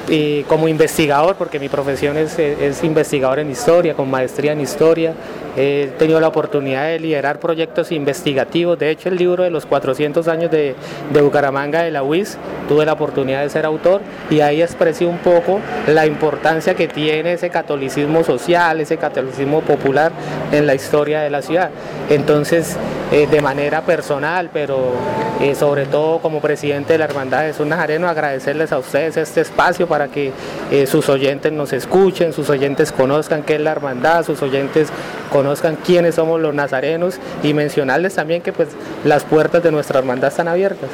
Y 0.08 0.42
como 0.44 0.68
investigador, 0.68 1.36
porque 1.36 1.58
mi 1.58 1.68
profesión 1.68 2.18
es, 2.18 2.38
es 2.38 2.84
investigador 2.84 3.38
en 3.38 3.50
historia, 3.50 3.94
con 3.94 4.10
maestría 4.10 4.52
en 4.52 4.60
historia, 4.60 5.14
He 5.56 5.92
tenido 5.98 6.20
la 6.20 6.28
oportunidad 6.28 6.86
de 6.86 6.98
liderar 6.98 7.38
proyectos 7.38 7.92
investigativos. 7.92 8.78
De 8.78 8.90
hecho, 8.90 9.08
el 9.08 9.16
libro 9.16 9.44
de 9.44 9.50
los 9.50 9.66
400 9.66 10.26
años 10.28 10.50
de, 10.50 10.74
Bucaramanga 11.12 11.82
de 11.82 11.90
la 11.90 12.02
UIS, 12.02 12.36
tuve 12.68 12.84
la 12.84 12.94
oportunidad 12.94 13.42
de 13.42 13.50
ser 13.50 13.64
autor 13.66 14.00
y 14.30 14.40
ahí 14.40 14.62
expresé 14.62 15.06
un 15.06 15.18
poco 15.18 15.60
la 15.86 16.06
importancia 16.06 16.74
que 16.74 16.88
tiene 16.88 17.34
ese 17.34 17.50
catolicismo 17.50 18.24
social, 18.24 18.80
ese 18.80 18.96
catolicismo 18.96 19.60
popular 19.60 20.12
en 20.50 20.66
la 20.66 20.74
historia 20.74 21.20
de 21.20 21.30
la 21.30 21.42
ciudad. 21.42 21.70
Entonces, 22.10 22.76
eh, 23.12 23.26
de 23.30 23.40
manera 23.40 23.82
personal, 23.82 24.50
pero 24.52 24.92
eh, 25.40 25.54
sobre 25.54 25.86
todo 25.86 26.18
como 26.18 26.40
presidente 26.40 26.94
de 26.94 26.98
la 26.98 27.04
Hermandad 27.04 27.42
de 27.42 27.48
Jesús 27.48 27.66
Nazareno, 27.66 28.08
agradecerles 28.08 28.72
a 28.72 28.78
ustedes 28.78 29.16
este 29.16 29.40
espacio 29.42 29.86
para 29.86 30.08
que 30.08 30.32
eh, 30.70 30.86
sus 30.86 31.08
oyentes 31.08 31.52
nos 31.52 31.72
escuchen, 31.72 32.32
sus 32.32 32.50
oyentes 32.50 32.92
conozcan 32.92 33.42
qué 33.42 33.56
es 33.56 33.60
la 33.60 33.72
Hermandad, 33.72 34.24
sus 34.24 34.42
oyentes 34.42 34.88
conozcan 35.30 35.43
conozcan 35.44 35.76
quiénes 35.76 36.14
somos 36.14 36.40
los 36.40 36.54
nazarenos 36.54 37.20
y 37.42 37.52
mencionarles 37.52 38.14
también 38.14 38.40
que 38.40 38.54
pues 38.54 38.70
las 39.04 39.24
puertas 39.24 39.62
de 39.62 39.70
nuestra 39.70 39.98
hermandad 39.98 40.28
están 40.28 40.48
abiertas. 40.48 40.88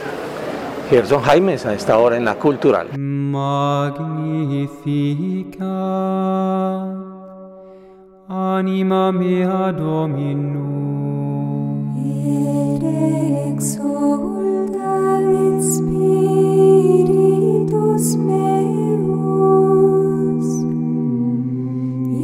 Gerson 0.91 1.23
Jaimes 1.23 1.67
a 1.67 1.75
esta 1.75 1.97
hora 1.99 2.17
en 2.17 2.25
la 2.25 2.35
cultural. 2.35 2.89
Magnifica 2.99 4.01
anima 8.29 9.13
mea 9.13 9.71
Dominum. 9.71 10.81
Et 11.97 12.83
exulta 13.53 14.91
spiritus 15.61 16.97
meus 18.17 19.27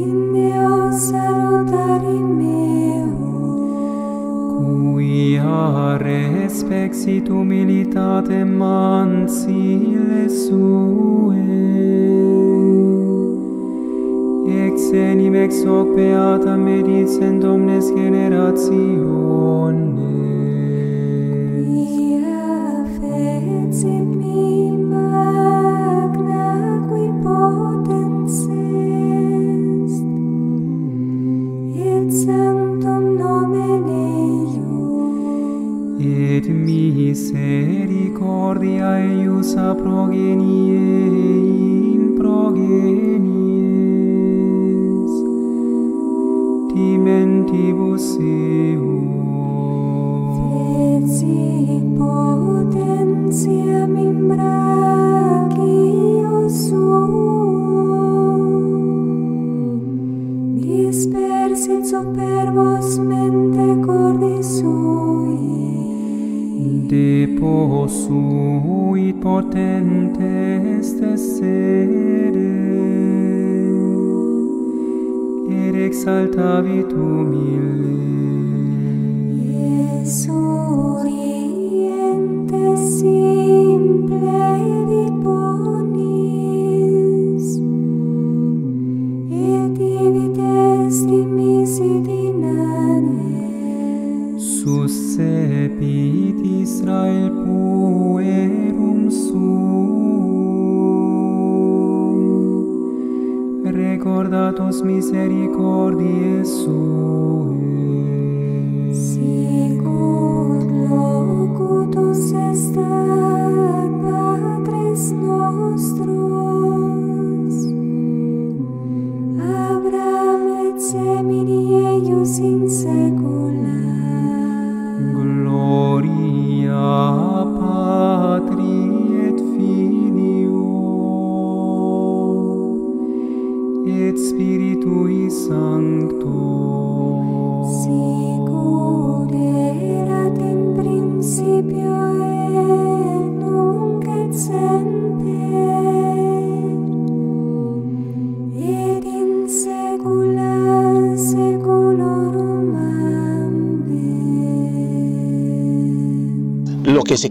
in 0.03 0.33
Deus 0.33 1.26
care 5.47 6.49
spexit 6.49 7.27
humilitate 7.27 8.43
mansile 8.43 10.29
sue. 10.29 11.35
Ex 14.65 14.91
enim 14.93 15.35
ex 15.35 15.63
hoc 15.65 15.87
beata 15.95 16.57
medicent 16.57 17.43
omnes 17.43 17.85
generationes 17.95 19.96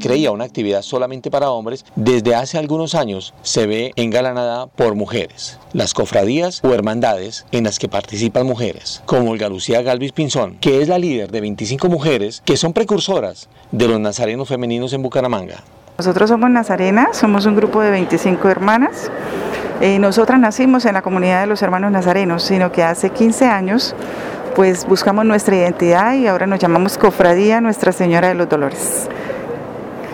creía 0.06 0.30
una 0.30 0.44
actividad 0.44 0.82
solamente 0.82 1.32
para 1.32 1.50
hombres, 1.50 1.84
desde 1.96 2.36
hace 2.36 2.58
algunos 2.58 2.94
años 2.94 3.34
se 3.42 3.66
ve 3.66 3.92
engalanada 3.96 4.68
por 4.68 4.94
mujeres. 4.94 5.58
Las 5.72 5.94
cofradías 5.94 6.62
o 6.62 6.72
hermandades 6.72 7.44
en 7.50 7.64
las 7.64 7.80
que 7.80 7.88
participan 7.88 8.46
mujeres, 8.46 9.02
como 9.04 9.32
Olga 9.32 9.48
Lucía 9.48 9.82
Galvis 9.82 10.12
Pinzón, 10.12 10.58
que 10.60 10.80
es 10.80 10.86
la 10.86 10.98
líder 10.98 11.32
de 11.32 11.40
25 11.40 11.88
mujeres 11.88 12.40
que 12.44 12.56
son 12.56 12.72
precursoras 12.72 13.48
de 13.72 13.88
los 13.88 13.98
nazarenos 13.98 14.48
femeninos 14.48 14.92
en 14.92 15.02
Bucaramanga. 15.02 15.64
Nosotros 15.98 16.30
somos 16.30 16.50
Nazarenas, 16.50 17.16
somos 17.16 17.44
un 17.46 17.56
grupo 17.56 17.80
de 17.80 17.90
25 17.90 18.48
hermanas. 18.48 19.10
Eh, 19.80 19.98
nosotras 19.98 20.38
nacimos 20.38 20.84
en 20.84 20.94
la 20.94 21.02
comunidad 21.02 21.40
de 21.40 21.48
los 21.48 21.62
hermanos 21.62 21.90
nazarenos, 21.90 22.44
sino 22.44 22.70
que 22.70 22.84
hace 22.84 23.10
15 23.10 23.46
años 23.46 23.96
pues 24.54 24.86
buscamos 24.86 25.24
nuestra 25.24 25.56
identidad 25.56 26.14
y 26.14 26.28
ahora 26.28 26.46
nos 26.46 26.60
llamamos 26.60 26.96
Cofradía 26.96 27.60
Nuestra 27.60 27.90
Señora 27.90 28.28
de 28.28 28.34
los 28.34 28.48
Dolores. 28.48 29.08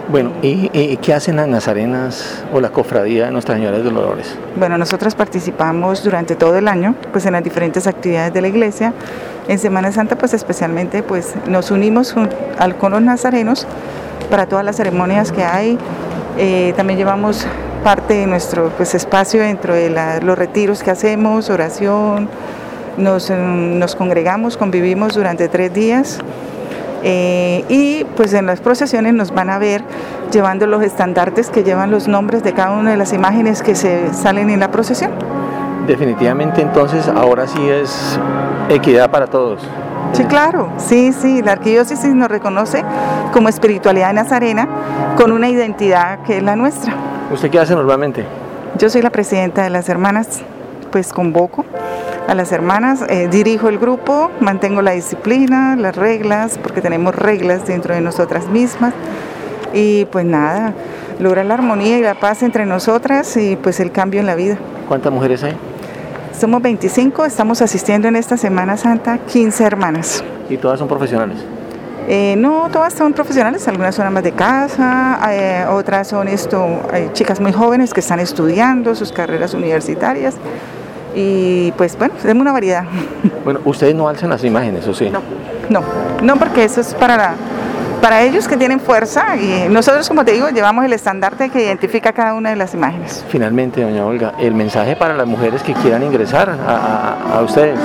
Bueno, 0.09 0.33
¿y, 0.43 0.97
qué 0.99 1.15
hacen 1.15 1.37
las 1.37 1.49
nazarenas 1.49 2.43
o 2.53 2.61
la 2.61 2.71
cofradía 2.71 3.27
de 3.27 3.31
Nuestra 3.31 3.55
Señora 3.55 3.79
de 3.79 3.85
Dolores? 3.85 4.37
Bueno, 4.57 4.77
nosotras 4.77 5.15
participamos 5.15 6.03
durante 6.03 6.35
todo 6.35 6.57
el 6.59 6.69
año 6.69 6.95
pues 7.13 7.25
en 7.27 7.33
las 7.33 7.45
diferentes 7.45 7.87
actividades 7.87 8.33
de 8.35 8.41
la 8.43 8.49
iglesia. 8.49 8.93
En 9.49 9.59
Semana 9.59 9.93
Santa 9.93 10.17
pues 10.17 10.35
especialmente 10.35 11.03
pues 11.03 11.35
nos 11.47 11.71
unimos 11.71 12.15
al- 12.59 12.77
con 12.77 12.93
los 12.93 13.01
nazarenos 13.03 13.67
para 14.31 14.47
todas 14.47 14.65
las 14.65 14.77
ceremonias 14.77 15.31
que 15.33 15.45
hay. 15.45 15.79
Eh, 16.37 16.75
también 16.77 16.99
llevamos 16.99 17.47
parte 17.85 18.15
de 18.15 18.27
nuestro 18.27 18.71
pues, 18.77 18.95
espacio 18.95 19.41
dentro 19.43 19.75
de 19.75 19.91
los 20.23 20.37
retiros 20.39 20.83
que 20.83 20.91
hacemos, 20.91 21.49
oración. 21.49 22.29
Nos, 22.99 23.31
mm, 23.31 23.79
nos 23.79 23.97
congregamos, 23.97 24.57
convivimos 24.57 25.15
durante 25.15 25.49
tres 25.49 25.73
días. 25.73 26.19
Eh, 27.05 27.65
y 27.69 28.05
pues 28.17 28.33
en 28.33 28.47
las 28.47 28.61
procesiones 28.61 29.15
nos 29.15 29.35
van 29.35 29.51
a 29.51 29.59
ver 29.59 29.83
llevando 30.31 30.67
los 30.67 30.83
estandartes 30.83 31.51
que 31.51 31.65
llevan 31.65 31.91
los 31.91 32.09
nombres 32.09 32.43
de 32.43 32.53
cada 32.53 32.73
una 32.73 32.93
de 32.93 32.97
las 32.97 33.13
imágenes 33.13 33.63
que 33.63 33.75
se 33.75 34.13
salen 34.15 34.51
en 34.51 34.61
la 34.61 34.71
procesión. 34.71 35.11
Definitivamente 35.87 36.63
entonces 36.63 37.09
ahora 37.09 37.47
sí 37.47 37.69
es 37.69 38.19
equidad 38.69 39.11
para 39.11 39.27
todos. 39.27 39.63
Sí, 40.13 40.25
claro, 40.25 40.69
sí, 40.77 41.13
sí, 41.13 41.43
la 41.43 41.53
arquidiócesis 41.53 42.15
nos 42.15 42.29
reconoce 42.29 42.85
como 43.33 43.49
espiritualidad 43.49 44.13
nazarena 44.13 44.69
con 45.17 45.33
una 45.33 45.49
identidad 45.49 46.21
que 46.21 46.37
es 46.37 46.43
la 46.43 46.55
nuestra. 46.55 46.95
¿Usted 47.33 47.51
qué 47.51 47.59
hace 47.59 47.75
normalmente? 47.75 48.25
Yo 48.79 48.91
soy 48.91 49.03
la 49.03 49.11
presidenta 49.11 49.63
de 49.63 49.71
las 49.71 49.89
hermanas, 49.89 50.43
pues 50.91 51.13
convoco 51.13 51.65
a 52.33 52.35
las 52.35 52.51
hermanas, 52.51 53.05
eh, 53.11 53.29
dirijo 53.31 53.69
el 53.69 53.79
grupo, 53.79 54.31
mantengo 54.41 54.81
la 54.81 54.93
disciplina, 54.93 55.77
las 55.77 55.95
reglas, 55.95 56.59
porque 56.63 56.81
tenemos 56.81 57.15
reglas 57.15 57.67
dentro 57.67 57.95
de 57.95 58.01
nosotras 58.01 58.49
mismas. 58.49 58.95
Y 59.75 60.07
pues 60.07 60.25
nada, 60.25 60.73
lograr 61.21 61.45
la 61.45 61.55
armonía 61.55 61.99
y 61.99 62.01
la 62.01 62.15
paz 62.15 62.43
entre 62.43 62.65
nosotras 62.65 63.37
y 63.37 63.57
pues 63.57 63.81
el 63.81 63.93
cambio 63.93 64.21
en 64.21 64.27
la 64.27 64.35
vida. 64.35 64.57
¿Cuántas 64.89 65.13
mujeres 65.13 65.45
hay? 65.45 65.55
Somos 66.39 66.63
25, 66.63 67.27
estamos 67.27 67.61
asistiendo 67.61 68.09
en 68.09 68.17
esta 68.17 68.39
Semana 68.39 68.79
Santa 68.79 69.19
15 69.19 69.65
hermanas. 69.65 70.25
Y 70.49 70.57
todas 70.57 70.79
son 70.79 70.89
profesionales. 70.89 71.37
Eh, 72.09 72.35
no, 72.39 72.71
todas 72.73 72.95
son 72.95 73.13
profesionales, 73.13 73.69
algunas 73.69 73.95
son 73.95 74.07
amas 74.07 74.25
de 74.25 74.33
casa, 74.33 75.21
eh, 75.31 75.67
otras 75.71 76.09
son 76.09 76.29
esto, 76.29 76.81
hay 76.91 77.11
chicas 77.13 77.41
muy 77.41 77.53
jóvenes 77.53 77.93
que 77.93 78.01
están 78.01 78.21
estudiando 78.21 78.95
sus 78.95 79.13
carreras 79.13 79.53
universitarias 79.53 80.35
y 81.15 81.73
pues 81.73 81.97
bueno, 81.99 82.15
tenemos 82.21 82.43
una 82.43 82.53
variedad. 82.53 82.85
Bueno, 83.45 83.61
ustedes 83.65 83.95
no 83.95 84.09
alzan 84.09 84.31
las 84.31 84.43
imágenes, 84.45 84.87
¿o 84.89 84.95
sí? 84.95 85.11
No, 85.11 85.21
no, 85.69 85.83
no 86.23 86.37
porque 86.37 86.65
eso 86.65 86.81
es 86.81 86.95
para, 86.95 87.17
la- 87.17 87.35
para 88.01 88.23
ellos 88.23 88.49
que 88.49 88.57
tienen 88.57 88.81
fuerza 88.81 89.37
y 89.37 89.69
nosotros, 89.69 90.09
como 90.09 90.25
te 90.25 90.33
digo, 90.33 90.49
llevamos 90.49 90.85
el 90.85 90.93
estandarte 90.93 91.51
que 91.51 91.63
identifica 91.65 92.13
cada 92.13 92.35
una 92.35 92.51
de 92.51 92.57
las 92.57 92.75
imágenes. 92.75 93.25
Finalmente, 93.29 93.81
doña 93.83 94.05
Olga, 94.05 94.33
el 94.41 94.55
mensaje 94.55 94.97
para 94.97 95.15
las 95.15 95.27
mujeres 95.27 95.63
que 95.63 95.73
quieran 95.75 96.03
ingresar 96.03 96.51
a, 96.51 96.77
a- 96.77 97.39
a 97.39 97.43
ustedes. 97.43 97.79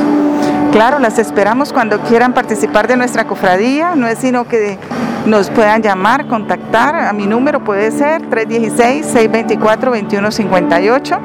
Claro, 0.72 1.00
las 1.00 1.18
esperamos 1.20 1.72
cuando 1.74 2.00
quieran 2.02 2.34
participar 2.34 2.88
de 2.88 2.98
nuestra 2.98 3.26
cofradía, 3.26 3.96
no 3.96 4.08
es 4.08 4.20
sino 4.20 4.48
que 4.48 4.78
nos 5.26 5.50
puedan 5.50 5.82
llamar, 5.82 6.28
contactar, 6.28 6.96
a 6.96 7.14
mi 7.14 7.26
número 7.26 7.64
puede 7.64 7.90
ser 7.92 8.22
316-624-2158 8.30 11.18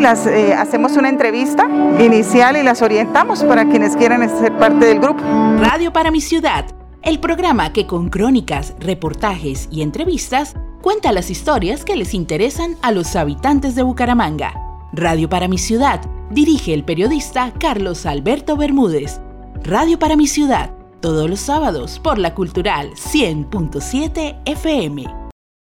las, 0.00 0.26
eh, 0.26 0.54
hacemos 0.54 0.96
una 0.96 1.08
entrevista 1.08 1.68
inicial 1.98 2.56
y 2.56 2.62
las 2.62 2.82
orientamos 2.82 3.42
para 3.44 3.68
quienes 3.68 3.96
quieran 3.96 4.28
ser 4.28 4.56
parte 4.58 4.86
del 4.86 5.00
grupo. 5.00 5.22
Radio 5.58 5.92
para 5.92 6.10
mi 6.10 6.20
ciudad, 6.20 6.66
el 7.02 7.20
programa 7.20 7.72
que 7.72 7.86
con 7.86 8.08
crónicas, 8.08 8.74
reportajes 8.80 9.68
y 9.70 9.82
entrevistas 9.82 10.54
cuenta 10.82 11.12
las 11.12 11.30
historias 11.30 11.84
que 11.84 11.96
les 11.96 12.14
interesan 12.14 12.76
a 12.82 12.92
los 12.92 13.16
habitantes 13.16 13.74
de 13.74 13.82
Bucaramanga. 13.82 14.54
Radio 14.92 15.28
para 15.28 15.48
mi 15.48 15.58
ciudad, 15.58 16.00
dirige 16.30 16.74
el 16.74 16.84
periodista 16.84 17.52
Carlos 17.58 18.06
Alberto 18.06 18.56
Bermúdez. 18.56 19.20
Radio 19.62 19.98
para 19.98 20.16
mi 20.16 20.26
ciudad, 20.26 20.70
todos 21.00 21.28
los 21.28 21.40
sábados 21.40 21.98
por 21.98 22.18
la 22.18 22.34
Cultural 22.34 22.90
100.7 22.94 24.42
FM. 24.44 25.25